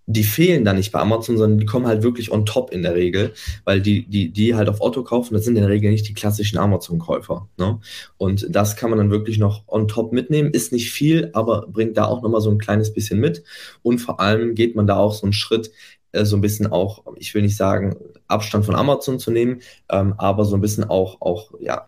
die 0.07 0.23
fehlen 0.23 0.63
dann 0.65 0.75
nicht 0.75 0.91
bei 0.91 0.99
Amazon, 0.99 1.37
sondern 1.37 1.59
die 1.59 1.65
kommen 1.65 1.87
halt 1.87 2.03
wirklich 2.03 2.31
on 2.31 2.45
top 2.45 2.71
in 2.71 2.83
der 2.83 2.93
Regel, 2.93 3.33
weil 3.63 3.81
die, 3.81 4.05
die, 4.05 4.29
die 4.29 4.55
halt 4.55 4.69
auf 4.69 4.81
Otto 4.81 5.03
kaufen, 5.03 5.33
das 5.33 5.45
sind 5.45 5.55
in 5.55 5.63
der 5.63 5.71
Regel 5.71 5.91
nicht 5.91 6.07
die 6.07 6.13
klassischen 6.13 6.59
Amazon-Käufer. 6.59 7.47
Ne? 7.57 7.79
Und 8.17 8.47
das 8.49 8.75
kann 8.75 8.91
man 8.91 8.99
dann 8.99 9.09
wirklich 9.09 9.39
noch 9.39 9.63
on 9.67 9.87
top 9.87 10.13
mitnehmen. 10.13 10.51
Ist 10.51 10.71
nicht 10.71 10.91
viel, 10.91 11.31
aber 11.33 11.65
bringt 11.67 11.97
da 11.97 12.05
auch 12.05 12.21
nochmal 12.21 12.41
so 12.41 12.51
ein 12.51 12.59
kleines 12.59 12.93
bisschen 12.93 13.19
mit. 13.19 13.43
Und 13.81 13.97
vor 13.99 14.19
allem 14.19 14.53
geht 14.53 14.75
man 14.75 14.85
da 14.85 14.97
auch 14.97 15.13
so 15.13 15.23
einen 15.23 15.33
Schritt, 15.33 15.71
äh, 16.11 16.23
so 16.23 16.37
ein 16.37 16.41
bisschen 16.41 16.67
auch, 16.67 17.03
ich 17.17 17.33
will 17.33 17.41
nicht 17.41 17.57
sagen, 17.57 17.95
Abstand 18.27 18.65
von 18.65 18.75
Amazon 18.75 19.19
zu 19.19 19.31
nehmen, 19.31 19.61
ähm, 19.89 20.13
aber 20.17 20.45
so 20.45 20.55
ein 20.55 20.61
bisschen 20.61 20.83
auch, 20.83 21.21
auch, 21.21 21.51
ja, 21.59 21.87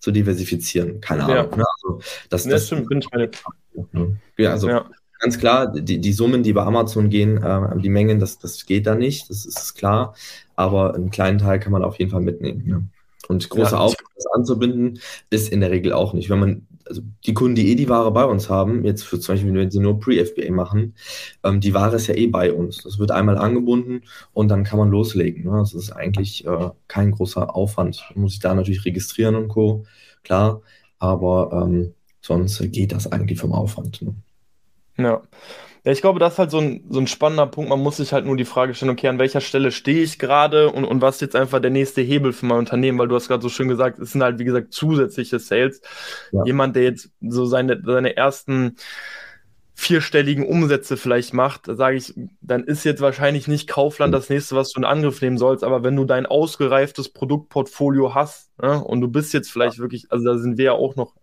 zu 0.00 0.10
diversifizieren. 0.10 1.00
Keine 1.00 1.24
Ahnung. 1.24 1.50
Ja. 1.52 1.56
Ne? 1.56 1.64
Also, 1.82 1.98
das, 2.28 2.42
das, 2.42 2.50
das 2.50 2.66
stimmt, 2.66 2.88
bin 2.88 2.98
ich 2.98 3.08
meine. 3.10 3.30
Ja, 4.36 4.50
also 4.50 4.68
ja 4.68 4.86
ganz 5.24 5.38
klar, 5.38 5.72
die, 5.72 5.98
die 6.00 6.12
Summen, 6.12 6.42
die 6.42 6.52
bei 6.52 6.62
Amazon 6.62 7.08
gehen, 7.08 7.42
äh, 7.42 7.78
die 7.78 7.88
Mengen, 7.88 8.20
das, 8.20 8.38
das 8.38 8.66
geht 8.66 8.86
da 8.86 8.94
nicht, 8.94 9.30
das 9.30 9.46
ist 9.46 9.74
klar. 9.74 10.14
Aber 10.54 10.94
einen 10.94 11.10
kleinen 11.10 11.38
Teil 11.38 11.58
kann 11.60 11.72
man 11.72 11.82
auf 11.82 11.98
jeden 11.98 12.10
Fall 12.10 12.20
mitnehmen. 12.20 12.62
Ne? 12.66 12.88
Und 13.28 13.48
große 13.48 13.72
ja, 13.72 13.78
Aufwand, 13.78 14.06
das 14.16 14.26
anzubinden, 14.34 15.00
ist 15.30 15.48
in 15.50 15.60
der 15.60 15.70
Regel 15.70 15.94
auch 15.94 16.12
nicht. 16.12 16.28
Wenn 16.28 16.40
man, 16.40 16.66
also 16.84 17.00
die 17.24 17.32
Kunden, 17.32 17.54
die 17.54 17.72
eh 17.72 17.74
die 17.74 17.88
Ware 17.88 18.12
bei 18.12 18.24
uns 18.26 18.50
haben, 18.50 18.84
jetzt 18.84 19.02
für 19.04 19.18
zum 19.18 19.34
Beispiel, 19.34 19.54
wenn 19.54 19.70
sie 19.70 19.80
nur 19.80 19.98
Pre-FBA 19.98 20.52
machen, 20.52 20.94
ähm, 21.42 21.58
die 21.60 21.72
Ware 21.72 21.96
ist 21.96 22.06
ja 22.06 22.14
eh 22.14 22.26
bei 22.26 22.52
uns. 22.52 22.82
Das 22.82 22.98
wird 22.98 23.10
einmal 23.10 23.38
angebunden 23.38 24.02
und 24.34 24.48
dann 24.48 24.64
kann 24.64 24.78
man 24.78 24.90
loslegen. 24.90 25.44
Ne? 25.44 25.56
Das 25.58 25.72
ist 25.72 25.90
eigentlich 25.90 26.46
äh, 26.46 26.68
kein 26.86 27.12
großer 27.12 27.56
Aufwand. 27.56 28.04
Man 28.14 28.24
muss 28.24 28.32
sich 28.32 28.40
da 28.40 28.54
natürlich 28.54 28.84
registrieren 28.84 29.36
und 29.36 29.48
Co. 29.48 29.86
Klar, 30.22 30.60
aber 30.98 31.64
ähm, 31.64 31.94
sonst 32.20 32.60
geht 32.72 32.92
das 32.92 33.10
eigentlich 33.10 33.38
vom 33.38 33.52
Aufwand. 33.52 34.02
Ne? 34.02 34.14
Ja. 34.96 35.22
Ja, 35.84 35.92
ich 35.92 36.00
glaube, 36.00 36.18
das 36.18 36.34
ist 36.34 36.38
halt 36.38 36.50
so 36.50 36.58
ein, 36.58 36.82
so 36.88 36.98
ein 36.98 37.06
spannender 37.06 37.46
Punkt. 37.46 37.68
Man 37.68 37.80
muss 37.80 37.98
sich 37.98 38.14
halt 38.14 38.24
nur 38.24 38.38
die 38.38 38.46
Frage 38.46 38.72
stellen, 38.72 38.90
okay, 38.90 39.08
an 39.08 39.18
welcher 39.18 39.42
Stelle 39.42 39.70
stehe 39.70 40.02
ich 40.02 40.18
gerade 40.18 40.70
und, 40.70 40.86
und 40.86 41.02
was 41.02 41.16
ist 41.16 41.20
jetzt 41.20 41.36
einfach 41.36 41.60
der 41.60 41.70
nächste 41.70 42.00
Hebel 42.00 42.32
für 42.32 42.46
mein 42.46 42.56
Unternehmen, 42.56 42.98
weil 42.98 43.08
du 43.08 43.14
hast 43.14 43.28
gerade 43.28 43.42
so 43.42 43.50
schön 43.50 43.68
gesagt, 43.68 43.98
es 43.98 44.12
sind 44.12 44.22
halt, 44.22 44.38
wie 44.38 44.44
gesagt, 44.44 44.72
zusätzliche 44.72 45.38
Sales. 45.38 45.82
Ja. 46.32 46.42
Jemand, 46.46 46.74
der 46.74 46.84
jetzt 46.84 47.10
so 47.20 47.44
seine, 47.44 47.82
seine 47.84 48.16
ersten 48.16 48.76
vierstelligen 49.76 50.46
Umsätze 50.46 50.96
vielleicht 50.96 51.34
macht, 51.34 51.66
sage 51.66 51.96
ich, 51.96 52.14
dann 52.40 52.62
ist 52.64 52.84
jetzt 52.84 53.00
wahrscheinlich 53.00 53.48
nicht 53.48 53.68
Kaufland 53.68 54.14
das 54.14 54.30
nächste, 54.30 54.54
was 54.54 54.72
du 54.72 54.78
in 54.78 54.84
Angriff 54.84 55.20
nehmen 55.20 55.36
sollst. 55.36 55.64
Aber 55.64 55.82
wenn 55.82 55.96
du 55.96 56.04
dein 56.04 56.26
ausgereiftes 56.26 57.08
Produktportfolio 57.08 58.14
hast 58.14 58.50
ne, 58.62 58.82
und 58.82 59.00
du 59.00 59.08
bist 59.08 59.34
jetzt 59.34 59.50
vielleicht 59.50 59.78
ja. 59.78 59.82
wirklich, 59.82 60.06
also 60.10 60.24
da 60.24 60.38
sind 60.38 60.58
wir 60.58 60.64
ja 60.66 60.72
auch 60.72 60.94
noch 60.94 61.14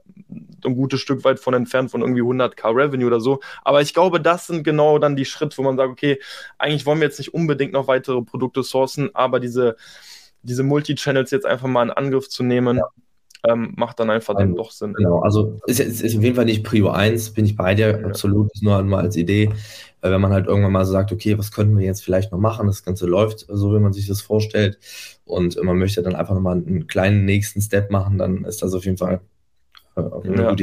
ein 0.65 0.75
gutes 0.75 0.99
Stück 0.99 1.23
weit 1.23 1.39
von 1.39 1.53
entfernt 1.53 1.91
von 1.91 2.01
irgendwie 2.01 2.21
100k 2.21 2.75
Revenue 2.75 3.07
oder 3.07 3.21
so. 3.21 3.39
Aber 3.63 3.81
ich 3.81 3.93
glaube, 3.93 4.19
das 4.19 4.47
sind 4.47 4.63
genau 4.63 4.99
dann 4.99 5.15
die 5.15 5.25
Schritte, 5.25 5.57
wo 5.57 5.63
man 5.63 5.77
sagt, 5.77 5.89
okay, 5.89 6.19
eigentlich 6.57 6.85
wollen 6.85 6.99
wir 6.99 7.07
jetzt 7.07 7.19
nicht 7.19 7.33
unbedingt 7.33 7.71
noch 7.71 7.87
weitere 7.87 8.21
Produkte 8.21 8.63
sourcen, 8.63 9.09
aber 9.13 9.39
diese, 9.39 9.77
diese 10.43 10.63
Multi-Channels 10.63 11.31
jetzt 11.31 11.45
einfach 11.45 11.67
mal 11.67 11.83
in 11.83 11.91
Angriff 11.91 12.27
zu 12.27 12.43
nehmen, 12.43 12.77
ja. 12.77 12.85
Ähm, 13.47 13.73
macht 13.75 13.99
dann 13.99 14.09
einfach 14.09 14.35
also, 14.35 14.47
dann 14.47 14.55
doch 14.55 14.71
Sinn. 14.71 14.93
Genau, 14.93 15.19
also 15.19 15.59
ist, 15.65 15.79
ist, 15.79 16.01
ist 16.01 16.17
auf 16.17 16.23
jeden 16.23 16.35
Fall 16.35 16.45
nicht 16.45 16.63
Prio 16.63 16.89
1, 16.89 17.33
bin 17.33 17.45
ich 17.45 17.55
bei 17.55 17.75
dir, 17.75 17.99
ja. 17.99 18.05
absolut, 18.05 18.51
ist 18.53 18.63
nur 18.63 18.81
mal 18.83 19.01
als 19.03 19.15
Idee. 19.15 19.49
Wenn 20.01 20.21
man 20.21 20.31
halt 20.31 20.47
irgendwann 20.47 20.71
mal 20.71 20.85
so 20.85 20.93
sagt, 20.93 21.11
okay, 21.11 21.37
was 21.37 21.51
können 21.51 21.77
wir 21.77 21.85
jetzt 21.85 22.03
vielleicht 22.03 22.31
noch 22.31 22.39
machen? 22.39 22.67
Das 22.67 22.83
Ganze 22.83 23.05
läuft 23.05 23.45
so, 23.47 23.73
wie 23.73 23.79
man 23.79 23.93
sich 23.93 24.07
das 24.07 24.21
vorstellt. 24.21 24.79
Und 25.25 25.61
man 25.63 25.77
möchte 25.77 26.01
dann 26.01 26.15
einfach 26.15 26.33
nochmal 26.33 26.57
einen 26.57 26.87
kleinen 26.87 27.25
nächsten 27.25 27.61
Step 27.61 27.91
machen, 27.91 28.17
dann 28.17 28.45
ist 28.45 28.63
das 28.63 28.73
auf 28.73 28.85
jeden 28.85 28.97
Fall 28.97 29.21
ja. 29.95 30.55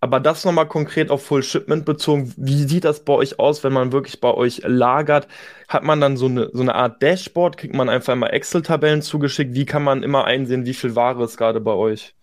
Aber 0.00 0.20
das 0.20 0.44
nochmal 0.44 0.68
konkret 0.68 1.10
auf 1.10 1.24
Full 1.24 1.42
Shipment 1.42 1.84
bezogen, 1.84 2.32
wie 2.36 2.64
sieht 2.64 2.84
das 2.84 3.00
bei 3.00 3.14
euch 3.14 3.38
aus, 3.38 3.64
wenn 3.64 3.72
man 3.72 3.92
wirklich 3.92 4.20
bei 4.20 4.32
euch 4.32 4.62
lagert? 4.64 5.26
Hat 5.68 5.84
man 5.84 6.00
dann 6.00 6.16
so 6.16 6.26
eine, 6.26 6.50
so 6.52 6.62
eine 6.62 6.74
Art 6.74 7.02
Dashboard? 7.02 7.56
Kriegt 7.56 7.74
man 7.74 7.88
einfach 7.88 8.12
immer 8.12 8.32
Excel-Tabellen 8.32 9.02
zugeschickt? 9.02 9.54
Wie 9.54 9.64
kann 9.64 9.82
man 9.82 10.02
immer 10.02 10.24
einsehen, 10.24 10.66
wie 10.66 10.74
viel 10.74 10.94
Ware 10.94 11.24
ist 11.24 11.36
gerade 11.36 11.60
bei 11.60 11.72
euch? 11.72 12.14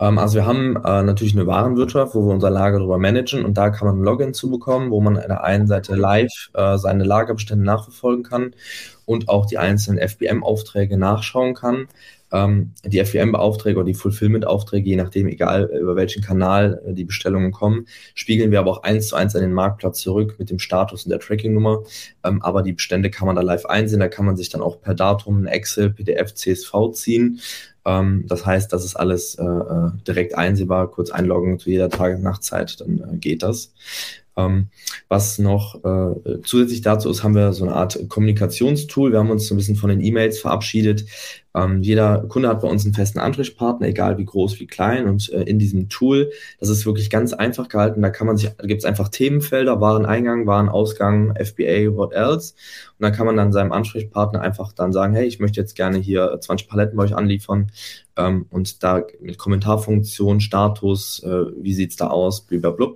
Ähm, 0.00 0.18
also 0.18 0.36
wir 0.36 0.46
haben 0.46 0.76
äh, 0.76 1.02
natürlich 1.02 1.34
eine 1.34 1.46
Warenwirtschaft, 1.46 2.14
wo 2.14 2.26
wir 2.26 2.34
unser 2.34 2.50
Lager 2.50 2.78
drüber 2.78 2.98
managen 2.98 3.44
und 3.44 3.54
da 3.54 3.70
kann 3.70 3.86
man 3.86 3.98
ein 3.98 4.04
Login 4.04 4.34
zu 4.34 4.50
bekommen, 4.50 4.90
wo 4.90 5.00
man 5.00 5.16
an 5.16 5.28
der 5.28 5.44
einen 5.44 5.66
Seite 5.66 5.94
live 5.94 6.50
äh, 6.54 6.78
seine 6.78 7.04
Lagerbestände 7.04 7.64
nachverfolgen 7.64 8.24
kann 8.24 8.54
und 9.04 9.28
auch 9.28 9.46
die 9.46 9.58
einzelnen 9.58 9.98
FBM-Aufträge 10.06 10.96
nachschauen 10.96 11.54
kann 11.54 11.88
ähm, 12.32 12.72
die 12.84 13.04
FEM-Aufträge 13.04 13.78
oder 13.78 13.86
die 13.86 13.94
Fulfillment-Aufträge, 13.94 14.88
je 14.88 14.96
nachdem, 14.96 15.28
egal 15.28 15.70
über 15.80 15.96
welchen 15.96 16.22
Kanal 16.22 16.80
äh, 16.86 16.92
die 16.92 17.04
Bestellungen 17.04 17.52
kommen, 17.52 17.86
spiegeln 18.14 18.50
wir 18.50 18.60
aber 18.60 18.70
auch 18.70 18.82
eins 18.82 19.08
zu 19.08 19.16
eins 19.16 19.34
an 19.34 19.42
den 19.42 19.52
Marktplatz 19.52 20.00
zurück 20.00 20.36
mit 20.38 20.50
dem 20.50 20.58
Status 20.58 21.04
und 21.04 21.10
der 21.10 21.20
Tracking-Nummer. 21.20 21.82
Ähm, 22.24 22.42
aber 22.42 22.62
die 22.62 22.72
Bestände 22.72 23.10
kann 23.10 23.26
man 23.26 23.36
da 23.36 23.42
live 23.42 23.66
einsehen, 23.66 24.00
da 24.00 24.08
kann 24.08 24.26
man 24.26 24.36
sich 24.36 24.48
dann 24.48 24.62
auch 24.62 24.80
per 24.80 24.94
Datum 24.94 25.46
Excel, 25.46 25.90
PDF, 25.90 26.34
CSV 26.34 26.92
ziehen. 26.92 27.40
Ähm, 27.84 28.24
das 28.28 28.44
heißt, 28.46 28.72
das 28.72 28.84
ist 28.84 28.96
alles 28.96 29.34
äh, 29.36 29.44
äh, 29.44 29.90
direkt 30.06 30.36
einsehbar, 30.36 30.90
kurz 30.90 31.10
einloggen 31.10 31.58
zu 31.58 31.70
jeder 31.70 31.88
Tag-Nachtzeit, 31.88 32.80
dann 32.80 33.14
äh, 33.14 33.16
geht 33.16 33.42
das. 33.42 33.72
Ähm, 34.36 34.68
was 35.08 35.38
noch 35.38 35.82
äh, 35.84 36.40
zusätzlich 36.44 36.82
dazu 36.82 37.10
ist, 37.10 37.22
haben 37.22 37.34
wir 37.34 37.52
so 37.52 37.64
eine 37.64 37.74
Art 37.74 37.98
Kommunikationstool. 38.08 39.12
Wir 39.12 39.18
haben 39.18 39.30
uns 39.30 39.46
so 39.46 39.54
ein 39.54 39.58
bisschen 39.58 39.76
von 39.76 39.90
den 39.90 40.00
E-Mails 40.00 40.38
verabschiedet. 40.38 41.04
Ähm, 41.54 41.82
jeder 41.82 42.24
Kunde 42.28 42.48
hat 42.48 42.60
bei 42.60 42.68
uns 42.68 42.84
einen 42.84 42.94
festen 42.94 43.18
Ansprechpartner, 43.18 43.88
egal 43.88 44.18
wie 44.18 44.24
groß, 44.24 44.60
wie 44.60 44.66
klein. 44.66 45.08
Und 45.08 45.32
äh, 45.32 45.42
in 45.42 45.58
diesem 45.58 45.88
Tool, 45.88 46.30
das 46.58 46.68
ist 46.68 46.86
wirklich 46.86 47.10
ganz 47.10 47.32
einfach 47.32 47.68
gehalten. 47.68 48.02
Da 48.02 48.10
kann 48.10 48.26
man 48.26 48.36
sich, 48.36 48.50
gibt 48.62 48.80
es 48.80 48.84
einfach 48.84 49.08
Themenfelder, 49.08 49.80
Wareneingang, 49.80 50.46
Warenausgang, 50.46 51.34
FBA, 51.36 51.94
what 51.94 52.12
else. 52.12 52.54
Und 52.98 53.04
dann 53.04 53.12
kann 53.12 53.26
man 53.26 53.36
dann 53.36 53.52
seinem 53.52 53.72
Ansprechpartner 53.72 54.40
einfach 54.40 54.72
dann 54.72 54.92
sagen, 54.92 55.14
hey, 55.14 55.26
ich 55.26 55.40
möchte 55.40 55.60
jetzt 55.60 55.74
gerne 55.74 55.98
hier 55.98 56.38
20 56.40 56.68
Paletten 56.68 56.96
bei 56.96 57.04
euch 57.04 57.16
anliefern. 57.16 57.70
Ähm, 58.16 58.46
und 58.50 58.82
da 58.82 59.02
mit 59.20 59.38
Kommentarfunktion, 59.38 60.40
Status, 60.40 61.22
äh, 61.22 61.46
wie 61.56 61.72
sieht's 61.72 61.96
da 61.96 62.08
aus, 62.08 62.42
blablabla, 62.42 62.88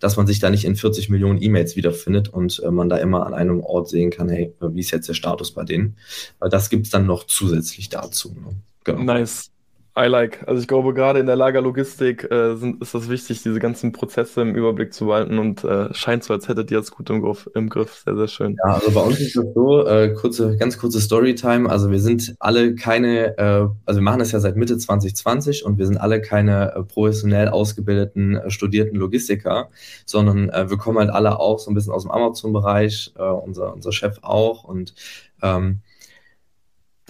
dass 0.00 0.16
man 0.16 0.26
sich 0.26 0.40
da 0.40 0.50
nicht 0.50 0.64
in 0.64 0.76
40 0.76 1.08
Millionen 1.08 1.40
E-Mails 1.40 1.76
wiederfindet 1.76 2.28
und 2.28 2.60
äh, 2.64 2.70
man 2.70 2.88
da 2.88 2.96
immer 2.96 3.26
an 3.26 3.34
einem 3.34 3.60
Ort 3.60 3.88
sehen 3.88 4.10
kann, 4.10 4.28
hey, 4.28 4.52
wie 4.60 4.80
ist 4.80 4.90
jetzt 4.90 5.08
der 5.08 5.14
Status 5.14 5.52
bei 5.52 5.64
denen. 5.64 5.96
Das 6.40 6.70
gibt's 6.70 6.90
dann 6.90 7.06
noch 7.06 7.24
zusätzlich 7.24 7.88
dazu. 8.02 8.30
Ne? 8.30 8.56
Genau. 8.84 9.02
Nice. 9.02 9.52
I 9.94 10.06
like. 10.06 10.42
Also 10.48 10.62
ich 10.62 10.68
glaube, 10.68 10.94
gerade 10.94 11.20
in 11.20 11.26
der 11.26 11.36
Lagerlogistik 11.36 12.30
äh, 12.30 12.56
sind, 12.56 12.80
ist 12.80 12.94
das 12.94 13.10
wichtig, 13.10 13.42
diese 13.42 13.60
ganzen 13.60 13.92
Prozesse 13.92 14.40
im 14.40 14.54
Überblick 14.54 14.94
zu 14.94 15.04
behalten 15.06 15.38
und 15.38 15.64
äh, 15.64 15.92
scheint 15.92 16.24
so, 16.24 16.32
als 16.32 16.48
hättet 16.48 16.70
ihr 16.70 16.78
das 16.78 16.90
gut 16.90 17.10
im 17.10 17.20
Griff, 17.20 17.50
im 17.54 17.68
Griff. 17.68 18.02
Sehr, 18.02 18.16
sehr 18.16 18.28
schön. 18.28 18.56
Ja, 18.64 18.72
also 18.72 18.90
bei 18.90 19.02
uns 19.02 19.20
ist 19.20 19.36
das 19.36 19.44
so, 19.54 19.86
äh, 19.86 20.14
kurze, 20.14 20.56
ganz 20.56 20.78
kurze 20.78 20.98
Storytime. 20.98 21.68
Also 21.68 21.90
wir 21.90 22.00
sind 22.00 22.34
alle 22.38 22.74
keine, 22.74 23.36
äh, 23.36 23.68
also 23.84 24.00
wir 24.00 24.02
machen 24.02 24.20
das 24.20 24.32
ja 24.32 24.40
seit 24.40 24.56
Mitte 24.56 24.78
2020 24.78 25.66
und 25.66 25.76
wir 25.76 25.84
sind 25.84 25.98
alle 25.98 26.22
keine 26.22 26.74
äh, 26.74 26.82
professionell 26.84 27.50
ausgebildeten, 27.50 28.36
äh, 28.36 28.50
studierten 28.50 28.96
Logistiker, 28.96 29.68
sondern 30.06 30.48
äh, 30.48 30.70
wir 30.70 30.78
kommen 30.78 31.00
halt 31.00 31.10
alle 31.10 31.38
auch 31.38 31.58
so 31.58 31.70
ein 31.70 31.74
bisschen 31.74 31.92
aus 31.92 32.04
dem 32.04 32.12
Amazon-Bereich, 32.12 33.12
äh, 33.18 33.22
unser, 33.24 33.74
unser 33.74 33.92
Chef 33.92 34.20
auch 34.22 34.64
und 34.64 34.94
ähm, 35.42 35.80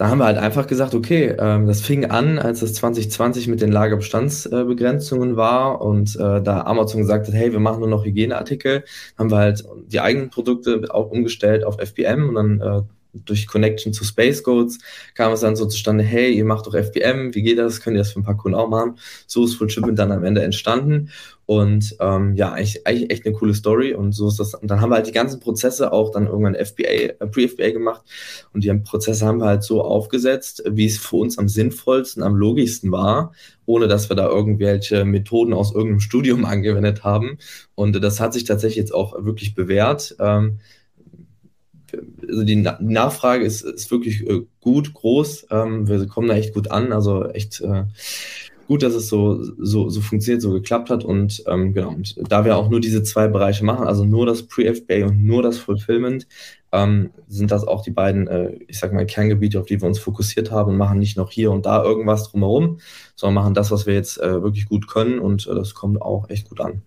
da 0.03 0.09
haben 0.09 0.17
wir 0.17 0.25
halt 0.25 0.37
einfach 0.37 0.67
gesagt, 0.67 0.95
okay, 0.95 1.33
ähm, 1.39 1.65
das 1.65 1.79
fing 1.79 2.03
an, 2.03 2.37
als 2.37 2.61
es 2.61 2.73
2020 2.73 3.47
mit 3.47 3.61
den 3.61 3.71
Lagerbestandsbegrenzungen 3.71 5.37
war 5.37 5.79
und 5.79 6.17
äh, 6.17 6.41
da 6.41 6.63
Amazon 6.65 6.99
gesagt 6.99 7.27
hat, 7.27 7.33
hey, 7.33 7.53
wir 7.53 7.61
machen 7.61 7.79
nur 7.79 7.87
noch 7.87 8.03
Hygieneartikel, 8.03 8.83
haben 9.17 9.31
wir 9.31 9.37
halt 9.37 9.63
die 9.87 10.01
eigenen 10.01 10.29
Produkte 10.29 10.87
auch 10.89 11.09
umgestellt 11.09 11.63
auf 11.63 11.77
FBM 11.79 12.27
und 12.27 12.35
dann 12.35 12.59
äh, 12.59 12.81
durch 13.13 13.47
Connection 13.47 13.93
zu 13.93 14.03
Space 14.03 14.43
Goats 14.43 14.79
kam 15.13 15.31
es 15.31 15.39
dann 15.39 15.55
so 15.55 15.67
zustande, 15.67 16.03
hey, 16.03 16.33
ihr 16.33 16.43
macht 16.43 16.67
doch 16.67 16.73
FBM, 16.73 17.33
wie 17.33 17.41
geht 17.41 17.57
das? 17.57 17.79
Könnt 17.79 17.95
ihr 17.95 17.99
das 17.99 18.11
für 18.11 18.19
ein 18.19 18.25
paar 18.25 18.35
Kunden 18.35 18.57
auch 18.57 18.67
machen? 18.67 18.97
So 19.25 19.45
ist 19.45 19.55
Full 19.55 19.69
Shipment 19.69 19.99
dann 19.99 20.11
am 20.11 20.25
Ende 20.25 20.43
entstanden. 20.43 21.11
Und 21.45 21.95
ähm, 21.99 22.35
ja, 22.35 22.53
eigentlich, 22.53 22.87
eigentlich 22.87 23.11
echt 23.11 23.25
eine 23.25 23.35
coole 23.35 23.53
Story. 23.53 23.93
Und 23.93 24.13
so 24.13 24.27
ist 24.29 24.39
das. 24.39 24.53
Und 24.55 24.71
dann 24.71 24.79
haben 24.79 24.91
wir 24.91 24.95
halt 24.95 25.07
die 25.07 25.11
ganzen 25.11 25.39
Prozesse 25.39 25.91
auch 25.91 26.11
dann 26.11 26.27
irgendwann 26.27 26.55
FBA, 26.55 26.83
äh, 26.83 27.27
Pre-FBA 27.27 27.71
gemacht. 27.71 28.01
Und 28.53 28.63
die 28.63 28.73
Prozesse 28.73 29.25
haben 29.25 29.39
wir 29.39 29.47
halt 29.47 29.63
so 29.63 29.81
aufgesetzt, 29.81 30.63
wie 30.69 30.85
es 30.85 30.97
für 30.97 31.17
uns 31.17 31.37
am 31.37 31.49
sinnvollsten, 31.49 32.23
am 32.23 32.35
logischsten 32.35 32.91
war, 32.91 33.33
ohne 33.65 33.87
dass 33.87 34.09
wir 34.09 34.15
da 34.15 34.27
irgendwelche 34.27 35.03
Methoden 35.03 35.53
aus 35.53 35.73
irgendeinem 35.73 35.99
Studium 35.99 36.45
angewendet 36.45 37.03
haben. 37.03 37.37
Und 37.75 38.01
das 38.01 38.19
hat 38.19 38.33
sich 38.33 38.45
tatsächlich 38.45 38.77
jetzt 38.77 38.93
auch 38.93 39.25
wirklich 39.25 39.53
bewährt. 39.53 40.15
Ähm, 40.19 40.59
also 42.27 42.43
die 42.43 42.55
Nachfrage 42.55 43.45
ist, 43.45 43.61
ist 43.61 43.91
wirklich 43.91 44.27
äh, 44.27 44.41
gut, 44.61 44.93
groß. 44.93 45.47
Ähm, 45.51 45.87
wir 45.87 46.07
kommen 46.07 46.27
da 46.27 46.35
echt 46.35 46.53
gut 46.53 46.71
an. 46.71 46.91
Also 46.91 47.25
echt 47.25 47.61
äh, 47.61 47.83
gut, 48.73 48.81
dass 48.81 48.95
es 48.95 49.07
so, 49.07 49.39
so, 49.59 49.89
so 49.89 50.01
funktioniert, 50.01 50.41
so 50.41 50.51
geklappt 50.51 50.89
hat. 50.89 51.03
Und 51.03 51.43
ähm, 51.45 51.73
genau, 51.73 51.89
und 51.89 52.15
da 52.27 52.43
wir 52.43 52.57
auch 52.57 52.71
nur 52.71 52.79
diese 52.79 53.03
zwei 53.03 53.27
Bereiche 53.27 53.63
machen, 53.63 53.85
also 53.85 54.03
nur 54.03 54.25
das 54.25 54.47
Pre-FBA 54.47 55.05
und 55.05 55.23
nur 55.23 55.43
das 55.43 55.59
Fulfillment, 55.59 56.27
ähm, 56.71 57.11
sind 57.27 57.51
das 57.51 57.67
auch 57.67 57.83
die 57.83 57.91
beiden, 57.91 58.27
äh, 58.27 58.53
ich 58.67 58.79
sag 58.79 58.91
mal, 58.91 59.05
Kerngebiete, 59.05 59.59
auf 59.59 59.67
die 59.67 59.79
wir 59.79 59.87
uns 59.87 59.99
fokussiert 59.99 60.49
haben 60.49 60.71
und 60.71 60.77
machen 60.77 60.97
nicht 60.97 61.17
noch 61.17 61.29
hier 61.29 61.51
und 61.51 61.67
da 61.67 61.83
irgendwas 61.83 62.31
drumherum, 62.31 62.79
sondern 63.15 63.35
machen 63.35 63.53
das, 63.53 63.69
was 63.69 63.85
wir 63.85 63.93
jetzt 63.93 64.19
äh, 64.19 64.41
wirklich 64.41 64.65
gut 64.65 64.87
können 64.87 65.19
und 65.19 65.45
äh, 65.45 65.53
das 65.53 65.75
kommt 65.75 66.01
auch 66.01 66.31
echt 66.31 66.49
gut 66.49 66.59
an. 66.59 66.81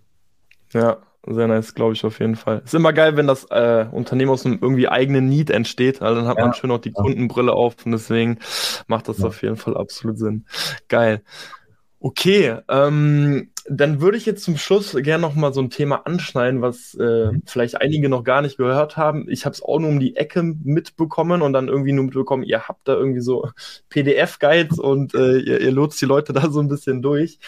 Ja, 0.72 0.96
sehr 1.24 1.46
nice, 1.46 1.72
glaube 1.72 1.92
ich 1.92 2.04
auf 2.04 2.18
jeden 2.18 2.34
Fall. 2.34 2.62
Ist 2.64 2.74
immer 2.74 2.92
geil, 2.92 3.16
wenn 3.16 3.28
das 3.28 3.44
äh, 3.50 3.86
Unternehmen 3.92 4.32
aus 4.32 4.44
einem 4.44 4.58
irgendwie 4.60 4.88
eigenen 4.88 5.28
Need 5.28 5.50
entsteht. 5.50 6.02
Also 6.02 6.20
dann 6.20 6.28
hat 6.28 6.38
ja, 6.38 6.46
man 6.46 6.54
schön 6.54 6.72
auch 6.72 6.80
die. 6.80 6.90
Kundenbrille 6.90 7.52
auf 7.52 7.76
und 7.84 7.92
deswegen 7.92 8.38
macht 8.88 9.08
das 9.08 9.18
ja. 9.18 9.26
auf 9.26 9.40
jeden 9.42 9.56
Fall 9.56 9.76
absolut 9.76 10.18
Sinn. 10.18 10.46
Geil. 10.88 11.22
Okay, 12.06 12.58
ähm, 12.68 13.50
dann 13.68 14.00
würde 14.00 14.16
ich 14.16 14.26
jetzt 14.26 14.44
zum 14.44 14.56
Schluss 14.56 14.92
gerne 14.92 15.22
noch 15.22 15.34
mal 15.34 15.52
so 15.52 15.60
ein 15.60 15.70
Thema 15.70 16.06
anschneiden, 16.06 16.62
was 16.62 16.94
äh, 16.94 17.32
mhm. 17.32 17.42
vielleicht 17.46 17.80
einige 17.80 18.08
noch 18.08 18.22
gar 18.22 18.42
nicht 18.42 18.58
gehört 18.58 18.96
haben. 18.96 19.28
Ich 19.28 19.44
habe 19.44 19.54
es 19.54 19.60
auch 19.60 19.80
nur 19.80 19.90
um 19.90 19.98
die 19.98 20.14
Ecke 20.14 20.44
mitbekommen 20.44 21.42
und 21.42 21.52
dann 21.52 21.66
irgendwie 21.66 21.90
nur 21.90 22.04
mitbekommen, 22.04 22.44
ihr 22.44 22.68
habt 22.68 22.86
da 22.86 22.92
irgendwie 22.92 23.22
so 23.22 23.50
PDF-Guides 23.88 24.78
und 24.78 25.16
äh, 25.16 25.38
ihr, 25.38 25.60
ihr 25.60 25.72
lotst 25.72 26.00
die 26.00 26.04
Leute 26.04 26.32
da 26.32 26.48
so 26.48 26.60
ein 26.60 26.68
bisschen 26.68 27.02
durch. 27.02 27.40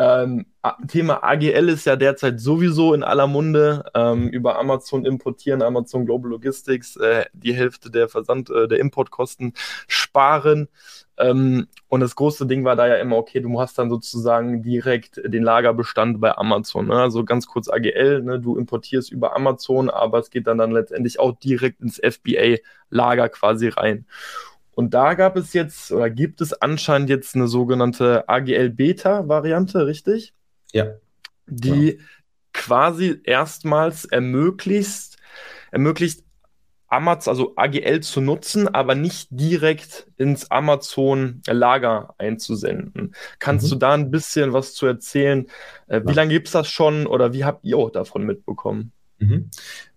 Ähm, 0.00 0.46
Thema 0.88 1.22
AGL 1.22 1.68
ist 1.68 1.84
ja 1.84 1.94
derzeit 1.94 2.40
sowieso 2.40 2.94
in 2.94 3.02
aller 3.02 3.26
Munde. 3.26 3.84
Ähm, 3.94 4.28
über 4.28 4.58
Amazon 4.58 5.04
importieren, 5.04 5.60
Amazon 5.60 6.06
Global 6.06 6.30
Logistics, 6.30 6.96
äh, 6.96 7.26
die 7.34 7.52
Hälfte 7.52 7.90
der 7.90 8.08
Versand, 8.08 8.48
äh, 8.48 8.66
der 8.66 8.78
Importkosten 8.78 9.52
sparen. 9.88 10.68
Ähm, 11.18 11.66
und 11.88 12.00
das 12.00 12.16
große 12.16 12.46
Ding 12.46 12.64
war 12.64 12.76
da 12.76 12.86
ja 12.86 12.94
immer, 12.96 13.16
okay, 13.16 13.40
du 13.40 13.60
hast 13.60 13.78
dann 13.78 13.90
sozusagen 13.90 14.62
direkt 14.62 15.20
den 15.22 15.42
Lagerbestand 15.42 16.18
bei 16.18 16.34
Amazon. 16.34 16.86
Ne? 16.86 16.94
Also 16.94 17.22
ganz 17.26 17.46
kurz 17.46 17.68
AGL, 17.68 18.22
ne? 18.22 18.40
du 18.40 18.56
importierst 18.56 19.12
über 19.12 19.36
Amazon, 19.36 19.90
aber 19.90 20.18
es 20.18 20.30
geht 20.30 20.46
dann, 20.46 20.56
dann 20.56 20.70
letztendlich 20.70 21.20
auch 21.20 21.32
direkt 21.38 21.82
ins 21.82 22.00
FBA-Lager 22.02 23.28
quasi 23.28 23.68
rein. 23.68 24.06
Und 24.80 24.94
da 24.94 25.12
gab 25.12 25.36
es 25.36 25.52
jetzt 25.52 25.92
oder 25.92 26.08
gibt 26.08 26.40
es 26.40 26.54
anscheinend 26.54 27.10
jetzt 27.10 27.34
eine 27.34 27.48
sogenannte 27.48 28.26
AGL-Beta-Variante, 28.30 29.84
richtig? 29.84 30.32
Ja. 30.72 30.94
Die 31.46 31.98
ja. 31.98 32.04
quasi 32.54 33.20
erstmals 33.24 34.06
ermöglicht, 34.06 35.18
ermöglicht 35.70 36.24
Amazon, 36.86 37.30
also 37.30 37.52
AGL 37.56 38.00
zu 38.00 38.22
nutzen, 38.22 38.68
aber 38.68 38.94
nicht 38.94 39.28
direkt 39.30 40.10
ins 40.16 40.50
Amazon-Lager 40.50 42.14
einzusenden. 42.16 43.14
Kannst 43.38 43.66
mhm. 43.66 43.70
du 43.72 43.76
da 43.76 43.92
ein 43.92 44.10
bisschen 44.10 44.54
was 44.54 44.72
zu 44.72 44.86
erzählen? 44.86 45.46
Äh, 45.88 46.00
wie 46.04 46.08
ja. 46.08 46.14
lange 46.14 46.32
gibt 46.32 46.46
es 46.46 46.54
das 46.54 46.68
schon 46.68 47.06
oder 47.06 47.34
wie 47.34 47.44
habt 47.44 47.66
ihr 47.66 47.76
auch 47.76 47.90
davon 47.90 48.24
mitbekommen? 48.24 48.92
Mhm. 49.18 49.50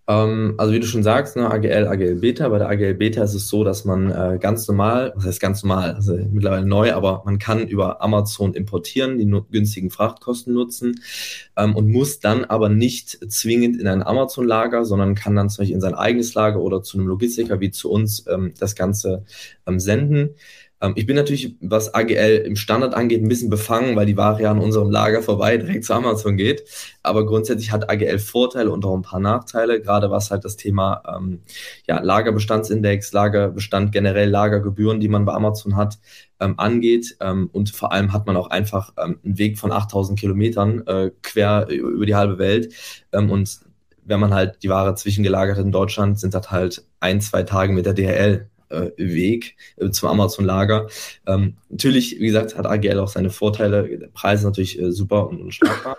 Ähm, 0.08 0.56
also 0.58 0.74
wie 0.74 0.80
du 0.80 0.88
schon 0.88 1.04
sagst, 1.04 1.36
ne, 1.38 1.50
AGL, 1.50 1.88
AGL 1.88 2.16
Beta. 2.16 2.50
Bei 2.50 2.58
der 2.58 2.70
AGL 2.70 2.96
Beta 2.96 3.24
ist 3.24 3.34
es 3.34 3.48
so, 3.48 3.64
dass 3.64 3.86
man 3.86 4.12
äh, 4.12 4.38
ganz 4.40 4.68
normal, 4.68 5.14
was 5.16 5.26
heißt 5.26 5.40
ganz 5.40 5.64
normal, 5.64 5.94
also 5.94 6.14
mittlerweile 6.32 6.66
neu, 6.66 6.94
aber 6.94 7.24
man 7.26 7.40
kann 7.40 7.68
über 7.68 8.02
Amazon 8.02 8.54
importieren, 8.54 9.18
die 9.18 9.34
günstigen 9.52 9.92
Frachtkosten 9.92 10.54
nutzen 10.54 11.00
ähm, 11.56 11.76
und 11.76 11.90
muss 11.90 12.20
dann 12.20 12.44
aber 12.46 12.70
nicht 12.70 13.32
zwingend 13.32 13.80
in 13.80 13.88
ein 13.88 14.04
Amazon-Lager, 14.04 14.84
sondern 14.84 15.16
kann 15.16 15.36
dann 15.36 15.50
zum 15.50 15.62
Beispiel 15.62 15.76
in 15.76 15.82
sein 15.82 15.96
eigenes 15.96 16.34
Lager 16.34 16.60
oder 16.60 16.84
zu 16.84 16.98
einem 16.98 17.08
Logistiker 17.08 17.62
wie 17.62 17.72
zu 17.72 17.90
uns 17.90 18.26
ähm, 18.28 18.54
das 18.60 18.76
Ganze 18.76 19.24
ähm, 19.66 19.80
senden. 19.80 20.36
Ähm, 20.84 20.94
ich 20.96 21.06
bin 21.06 21.16
natürlich, 21.16 21.56
was 21.62 21.94
AGL 21.94 22.44
im 22.46 22.56
Standard 22.56 22.94
angeht, 22.94 23.24
ein 23.24 23.30
bisschen 23.30 23.50
befangen, 23.50 23.96
weil 23.96 24.06
die 24.06 24.18
Ware 24.18 24.42
ja 24.42 24.52
an 24.52 24.60
unserem 24.60 24.92
Lager 24.92 25.24
vorbei 25.24 25.58
direkt 25.58 25.86
zu 25.86 25.94
Amazon 25.94 26.38
geht. 26.38 26.64
Aber 27.02 27.26
grundsätzlich 27.26 27.72
hat 27.72 27.90
AGL 27.90 28.20
Vorteile 28.20 28.70
und 28.70 28.86
auch 28.86 28.96
ein 28.96 29.02
paar 29.02 29.20
Nachteile, 29.20 29.82
gerade 29.82 30.12
was 30.12 30.30
halt 30.30 30.46
das 30.46 30.58
Thema 30.58 31.02
ähm, 31.08 31.42
ja, 31.88 32.00
Lagerbestandsindex, 32.02 33.14
Lagerbestand 33.14 33.92
generell, 33.92 34.30
Lagergebühren, 34.30 35.00
die 35.00 35.08
man 35.08 35.26
bei 35.26 35.34
Amazon 35.34 35.76
hat, 35.78 35.98
ähm, 36.40 36.56
angeht. 36.60 37.16
Ähm, 37.22 37.50
und 37.54 37.70
vor 37.70 37.94
allem 37.94 38.12
hat 38.12 38.28
man 38.28 38.36
auch 38.36 38.50
einfach 38.50 38.94
ähm, 38.98 39.20
einen 39.24 39.38
Weg 39.38 39.58
von 39.58 39.72
8000 39.72 40.20
Kilometern 40.20 40.86
äh, 40.86 41.12
quer 41.22 41.68
über 41.70 42.06
die 42.06 42.16
halbe 42.16 42.38
Welt. 42.38 42.74
Ähm, 43.14 43.32
und 43.32 43.60
wenn 44.06 44.20
man 44.20 44.34
halt 44.34 44.62
die 44.64 44.70
Ware 44.70 44.96
zwischengelagert 44.96 45.58
in 45.58 45.72
Deutschland, 45.72 46.20
sind 46.20 46.34
das 46.34 46.52
halt 46.52 46.86
ein, 47.00 47.22
zwei 47.22 47.44
Tage 47.44 47.72
mit 47.72 47.86
der 47.86 47.94
DHL 47.94 48.50
äh, 48.74 48.92
Weg 48.98 49.56
äh, 49.78 49.90
zum 49.90 50.10
Amazon-Lager. 50.10 50.88
Ähm, 51.28 51.58
natürlich, 51.70 52.20
wie 52.20 52.28
gesagt, 52.28 52.58
hat 52.58 52.66
AGL 52.66 53.00
auch 53.00 53.08
seine 53.08 53.30
Vorteile. 53.30 53.98
Der 53.98 54.08
Preis 54.08 54.40
ist 54.40 54.46
natürlich 54.46 54.80
äh, 54.80 54.92
super 54.92 55.28
und 55.28 55.42
unschlagbar. 55.42 55.98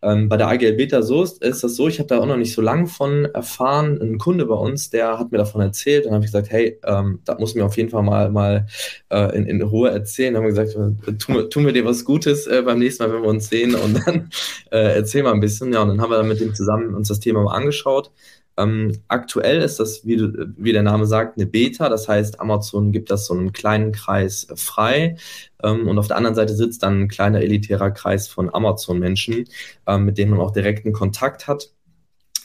Ähm, 0.00 0.28
bei 0.28 0.36
der 0.36 0.48
AGL 0.48 0.74
Beta 0.74 1.02
so 1.02 1.24
ist, 1.24 1.42
ist 1.42 1.64
das 1.64 1.74
so, 1.74 1.88
ich 1.88 1.98
habe 1.98 2.06
da 2.06 2.20
auch 2.20 2.26
noch 2.26 2.36
nicht 2.36 2.54
so 2.54 2.62
lange 2.62 2.86
von 2.86 3.24
erfahren. 3.24 4.00
Ein 4.00 4.18
Kunde 4.18 4.46
bei 4.46 4.54
uns, 4.54 4.90
der 4.90 5.18
hat 5.18 5.32
mir 5.32 5.38
davon 5.38 5.60
erzählt. 5.60 6.06
Dann 6.06 6.14
habe 6.14 6.24
ich 6.24 6.30
gesagt, 6.30 6.50
hey, 6.50 6.78
ähm, 6.84 7.20
da 7.24 7.36
muss 7.38 7.54
mir 7.54 7.64
auf 7.64 7.76
jeden 7.76 7.90
Fall 7.90 8.04
mal, 8.04 8.30
mal 8.30 8.66
äh, 9.10 9.36
in, 9.36 9.46
in 9.46 9.60
Ruhe 9.60 9.90
erzählen. 9.90 10.34
Dann 10.34 10.44
haben 10.44 10.54
wir 10.54 10.64
gesagt, 10.64 11.20
tun, 11.20 11.50
tun 11.50 11.66
wir 11.66 11.72
dir 11.72 11.84
was 11.84 12.04
Gutes 12.04 12.46
äh, 12.46 12.62
beim 12.62 12.78
nächsten 12.78 13.02
Mal, 13.02 13.12
wenn 13.12 13.22
wir 13.22 13.28
uns 13.28 13.48
sehen 13.48 13.74
und 13.74 14.06
dann 14.06 14.30
äh, 14.70 14.94
erzähl 14.96 15.24
mal 15.24 15.32
ein 15.32 15.40
bisschen. 15.40 15.72
Ja, 15.72 15.82
und 15.82 15.88
dann 15.88 16.00
haben 16.00 16.10
wir 16.10 16.18
dann 16.18 16.28
mit 16.28 16.40
dem 16.40 16.54
zusammen 16.54 16.94
uns 16.94 17.08
das 17.08 17.18
Thema 17.18 17.42
mal 17.42 17.56
angeschaut. 17.56 18.12
Ähm, 18.58 18.92
aktuell 19.08 19.62
ist 19.62 19.78
das, 19.80 20.04
wie, 20.06 20.18
wie, 20.56 20.72
der 20.72 20.82
Name 20.82 21.06
sagt, 21.06 21.38
eine 21.38 21.46
Beta. 21.46 21.88
Das 21.88 22.08
heißt, 22.08 22.40
Amazon 22.40 22.92
gibt 22.92 23.10
das 23.10 23.26
so 23.26 23.34
einen 23.34 23.52
kleinen 23.52 23.92
Kreis 23.92 24.48
frei. 24.56 25.16
Ähm, 25.62 25.88
und 25.88 25.98
auf 25.98 26.08
der 26.08 26.16
anderen 26.16 26.34
Seite 26.34 26.54
sitzt 26.54 26.82
dann 26.82 27.02
ein 27.02 27.08
kleiner 27.08 27.40
elitärer 27.40 27.90
Kreis 27.92 28.28
von 28.28 28.52
Amazon-Menschen, 28.52 29.44
ähm, 29.86 30.04
mit 30.04 30.18
denen 30.18 30.32
man 30.32 30.40
auch 30.40 30.50
direkten 30.50 30.92
Kontakt 30.92 31.46
hat 31.46 31.70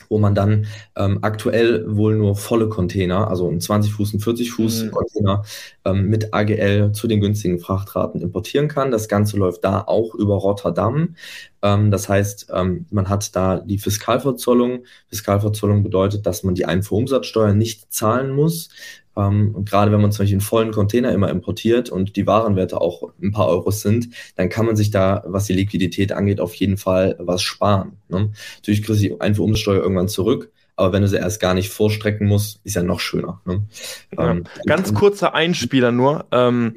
wo 0.08 0.18
man 0.18 0.34
dann 0.34 0.66
ähm, 0.96 1.18
aktuell 1.22 1.84
wohl 1.96 2.16
nur 2.16 2.36
volle 2.36 2.68
Container, 2.68 3.28
also 3.28 3.46
um 3.46 3.60
20 3.60 3.92
Fuß 3.92 4.14
und 4.14 4.20
40 4.20 4.52
Fuß 4.52 4.84
mhm. 4.84 4.90
Container 4.90 5.42
ähm, 5.84 6.08
mit 6.08 6.32
AGL 6.32 6.92
zu 6.92 7.08
den 7.08 7.20
günstigen 7.20 7.58
Frachtraten 7.58 8.20
importieren 8.20 8.68
kann. 8.68 8.90
Das 8.90 9.08
Ganze 9.08 9.36
läuft 9.36 9.64
da 9.64 9.80
auch 9.80 10.14
über 10.14 10.36
Rotterdam. 10.36 11.16
Ähm, 11.62 11.90
das 11.90 12.08
heißt, 12.08 12.48
ähm, 12.52 12.86
man 12.90 13.08
hat 13.08 13.34
da 13.34 13.60
die 13.60 13.78
Fiskalverzollung. 13.78 14.84
Fiskalverzollung 15.08 15.82
bedeutet, 15.82 16.26
dass 16.26 16.42
man 16.42 16.54
die 16.54 16.66
Einfuhrumsatzsteuer 16.66 17.54
nicht 17.54 17.92
zahlen 17.92 18.32
muss. 18.32 18.68
Ähm, 19.16 19.54
und 19.54 19.68
gerade 19.68 19.92
wenn 19.92 20.00
man 20.00 20.12
zum 20.12 20.22
Beispiel 20.22 20.36
einen 20.36 20.40
vollen 20.40 20.72
Container 20.72 21.12
immer 21.12 21.30
importiert 21.30 21.90
und 21.90 22.16
die 22.16 22.26
Warenwerte 22.26 22.80
auch 22.80 23.12
ein 23.22 23.32
paar 23.32 23.48
Euros 23.48 23.82
sind, 23.82 24.08
dann 24.36 24.48
kann 24.48 24.66
man 24.66 24.76
sich 24.76 24.90
da, 24.90 25.22
was 25.26 25.46
die 25.46 25.52
Liquidität 25.52 26.12
angeht, 26.12 26.40
auf 26.40 26.54
jeden 26.54 26.76
Fall 26.76 27.16
was 27.18 27.42
sparen. 27.42 27.98
Ne? 28.08 28.30
Natürlich 28.56 28.82
kriegst 28.82 29.02
du 29.02 29.08
die 29.08 29.20
Einfuhrumsatzsteuer 29.20 29.82
irgendwann 29.82 30.08
zurück, 30.08 30.50
aber 30.76 30.92
wenn 30.92 31.02
du 31.02 31.08
sie 31.08 31.16
erst 31.16 31.40
gar 31.40 31.54
nicht 31.54 31.70
vorstrecken 31.70 32.26
musst, 32.26 32.60
ist 32.64 32.74
ja 32.74 32.82
noch 32.82 33.00
schöner. 33.00 33.40
Ne? 33.44 33.62
Ja, 34.16 34.30
ähm, 34.30 34.44
ganz 34.66 34.92
kurzer 34.94 35.34
Einspieler 35.34 35.92
nur. 35.92 36.26
Ähm, 36.32 36.74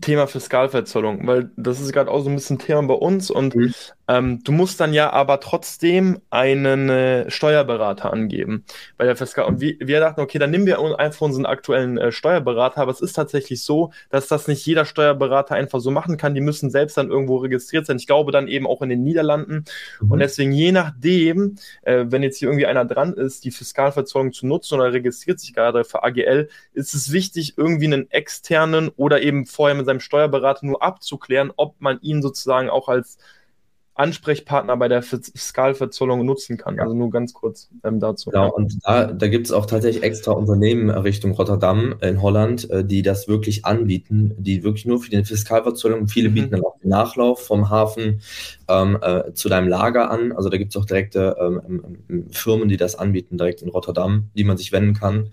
Thema 0.00 0.26
Fiskalverzollung, 0.26 1.24
weil 1.26 1.50
das 1.56 1.80
ist 1.80 1.92
gerade 1.92 2.10
auch 2.10 2.20
so 2.20 2.28
ein 2.28 2.34
bisschen 2.34 2.58
Thema 2.58 2.82
bei 2.82 2.94
uns 2.94 3.30
und 3.30 3.54
mhm. 3.54 3.72
ähm, 4.08 4.40
du 4.42 4.50
musst 4.50 4.80
dann 4.80 4.92
ja 4.92 5.10
aber 5.12 5.38
trotzdem 5.38 6.18
einen 6.30 6.88
äh, 6.88 7.30
Steuerberater 7.30 8.12
angeben 8.12 8.64
bei 8.98 9.04
der 9.04 9.14
Fiskal. 9.14 9.44
Und 9.44 9.60
wir, 9.60 9.76
wir 9.78 10.00
dachten, 10.00 10.20
okay, 10.20 10.40
dann 10.40 10.50
nehmen 10.50 10.66
wir 10.66 10.80
einfach 10.98 11.20
unseren 11.20 11.46
aktuellen 11.46 11.96
äh, 11.96 12.10
Steuerberater, 12.10 12.82
aber 12.82 12.90
es 12.90 13.00
ist 13.00 13.12
tatsächlich 13.12 13.62
so, 13.62 13.92
dass 14.10 14.26
das 14.26 14.48
nicht 14.48 14.66
jeder 14.66 14.84
Steuerberater 14.84 15.54
einfach 15.54 15.78
so 15.78 15.92
machen 15.92 16.16
kann. 16.16 16.34
Die 16.34 16.40
müssen 16.40 16.70
selbst 16.70 16.96
dann 16.96 17.08
irgendwo 17.08 17.36
registriert 17.36 17.86
sein. 17.86 17.98
Ich 17.98 18.08
glaube 18.08 18.32
dann 18.32 18.48
eben 18.48 18.66
auch 18.66 18.82
in 18.82 18.88
den 18.88 19.04
Niederlanden. 19.04 19.64
Mhm. 20.00 20.10
Und 20.10 20.18
deswegen, 20.18 20.50
je 20.50 20.72
nachdem, 20.72 21.54
äh, 21.82 22.04
wenn 22.08 22.24
jetzt 22.24 22.38
hier 22.38 22.48
irgendwie 22.48 22.66
einer 22.66 22.84
dran 22.94 23.14
ist, 23.14 23.44
die 23.44 23.50
Fiskalverzollung 23.50 24.32
zu 24.32 24.46
nutzen 24.46 24.74
oder 24.74 24.92
registriert 24.92 25.40
sich 25.40 25.54
gerade 25.54 25.84
für 25.84 26.02
AGL, 26.02 26.48
ist 26.72 26.94
es 26.94 27.12
wichtig, 27.12 27.54
irgendwie 27.56 27.86
einen 27.86 28.10
externen 28.10 28.90
oder 28.96 29.22
eben 29.22 29.46
vorher 29.46 29.76
mit 29.76 29.86
seinem 29.86 30.00
Steuerberater 30.00 30.66
nur 30.66 30.82
abzuklären, 30.82 31.52
ob 31.56 31.80
man 31.80 32.00
ihn 32.02 32.22
sozusagen 32.22 32.70
auch 32.70 32.88
als 32.88 33.18
Ansprechpartner 34.02 34.76
bei 34.76 34.88
der 34.88 35.00
Fiskalverzollung 35.00 36.26
nutzen 36.26 36.56
kann. 36.56 36.74
Ja. 36.74 36.82
Also 36.82 36.94
nur 36.94 37.10
ganz 37.10 37.32
kurz 37.32 37.70
ähm, 37.84 38.00
dazu. 38.00 38.30
Genau, 38.30 38.52
und 38.52 38.78
da, 38.84 39.06
da 39.06 39.28
gibt 39.28 39.46
es 39.46 39.52
auch 39.52 39.64
tatsächlich 39.66 40.02
extra 40.02 40.32
Unternehmen 40.32 40.90
Richtung 40.90 41.32
Rotterdam 41.32 41.94
in 42.00 42.20
Holland, 42.20 42.68
äh, 42.68 42.84
die 42.84 43.02
das 43.02 43.28
wirklich 43.28 43.64
anbieten, 43.64 44.34
die 44.38 44.64
wirklich 44.64 44.86
nur 44.86 45.00
für 45.00 45.10
die 45.10 45.24
Fiskalverzollung, 45.24 46.08
viele 46.08 46.30
mhm. 46.30 46.34
bieten 46.34 46.50
dann 46.50 46.64
auch 46.64 46.78
den 46.80 46.88
Nachlauf 46.88 47.46
vom 47.46 47.70
Hafen 47.70 48.22
ähm, 48.68 48.98
äh, 49.00 49.32
zu 49.34 49.48
deinem 49.48 49.68
Lager 49.68 50.10
an. 50.10 50.32
Also 50.32 50.48
da 50.48 50.56
gibt 50.56 50.74
es 50.74 50.80
auch 50.80 50.84
direkte 50.84 51.36
ähm, 51.38 52.28
Firmen, 52.32 52.68
die 52.68 52.76
das 52.76 52.96
anbieten, 52.96 53.38
direkt 53.38 53.62
in 53.62 53.68
Rotterdam, 53.68 54.30
die 54.34 54.42
man 54.42 54.56
sich 54.56 54.72
wenden 54.72 54.94
kann. 54.94 55.30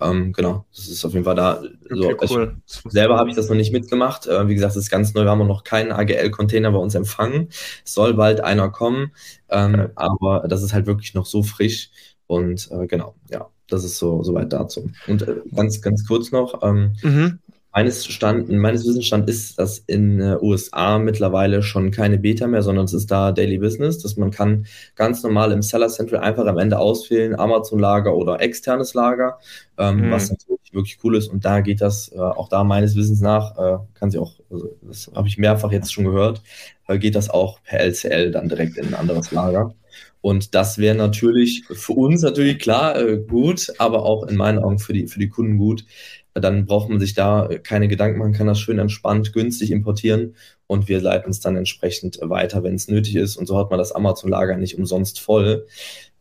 Ähm, 0.00 0.32
genau, 0.32 0.66
das 0.74 0.88
ist 0.88 1.04
auf 1.04 1.12
jeden 1.12 1.24
Fall 1.24 1.34
da. 1.34 1.62
So, 1.88 2.10
okay, 2.10 2.26
cool. 2.30 2.56
selber 2.66 3.16
habe 3.16 3.30
ich 3.30 3.36
das 3.36 3.48
noch 3.48 3.56
nicht 3.56 3.72
mitgemacht. 3.72 4.26
Äh, 4.26 4.48
wie 4.48 4.54
gesagt, 4.54 4.76
das 4.76 4.82
ist 4.84 4.90
ganz 4.90 5.14
neu. 5.14 5.24
Wir 5.24 5.30
haben 5.30 5.46
noch 5.46 5.64
keinen 5.64 5.92
AGL-Container 5.92 6.70
bei 6.72 6.78
uns 6.78 6.94
empfangen. 6.94 7.48
Es 7.84 7.94
soll 7.94 8.14
bald 8.14 8.42
einer 8.42 8.68
kommen, 8.68 9.12
ähm, 9.48 9.74
okay. 9.74 9.88
aber 9.94 10.48
das 10.48 10.62
ist 10.62 10.74
halt 10.74 10.86
wirklich 10.86 11.14
noch 11.14 11.26
so 11.26 11.42
frisch. 11.42 11.90
Und 12.26 12.70
äh, 12.72 12.86
genau, 12.86 13.14
ja, 13.30 13.48
das 13.68 13.84
ist 13.84 13.98
so 13.98 14.22
soweit 14.22 14.52
dazu. 14.52 14.90
Und 15.06 15.22
äh, 15.22 15.36
ganz, 15.54 15.80
ganz 15.80 16.06
kurz 16.06 16.30
noch. 16.30 16.62
Ähm, 16.62 16.92
mhm. 17.02 17.38
Meines, 17.76 18.06
Stand, 18.06 18.48
meines 18.48 18.86
Wissensstand 18.86 19.28
ist, 19.28 19.58
dass 19.58 19.80
in 19.80 20.16
den 20.16 20.32
äh, 20.32 20.38
USA 20.40 20.98
mittlerweile 20.98 21.62
schon 21.62 21.90
keine 21.90 22.16
Beta 22.16 22.46
mehr, 22.46 22.62
sondern 22.62 22.86
es 22.86 22.94
ist 22.94 23.10
da 23.10 23.32
Daily 23.32 23.58
Business, 23.58 23.98
dass 23.98 24.16
man 24.16 24.30
kann 24.30 24.64
ganz 24.94 25.22
normal 25.22 25.52
im 25.52 25.60
Seller 25.60 25.88
Central 25.88 26.22
einfach 26.22 26.46
am 26.46 26.56
Ende 26.56 26.78
auswählen, 26.78 27.38
Amazon-Lager 27.38 28.16
oder 28.16 28.40
externes 28.40 28.94
Lager, 28.94 29.38
ähm, 29.76 30.06
mhm. 30.06 30.10
was 30.10 30.30
natürlich 30.30 30.72
wirklich 30.72 30.98
cool 31.04 31.16
ist. 31.16 31.28
Und 31.28 31.44
da 31.44 31.60
geht 31.60 31.82
das 31.82 32.10
äh, 32.12 32.18
auch 32.18 32.48
da 32.48 32.64
meines 32.64 32.96
Wissens 32.96 33.20
nach, 33.20 33.58
äh, 33.58 33.76
kann 33.92 34.10
sie 34.10 34.18
auch, 34.18 34.32
also 34.50 34.74
das 34.80 35.10
habe 35.14 35.28
ich 35.28 35.36
mehrfach 35.36 35.70
jetzt 35.70 35.92
schon 35.92 36.04
gehört, 36.04 36.40
äh, 36.88 36.98
geht 36.98 37.14
das 37.14 37.28
auch 37.28 37.62
per 37.62 37.80
LCL 37.80 38.30
dann 38.30 38.48
direkt 38.48 38.78
in 38.78 38.86
ein 38.86 38.94
anderes 38.94 39.32
Lager. 39.32 39.74
Und 40.22 40.54
das 40.54 40.78
wäre 40.78 40.96
natürlich 40.96 41.64
für 41.70 41.92
uns 41.92 42.22
natürlich 42.22 42.58
klar 42.58 42.98
äh, 42.98 43.18
gut, 43.18 43.72
aber 43.78 44.04
auch 44.04 44.26
in 44.26 44.36
meinen 44.36 44.58
Augen 44.58 44.78
für 44.78 44.92
die, 44.92 45.06
für 45.06 45.20
die 45.20 45.28
Kunden 45.28 45.58
gut, 45.58 45.84
dann 46.40 46.66
braucht 46.66 46.88
man 46.88 47.00
sich 47.00 47.14
da 47.14 47.48
keine 47.62 47.88
Gedanken 47.88 48.18
machen, 48.18 48.32
kann 48.32 48.46
das 48.46 48.58
schön 48.58 48.78
entspannt, 48.78 49.32
günstig 49.32 49.70
importieren 49.70 50.34
und 50.66 50.88
wir 50.88 51.00
leiten 51.00 51.30
es 51.30 51.40
dann 51.40 51.56
entsprechend 51.56 52.18
weiter, 52.22 52.62
wenn 52.62 52.74
es 52.74 52.88
nötig 52.88 53.16
ist. 53.16 53.36
Und 53.36 53.46
so 53.46 53.58
hat 53.58 53.70
man 53.70 53.78
das 53.78 53.92
Amazon-Lager 53.92 54.56
nicht 54.56 54.78
umsonst 54.78 55.20
voll. 55.20 55.66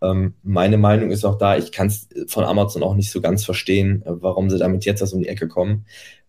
Ähm, 0.02 0.36
meine 0.44 0.78
Meinung 0.78 1.12
ist 1.12 1.26
auch 1.26 1.38
da, 1.38 1.58
ich 1.58 1.72
kann 1.72 1.88
es 1.88 2.08
von 2.28 2.44
Amazon 2.44 2.84
auch 2.84 2.96
nicht 2.96 3.12
so 3.12 3.22
ganz 3.22 3.44
verstehen, 3.44 4.04
warum 4.06 4.50
sie 4.50 4.60
damit 4.60 4.86
jetzt 4.86 5.02
erst 5.02 5.14
um 5.14 5.22
die 5.22 5.28
Ecke 5.28 5.48
kommen. 5.48 5.86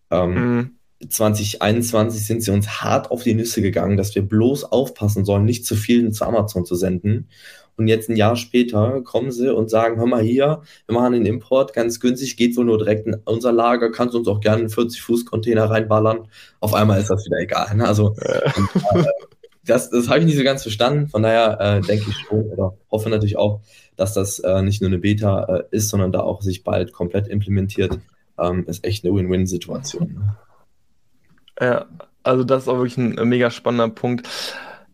Ähm, 0.09 0.55
mhm. 0.57 0.71
2021 1.07 2.25
sind 2.25 2.41
sie 2.41 2.51
uns 2.51 2.81
hart 2.81 3.11
auf 3.11 3.23
die 3.23 3.35
Nüsse 3.35 3.61
gegangen, 3.61 3.97
dass 3.97 4.15
wir 4.15 4.23
bloß 4.23 4.63
aufpassen 4.65 5.25
sollen, 5.25 5.45
nicht 5.45 5.65
zu 5.65 5.75
viel 5.75 6.11
zu 6.11 6.25
Amazon 6.25 6.65
zu 6.65 6.75
senden. 6.75 7.27
Und 7.77 7.87
jetzt 7.87 8.09
ein 8.09 8.15
Jahr 8.15 8.35
später 8.35 9.01
kommen 9.03 9.31
sie 9.31 9.53
und 9.53 9.69
sagen, 9.69 9.97
hör 9.97 10.07
mal 10.07 10.23
hier, 10.23 10.63
wir 10.87 10.95
machen 10.95 11.13
den 11.13 11.25
Import 11.25 11.73
ganz 11.73 11.99
günstig, 11.99 12.35
geht 12.35 12.57
wohl 12.57 12.65
nur 12.65 12.79
direkt 12.79 13.05
in 13.05 13.15
unser 13.25 13.51
Lager, 13.51 13.91
kannst 13.91 14.15
uns 14.15 14.27
auch 14.27 14.39
gerne 14.39 14.61
einen 14.61 14.69
40-Fuß-Container 14.69 15.69
reinballern. 15.69 16.27
Auf 16.59 16.73
einmal 16.73 16.99
ist 16.99 17.09
das 17.09 17.23
wieder 17.25 17.37
egal. 17.37 17.75
Ne? 17.75 17.87
Also 17.87 18.15
und, 18.15 18.75
äh, 18.95 19.03
das, 19.67 19.89
das 19.89 20.09
habe 20.09 20.19
ich 20.19 20.25
nicht 20.25 20.37
so 20.37 20.43
ganz 20.43 20.63
verstanden. 20.63 21.07
Von 21.07 21.23
daher 21.23 21.59
äh, 21.59 21.81
denke 21.81 22.09
ich 22.09 22.17
schon 22.17 22.45
oder 22.49 22.73
hoffe 22.89 23.09
natürlich 23.09 23.37
auch, 23.37 23.61
dass 23.95 24.13
das 24.13 24.39
äh, 24.39 24.61
nicht 24.61 24.81
nur 24.81 24.89
eine 24.89 24.99
Beta 24.99 25.43
äh, 25.43 25.63
ist, 25.71 25.89
sondern 25.89 26.11
da 26.11 26.21
auch 26.21 26.41
sich 26.41 26.63
bald 26.63 26.93
komplett 26.93 27.27
implementiert. 27.27 27.99
Ähm, 28.39 28.65
ist 28.67 28.83
echt 28.83 29.05
eine 29.05 29.13
Win-Win-Situation. 29.13 30.13
Ne? 30.13 30.37
Ja, 31.59 31.85
also 32.23 32.43
das 32.43 32.63
ist 32.63 32.69
auch 32.69 32.77
wirklich 32.77 32.97
ein 32.97 33.27
mega 33.27 33.51
spannender 33.51 33.89
Punkt. 33.89 34.27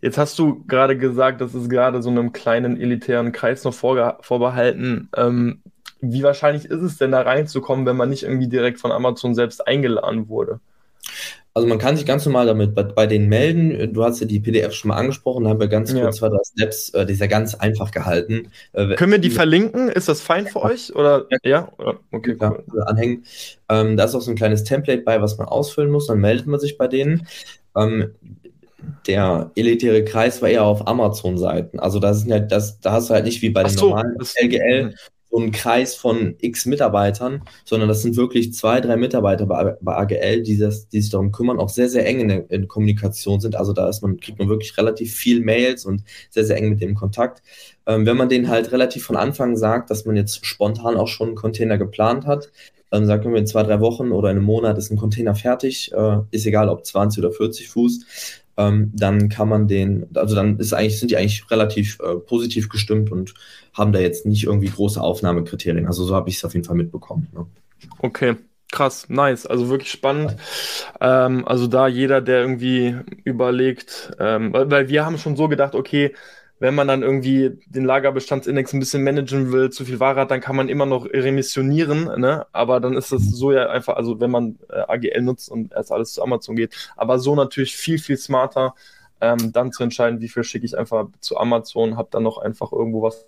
Jetzt 0.04 0.18
hast 0.18 0.38
du 0.38 0.66
gerade 0.68 0.98
gesagt, 0.98 1.40
das 1.40 1.56
ist 1.56 1.70
gerade 1.70 2.02
so 2.02 2.10
einem 2.10 2.34
kleinen 2.34 2.78
elitären 2.78 3.32
Kreis 3.32 3.64
noch 3.64 3.74
vorbehalten. 3.74 5.08
Ähm, 5.16 5.62
wie 6.02 6.24
wahrscheinlich 6.24 6.66
ist 6.66 6.82
es 6.82 6.98
denn 6.98 7.14
da 7.14 7.22
reinzukommen, 7.22 7.86
wenn 7.86 7.96
man 7.96 8.10
nicht 8.10 8.24
irgendwie 8.24 8.50
direkt 8.50 8.82
von 8.82 8.92
Amazon 8.92 9.34
selbst 9.34 9.66
eingeladen 9.66 10.28
wurde? 10.28 10.60
Also 11.54 11.70
man 11.70 11.78
kann 11.78 11.96
sich 11.96 12.06
ganz 12.06 12.26
normal 12.26 12.48
damit 12.48 12.76
bei, 12.76 12.84
bei 12.84 13.08
denen 13.08 13.30
melden. 13.30 13.94
Du 13.94 14.04
hast 14.04 14.20
ja 14.20 14.28
die 14.28 14.42
PDF 14.42 14.74
schon 14.74 14.90
mal 14.90 14.98
angesprochen, 14.98 15.46
da 15.46 15.52
haben 15.52 15.62
wir 15.62 15.70
ganz 15.70 15.94
kurz 15.94 16.18
zwei, 16.18 16.28
drei 16.28 16.44
Steps, 16.44 16.90
äh, 16.90 17.06
die 17.06 17.14
ist 17.14 17.22
ja 17.22 17.28
ganz 17.28 17.56
einfach 17.56 17.92
gehalten. 17.92 18.52
Äh, 18.74 18.96
Können 18.96 19.14
wir 19.14 19.20
die 19.20 19.30
verlinken? 19.30 19.88
Ist 19.88 20.10
das 20.10 20.20
fein 20.20 20.48
für 20.48 20.64
euch? 20.64 20.94
Oder 20.94 21.28
ja? 21.44 21.70
ja? 21.80 21.94
Okay, 22.12 22.36
ja, 22.42 22.52
cool. 22.52 22.84
Anhängen. 22.84 23.24
Ähm, 23.70 23.96
da 23.96 24.04
ist 24.04 24.16
auch 24.16 24.22
so 24.22 24.32
ein 24.32 24.36
kleines 24.36 24.66
Template 24.66 25.04
bei, 25.04 25.22
was 25.22 25.38
man 25.38 25.48
ausfüllen 25.48 25.92
muss, 25.92 26.08
dann 26.08 26.20
meldet 26.20 26.46
man 26.48 26.60
sich 26.60 26.78
bei 26.78 26.90
denen. 26.90 27.26
Ähm, 27.78 28.12
der 29.08 29.52
elitäre 29.56 30.04
Kreis 30.04 30.42
war 30.42 30.50
eher 30.50 30.64
auf 30.64 30.88
Amazon-Seiten. 30.88 31.80
Also 31.80 32.00
das 32.00 32.24
ist 32.24 32.32
halt, 32.32 32.52
das, 32.52 32.80
da 32.80 32.94
hast 32.94 33.10
du 33.10 33.14
halt 33.14 33.26
nicht 33.26 33.42
wie 33.42 33.50
bei 33.50 33.64
den 33.64 33.78
so, 33.78 33.90
normalen 33.90 34.18
LGL 34.42 34.86
mhm. 34.86 34.94
so 35.30 35.38
einen 35.38 35.52
Kreis 35.52 35.96
von 35.96 36.36
x 36.40 36.66
Mitarbeitern, 36.66 37.42
sondern 37.66 37.90
das 37.90 38.02
sind 38.02 38.16
wirklich 38.16 38.54
zwei, 38.54 38.82
drei 38.82 38.96
Mitarbeiter 38.98 39.46
bei, 39.46 39.76
bei 39.82 39.96
AGL, 39.96 40.44
die, 40.44 40.58
das, 40.58 40.88
die 40.90 41.02
sich 41.02 41.12
darum 41.12 41.32
kümmern, 41.32 41.60
auch 41.60 41.70
sehr, 41.70 41.90
sehr 41.90 42.06
eng 42.06 42.20
in, 42.22 42.28
der, 42.30 42.50
in 42.52 42.68
Kommunikation 42.68 43.40
sind. 43.40 43.56
Also 43.56 43.74
da 43.74 43.90
ist 43.90 44.02
man, 44.02 44.20
kriegt 44.20 44.40
man 44.40 44.50
wirklich 44.50 44.78
relativ 44.78 45.14
viel 45.14 45.42
Mails 45.42 45.86
und 45.86 46.04
sehr, 46.30 46.46
sehr 46.46 46.58
eng 46.58 46.70
mit 46.70 46.82
dem 46.82 46.96
Kontakt. 46.96 47.42
Ähm, 47.86 48.06
wenn 48.06 48.18
man 48.18 48.30
denen 48.30 48.48
halt 48.48 48.72
relativ 48.72 49.04
von 49.04 49.18
Anfang 49.18 49.58
sagt, 49.58 49.90
dass 49.90 50.06
man 50.06 50.16
jetzt 50.16 50.46
spontan 50.46 50.96
auch 50.96 51.08
schon 51.08 51.30
einen 51.30 51.36
Container 51.36 51.78
geplant 51.78 52.26
hat, 52.26 52.50
dann 52.94 53.08
sagt 53.08 53.26
man 53.26 53.36
in 53.36 53.48
zwei, 53.48 53.64
drei 53.64 53.80
Wochen 53.80 54.12
oder 54.12 54.30
in 54.30 54.38
einem 54.38 54.46
Monat 54.46 54.78
ist 54.78 54.92
ein 54.92 54.98
Container 54.98 55.34
fertig, 55.34 55.92
äh, 55.94 56.18
ist 56.30 56.46
egal 56.46 56.70
ob 56.70 56.86
20 56.86 57.24
oder 57.24 57.34
40 57.34 57.68
Fuß, 57.70 58.43
ähm, 58.58 58.92
dann 58.94 59.30
kann 59.30 59.50
man 59.50 59.68
den, 59.68 60.08
also 60.16 60.36
dann 60.36 60.60
ist 60.60 60.74
eigentlich, 60.74 61.00
sind 61.00 61.12
die 61.12 61.18
eigentlich 61.18 61.50
relativ 61.50 62.00
äh, 62.00 62.16
positiv 62.16 62.70
gestimmt 62.70 63.12
und 63.12 63.34
haben 63.74 63.92
da 63.92 64.00
jetzt 64.00 64.26
nicht 64.26 64.44
irgendwie 64.44 64.70
große 64.70 65.02
Aufnahmekriterien. 65.02 65.88
Also 65.88 66.06
so 66.06 66.16
habe 66.16 66.30
ich 66.30 66.38
es 66.38 66.46
auf 66.46 66.54
jeden 66.54 66.66
Fall 66.66 66.76
mitbekommen. 66.76 67.28
Ne? 67.34 67.46
Okay. 68.00 68.36
Krass, 68.72 69.08
nice, 69.08 69.46
also 69.46 69.70
wirklich 69.70 69.92
spannend. 69.92 70.36
Ähm, 71.00 71.48
also 71.48 71.68
da 71.68 71.88
jeder, 71.88 72.22
der 72.22 72.42
irgendwie 72.42 72.96
überlegt, 73.24 74.12
ähm, 74.20 74.52
weil, 74.52 74.72
weil 74.72 74.90
wir 74.90 75.06
haben 75.06 75.20
schon 75.20 75.36
so 75.36 75.48
gedacht, 75.48 75.76
okay, 75.76 76.16
wenn 76.64 76.76
man 76.76 76.88
dann 76.88 77.04
irgendwie 77.04 77.60
den 77.66 77.84
Lagerbestandsindex 77.84 78.72
ein 78.72 78.80
bisschen 78.80 79.04
managen 79.04 79.52
will, 79.52 79.70
zu 79.70 79.84
viel 79.84 80.00
Ware 80.00 80.22
hat, 80.22 80.32
dann 80.32 80.40
kann 80.40 80.56
man 80.56 80.70
immer 80.70 80.86
noch 80.86 81.04
remissionieren, 81.04 82.06
ne? 82.22 82.48
Aber 82.54 82.80
dann 82.80 82.94
ist 82.94 83.12
das 83.12 83.22
so 83.22 83.52
ja 83.52 83.70
einfach, 83.70 83.98
also 83.98 84.22
wenn 84.22 84.32
man 84.32 84.58
äh, 84.70 84.80
AGL 84.88 85.24
nutzt 85.24 85.50
und 85.52 85.74
erst 85.74 85.92
alles 85.92 86.14
zu 86.14 86.24
Amazon 86.24 86.56
geht, 86.56 86.74
aber 86.96 87.20
so 87.20 87.36
natürlich 87.36 87.76
viel, 87.76 88.00
viel 88.00 88.16
smarter, 88.16 88.76
ähm, 89.20 89.52
dann 89.52 89.74
zu 89.74 89.84
entscheiden, 89.84 90.22
wie 90.22 90.30
viel 90.30 90.46
schicke 90.46 90.66
ich 90.66 90.78
einfach 90.78 91.08
zu 91.20 91.36
Amazon, 91.36 91.98
habe 91.98 92.08
dann 92.12 92.24
noch 92.24 92.38
einfach 92.38 92.72
irgendwo 92.72 93.02
was 93.02 93.28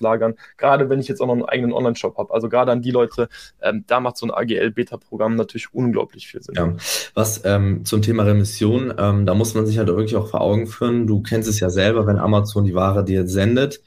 lagern. 0.00 0.34
Gerade 0.56 0.88
wenn 0.88 1.00
ich 1.00 1.08
jetzt 1.08 1.20
auch 1.20 1.26
noch 1.26 1.34
einen 1.34 1.44
eigenen 1.44 1.72
Online-Shop 1.72 2.16
habe. 2.16 2.32
Also 2.32 2.48
gerade 2.48 2.72
an 2.72 2.82
die 2.82 2.90
Leute, 2.90 3.28
ähm, 3.62 3.84
da 3.86 4.00
macht 4.00 4.16
so 4.16 4.26
ein 4.26 4.30
AGL-Beta-Programm 4.30 5.36
natürlich 5.36 5.72
unglaublich 5.72 6.26
viel 6.26 6.42
Sinn. 6.42 6.54
Ja, 6.56 6.74
was 7.14 7.42
ähm, 7.44 7.84
zum 7.84 8.02
Thema 8.02 8.24
Remission, 8.24 8.92
ähm, 8.98 9.26
da 9.26 9.34
muss 9.34 9.54
man 9.54 9.66
sich 9.66 9.78
halt 9.78 9.88
wirklich 9.88 10.16
auch 10.16 10.28
vor 10.28 10.40
Augen 10.40 10.66
führen. 10.66 11.06
Du 11.06 11.22
kennst 11.22 11.48
es 11.48 11.60
ja 11.60 11.70
selber, 11.70 12.06
wenn 12.06 12.18
Amazon 12.18 12.64
die 12.64 12.74
Ware 12.74 13.04
dir 13.04 13.26
sendet. 13.26 13.82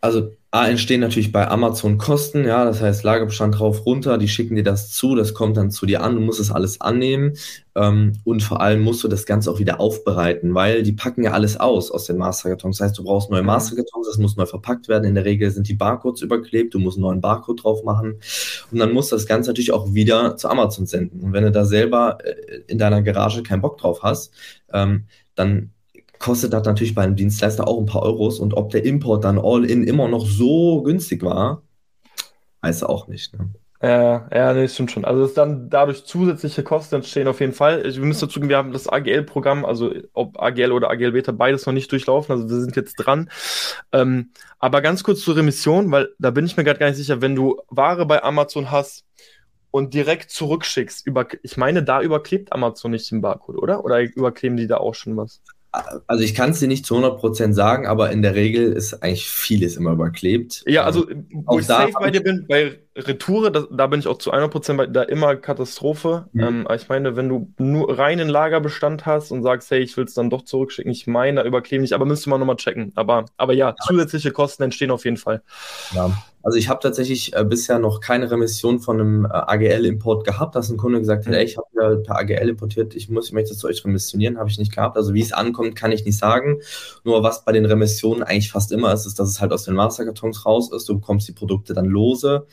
Also 0.00 0.32
A, 0.52 0.66
entstehen 0.66 1.00
natürlich 1.00 1.30
bei 1.30 1.46
Amazon 1.48 1.96
Kosten, 1.96 2.44
ja, 2.44 2.64
das 2.64 2.82
heißt 2.82 3.04
Lagerbestand 3.04 3.56
drauf, 3.56 3.86
runter, 3.86 4.18
die 4.18 4.26
schicken 4.26 4.56
dir 4.56 4.64
das 4.64 4.90
zu, 4.90 5.14
das 5.14 5.32
kommt 5.32 5.56
dann 5.56 5.70
zu 5.70 5.86
dir 5.86 6.02
an, 6.02 6.16
du 6.16 6.20
musst 6.20 6.40
es 6.40 6.50
alles 6.50 6.80
annehmen 6.80 7.34
ähm, 7.76 8.14
und 8.24 8.42
vor 8.42 8.60
allem 8.60 8.80
musst 8.80 9.04
du 9.04 9.08
das 9.08 9.26
Ganze 9.26 9.48
auch 9.52 9.60
wieder 9.60 9.78
aufbereiten, 9.78 10.52
weil 10.52 10.82
die 10.82 10.90
packen 10.90 11.22
ja 11.22 11.30
alles 11.32 11.60
aus 11.60 11.92
aus 11.92 12.06
den 12.06 12.16
Masterkartons. 12.16 12.78
Das 12.78 12.88
heißt, 12.88 12.98
du 12.98 13.04
brauchst 13.04 13.30
neue. 13.30 13.44
Masterkartons, 13.44 14.08
das 14.08 14.18
muss 14.18 14.36
neu 14.36 14.46
verpackt 14.46 14.88
werden. 14.88 15.04
In 15.04 15.14
der 15.14 15.24
Regel 15.24 15.48
sind 15.52 15.68
die 15.68 15.74
Barcodes 15.74 16.20
überklebt, 16.22 16.74
du 16.74 16.80
musst 16.80 16.96
einen 16.96 17.02
neuen 17.02 17.20
Barcode 17.20 17.62
drauf 17.62 17.84
machen 17.84 18.18
und 18.72 18.78
dann 18.78 18.92
musst 18.92 19.12
du 19.12 19.16
das 19.16 19.26
Ganze 19.26 19.50
natürlich 19.50 19.72
auch 19.72 19.94
wieder 19.94 20.36
zu 20.36 20.48
Amazon 20.48 20.86
senden. 20.86 21.20
Und 21.20 21.32
wenn 21.32 21.44
du 21.44 21.52
da 21.52 21.64
selber 21.64 22.18
äh, 22.24 22.62
in 22.66 22.78
deiner 22.78 23.02
Garage 23.02 23.44
keinen 23.44 23.62
Bock 23.62 23.78
drauf 23.78 24.02
hast, 24.02 24.32
ähm, 24.72 25.04
dann 25.36 25.70
kostet 26.20 26.52
das 26.52 26.64
natürlich 26.64 26.94
bei 26.94 27.02
einem 27.02 27.16
Dienstleister 27.16 27.66
auch 27.66 27.80
ein 27.80 27.86
paar 27.86 28.02
Euros. 28.02 28.38
Und 28.38 28.54
ob 28.54 28.70
der 28.70 28.84
Import 28.84 29.24
dann 29.24 29.38
all-in 29.38 29.82
immer 29.82 30.06
noch 30.06 30.26
so 30.26 30.82
günstig 30.82 31.24
war, 31.24 31.62
weiß 32.60 32.84
auch 32.84 33.08
nicht. 33.08 33.36
Ne? 33.36 33.50
Ja, 33.82 34.28
ja, 34.30 34.52
nee, 34.52 34.68
stimmt 34.68 34.90
schon. 34.90 35.06
Also, 35.06 35.22
dass 35.22 35.32
dann 35.32 35.70
dadurch 35.70 36.04
zusätzliche 36.04 36.62
Kosten 36.62 36.96
entstehen 36.96 37.26
auf 37.26 37.40
jeden 37.40 37.54
Fall. 37.54 37.82
Wir 37.82 38.04
müssen 38.04 38.20
dazu 38.20 38.46
wir 38.46 38.56
haben 38.58 38.72
das 38.72 38.86
AGL-Programm, 38.86 39.64
also 39.64 39.94
ob 40.12 40.38
AGL 40.38 40.72
oder 40.72 40.90
AGL 40.90 41.12
Beta, 41.12 41.32
beides 41.32 41.64
noch 41.64 41.72
nicht 41.72 41.90
durchlaufen. 41.90 42.32
Also, 42.32 42.50
wir 42.50 42.60
sind 42.60 42.76
jetzt 42.76 42.96
dran. 42.96 43.30
Ähm, 43.92 44.32
aber 44.58 44.82
ganz 44.82 45.02
kurz 45.02 45.20
zur 45.20 45.36
Remission, 45.36 45.90
weil 45.90 46.10
da 46.18 46.30
bin 46.30 46.44
ich 46.44 46.58
mir 46.58 46.64
gerade 46.64 46.78
gar 46.78 46.88
nicht 46.88 46.98
sicher, 46.98 47.22
wenn 47.22 47.34
du 47.34 47.62
Ware 47.68 48.04
bei 48.04 48.22
Amazon 48.22 48.70
hast 48.70 49.06
und 49.70 49.94
direkt 49.94 50.30
zurückschickst, 50.30 51.06
über, 51.06 51.26
ich 51.42 51.56
meine, 51.56 51.82
da 51.82 52.02
überklebt 52.02 52.52
Amazon 52.52 52.90
nicht 52.90 53.10
den 53.10 53.22
Barcode, 53.22 53.56
oder? 53.56 53.82
Oder 53.86 54.02
überkleben 54.02 54.58
die 54.58 54.66
da 54.66 54.76
auch 54.76 54.94
schon 54.94 55.16
was? 55.16 55.40
Also 55.72 56.24
ich 56.24 56.34
kann 56.34 56.50
es 56.50 56.60
dir 56.60 56.68
nicht 56.68 56.84
zu 56.84 56.96
100% 56.96 57.52
sagen, 57.52 57.86
aber 57.86 58.10
in 58.10 58.22
der 58.22 58.34
Regel 58.34 58.72
ist 58.72 59.02
eigentlich 59.02 59.28
vieles 59.28 59.76
immer 59.76 59.92
überklebt. 59.92 60.64
Ja, 60.66 60.84
also 60.84 61.06
wo 61.30 61.58
ich 61.58 61.66
safe 61.66 61.92
bei 61.92 62.10
dir 62.10 62.22
bin, 62.22 62.46
bei 62.48 62.78
Retoure, 62.96 63.52
da, 63.52 63.64
da, 63.70 63.86
bin 63.86 64.00
ich 64.00 64.08
auch 64.08 64.18
zu 64.18 64.32
100% 64.32 64.76
bei, 64.76 64.86
da 64.86 65.02
immer 65.02 65.36
Katastrophe. 65.36 66.26
Mhm. 66.32 66.40
Ähm, 66.40 66.68
ich 66.74 66.88
meine, 66.88 67.14
wenn 67.16 67.28
du 67.28 67.52
nur 67.58 67.96
reinen 67.96 68.28
Lagerbestand 68.28 69.06
hast 69.06 69.30
und 69.30 69.42
sagst, 69.42 69.70
hey, 69.70 69.80
ich 69.80 69.96
will 69.96 70.04
es 70.04 70.14
dann 70.14 70.28
doch 70.28 70.42
zurückschicken, 70.42 70.90
ich 70.90 71.06
meine, 71.06 71.42
da 71.42 71.46
überkleben 71.46 71.82
nicht, 71.82 71.92
aber 71.92 72.04
müsste 72.04 72.30
man 72.30 72.40
nochmal 72.40 72.56
checken. 72.56 72.92
Aber, 72.96 73.26
aber 73.36 73.52
ja, 73.52 73.60
ja, 73.70 73.74
zusätzliche 73.86 74.32
Kosten 74.32 74.64
entstehen 74.64 74.90
auf 74.90 75.04
jeden 75.04 75.16
Fall. 75.16 75.42
Ja. 75.94 76.10
Also 76.42 76.56
ich 76.56 76.68
habe 76.68 76.80
tatsächlich 76.80 77.34
äh, 77.34 77.44
bisher 77.44 77.78
noch 77.78 78.00
keine 78.00 78.30
Remission 78.30 78.80
von 78.80 79.00
einem 79.00 79.24
äh, 79.26 79.28
AGL-Import 79.28 80.24
gehabt, 80.24 80.54
dass 80.54 80.70
ein 80.70 80.78
Kunde 80.78 80.98
gesagt 80.98 81.26
hat, 81.26 81.32
mhm. 81.32 81.38
ey, 81.38 81.44
ich 81.44 81.58
habe 81.58 81.66
ja 81.74 81.94
per 81.96 82.16
AGL 82.16 82.48
importiert, 82.48 82.94
ich 82.94 83.10
muss, 83.10 83.26
ich 83.26 83.32
möchte 83.32 83.50
das 83.50 83.58
zu 83.58 83.66
euch 83.66 83.84
remissionieren, 83.84 84.38
habe 84.38 84.48
ich 84.48 84.58
nicht 84.58 84.74
gehabt. 84.74 84.96
Also 84.96 85.12
wie 85.12 85.20
es 85.20 85.32
ankommt, 85.32 85.76
kann 85.76 85.92
ich 85.92 86.04
nicht 86.04 86.18
sagen. 86.18 86.60
Nur 87.04 87.22
was 87.22 87.44
bei 87.44 87.52
den 87.52 87.66
Remissionen 87.66 88.22
eigentlich 88.22 88.50
fast 88.50 88.72
immer 88.72 88.92
ist, 88.92 89.06
ist, 89.06 89.18
dass 89.18 89.28
es 89.28 89.40
halt 89.40 89.52
aus 89.52 89.64
den 89.64 89.74
Masterkartons 89.74 90.46
raus 90.46 90.72
ist. 90.72 90.88
Du 90.88 90.94
bekommst 90.94 91.28
die 91.28 91.32
Produkte 91.32 91.74
dann 91.74 91.86
lose. 91.86 92.46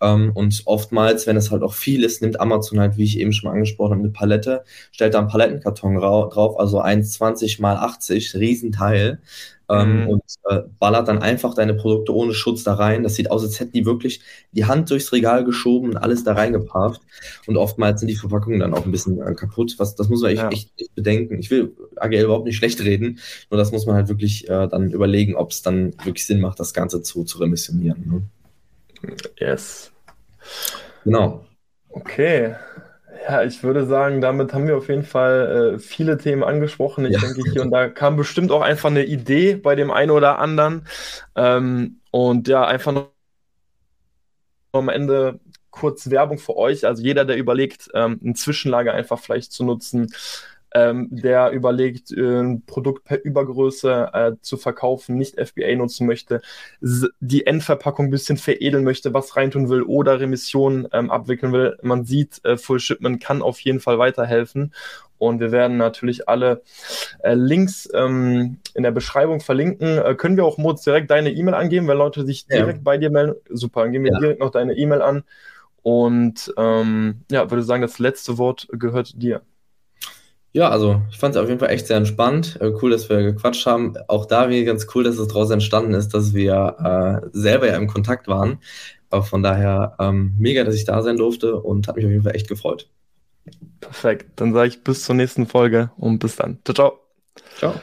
Ähm, 0.00 0.32
und 0.34 0.62
oftmals, 0.64 1.26
wenn 1.26 1.36
es 1.36 1.50
halt 1.50 1.62
auch 1.62 1.74
viel 1.74 2.04
ist, 2.04 2.22
nimmt 2.22 2.40
Amazon 2.40 2.80
halt, 2.80 2.96
wie 2.96 3.04
ich 3.04 3.18
eben 3.18 3.32
schon 3.32 3.48
mal 3.48 3.54
angesprochen 3.54 3.92
habe, 3.92 4.00
eine 4.00 4.10
Palette, 4.10 4.64
stellt 4.92 5.14
da 5.14 5.18
einen 5.18 5.28
Palettenkarton 5.28 5.96
drauf, 5.96 6.58
also 6.58 6.82
1,20 6.82 7.60
mal 7.60 7.76
80, 7.76 8.34
Riesenteil. 8.34 9.20
Ähm, 9.68 10.02
mhm. 10.02 10.08
und 10.08 10.22
äh, 10.48 10.60
ballert 10.78 11.08
dann 11.08 11.18
einfach 11.18 11.54
deine 11.54 11.74
Produkte 11.74 12.14
ohne 12.14 12.34
Schutz 12.34 12.64
da 12.64 12.74
rein. 12.74 13.02
Das 13.02 13.14
sieht 13.14 13.30
aus, 13.30 13.42
als 13.42 13.60
hätten 13.60 13.72
die 13.72 13.86
wirklich 13.86 14.20
die 14.52 14.64
Hand 14.64 14.90
durchs 14.90 15.12
Regal 15.12 15.44
geschoben 15.44 15.90
und 15.90 15.96
alles 15.96 16.24
da 16.24 16.34
reingeparkt. 16.34 17.00
Und 17.46 17.56
oftmals 17.56 18.00
sind 18.00 18.08
die 18.08 18.16
Verpackungen 18.16 18.60
dann 18.60 18.74
auch 18.74 18.84
ein 18.84 18.92
bisschen 18.92 19.20
äh, 19.20 19.34
kaputt. 19.34 19.74
Was, 19.78 19.94
das 19.94 20.08
muss 20.08 20.22
man 20.22 20.30
echt, 20.30 20.42
ja. 20.42 20.48
echt, 20.50 20.72
echt, 20.78 20.94
bedenken. 20.94 21.38
Ich 21.38 21.50
will 21.50 21.74
AGL 21.96 22.24
überhaupt 22.24 22.46
nicht 22.46 22.56
schlecht 22.56 22.80
reden, 22.82 23.18
nur 23.50 23.58
das 23.58 23.72
muss 23.72 23.86
man 23.86 23.96
halt 23.96 24.08
wirklich 24.08 24.48
äh, 24.48 24.68
dann 24.68 24.90
überlegen, 24.90 25.34
ob 25.36 25.50
es 25.50 25.62
dann 25.62 25.94
wirklich 26.04 26.26
Sinn 26.26 26.40
macht, 26.40 26.60
das 26.60 26.74
Ganze 26.74 27.02
zu, 27.02 27.24
zu 27.24 27.38
remissionieren. 27.38 28.04
Ne? 28.06 28.22
Yes. 29.38 29.92
Genau. 31.04 31.44
Okay. 31.90 32.54
Ja, 33.26 33.42
ich 33.42 33.62
würde 33.62 33.86
sagen, 33.86 34.20
damit 34.20 34.52
haben 34.52 34.66
wir 34.66 34.76
auf 34.76 34.88
jeden 34.88 35.02
Fall 35.04 35.76
äh, 35.76 35.78
viele 35.78 36.18
Themen 36.18 36.44
angesprochen. 36.44 37.06
Ich 37.06 37.12
ja. 37.12 37.20
denke, 37.20 37.50
hier 37.50 37.62
und 37.62 37.70
da 37.70 37.88
kam 37.88 38.16
bestimmt 38.16 38.50
auch 38.50 38.60
einfach 38.60 38.90
eine 38.90 39.04
Idee 39.04 39.54
bei 39.54 39.74
dem 39.74 39.90
einen 39.90 40.10
oder 40.10 40.38
anderen. 40.38 40.86
Ähm, 41.34 42.00
und 42.10 42.48
ja, 42.48 42.66
einfach 42.66 42.92
noch 42.92 43.08
am 44.72 44.90
Ende 44.90 45.40
kurz 45.70 46.10
Werbung 46.10 46.38
für 46.38 46.56
euch. 46.56 46.86
Also 46.86 47.02
jeder, 47.02 47.24
der 47.24 47.36
überlegt, 47.36 47.88
ähm, 47.94 48.20
ein 48.22 48.34
Zwischenlager 48.34 48.92
einfach 48.92 49.18
vielleicht 49.18 49.52
zu 49.52 49.64
nutzen, 49.64 50.12
ähm, 50.74 51.08
der 51.10 51.50
überlegt, 51.52 52.10
äh, 52.12 52.40
ein 52.40 52.62
Produkt 52.66 53.04
per 53.04 53.24
Übergröße 53.24 54.10
äh, 54.12 54.32
zu 54.40 54.56
verkaufen, 54.56 55.16
nicht 55.16 55.40
FBA 55.40 55.76
nutzen 55.76 56.06
möchte, 56.06 56.42
die 56.80 57.46
Endverpackung 57.46 58.06
ein 58.06 58.10
bisschen 58.10 58.36
veredeln 58.36 58.82
möchte, 58.84 59.14
was 59.14 59.36
reintun 59.36 59.68
will 59.68 59.82
oder 59.82 60.20
Remission 60.20 60.88
ähm, 60.92 61.10
abwickeln 61.10 61.52
will. 61.52 61.78
Man 61.82 62.04
sieht, 62.04 62.44
äh, 62.44 62.56
Full 62.56 62.80
Shipment 62.80 63.22
kann 63.22 63.40
auf 63.40 63.60
jeden 63.60 63.80
Fall 63.80 63.98
weiterhelfen. 63.98 64.74
Und 65.16 65.40
wir 65.40 65.52
werden 65.52 65.76
natürlich 65.76 66.28
alle 66.28 66.62
äh, 67.22 67.34
Links 67.34 67.88
ähm, 67.94 68.58
in 68.74 68.82
der 68.82 68.90
Beschreibung 68.90 69.40
verlinken. 69.40 69.98
Äh, 69.98 70.16
können 70.16 70.36
wir 70.36 70.44
auch 70.44 70.58
Moritz 70.58 70.82
direkt 70.82 71.10
deine 71.10 71.30
E-Mail 71.30 71.54
angeben, 71.54 71.86
wenn 71.86 71.96
Leute 71.96 72.26
sich 72.26 72.46
direkt 72.46 72.78
ja. 72.78 72.82
bei 72.82 72.98
dir 72.98 73.10
melden? 73.10 73.36
Super, 73.48 73.82
dann 73.82 73.92
geben 73.92 74.04
wir 74.04 74.12
ja. 74.12 74.18
direkt 74.18 74.40
noch 74.40 74.50
deine 74.50 74.74
E-Mail 74.74 75.02
an. 75.02 75.22
Und 75.82 76.52
ähm, 76.56 77.20
ja, 77.30 77.48
würde 77.50 77.62
sagen, 77.62 77.82
das 77.82 77.98
letzte 77.98 78.38
Wort 78.38 78.68
gehört 78.72 79.22
dir. 79.22 79.42
Ja, 80.54 80.68
also 80.68 81.02
ich 81.10 81.18
fand 81.18 81.34
es 81.34 81.42
auf 81.42 81.48
jeden 81.48 81.58
Fall 81.58 81.70
echt 81.70 81.88
sehr 81.88 81.96
entspannt. 81.96 82.58
Äh, 82.60 82.72
cool, 82.80 82.92
dass 82.92 83.08
wir 83.08 83.20
gequatscht 83.22 83.66
haben. 83.66 83.94
Auch 84.06 84.24
da 84.24 84.48
wie 84.50 84.64
ganz 84.64 84.86
cool, 84.94 85.02
dass 85.02 85.18
es 85.18 85.26
daraus 85.26 85.50
entstanden 85.50 85.94
ist, 85.94 86.14
dass 86.14 86.32
wir 86.32 87.22
äh, 87.24 87.28
selber 87.32 87.66
ja 87.66 87.76
im 87.76 87.88
Kontakt 87.88 88.28
waren. 88.28 88.60
Aber 89.10 89.24
von 89.24 89.42
daher 89.42 89.96
ähm, 89.98 90.34
mega, 90.38 90.62
dass 90.62 90.76
ich 90.76 90.84
da 90.84 91.02
sein 91.02 91.16
durfte 91.16 91.56
und 91.60 91.88
hat 91.88 91.96
mich 91.96 92.04
auf 92.04 92.10
jeden 92.12 92.22
Fall 92.22 92.36
echt 92.36 92.48
gefreut. 92.48 92.88
Perfekt. 93.80 94.26
Dann 94.36 94.54
sage 94.54 94.68
ich 94.68 94.84
bis 94.84 95.02
zur 95.02 95.16
nächsten 95.16 95.46
Folge 95.46 95.90
und 95.96 96.20
bis 96.20 96.36
dann. 96.36 96.58
Ciao, 96.64 96.74
ciao. 96.74 97.00
Ciao. 97.58 97.74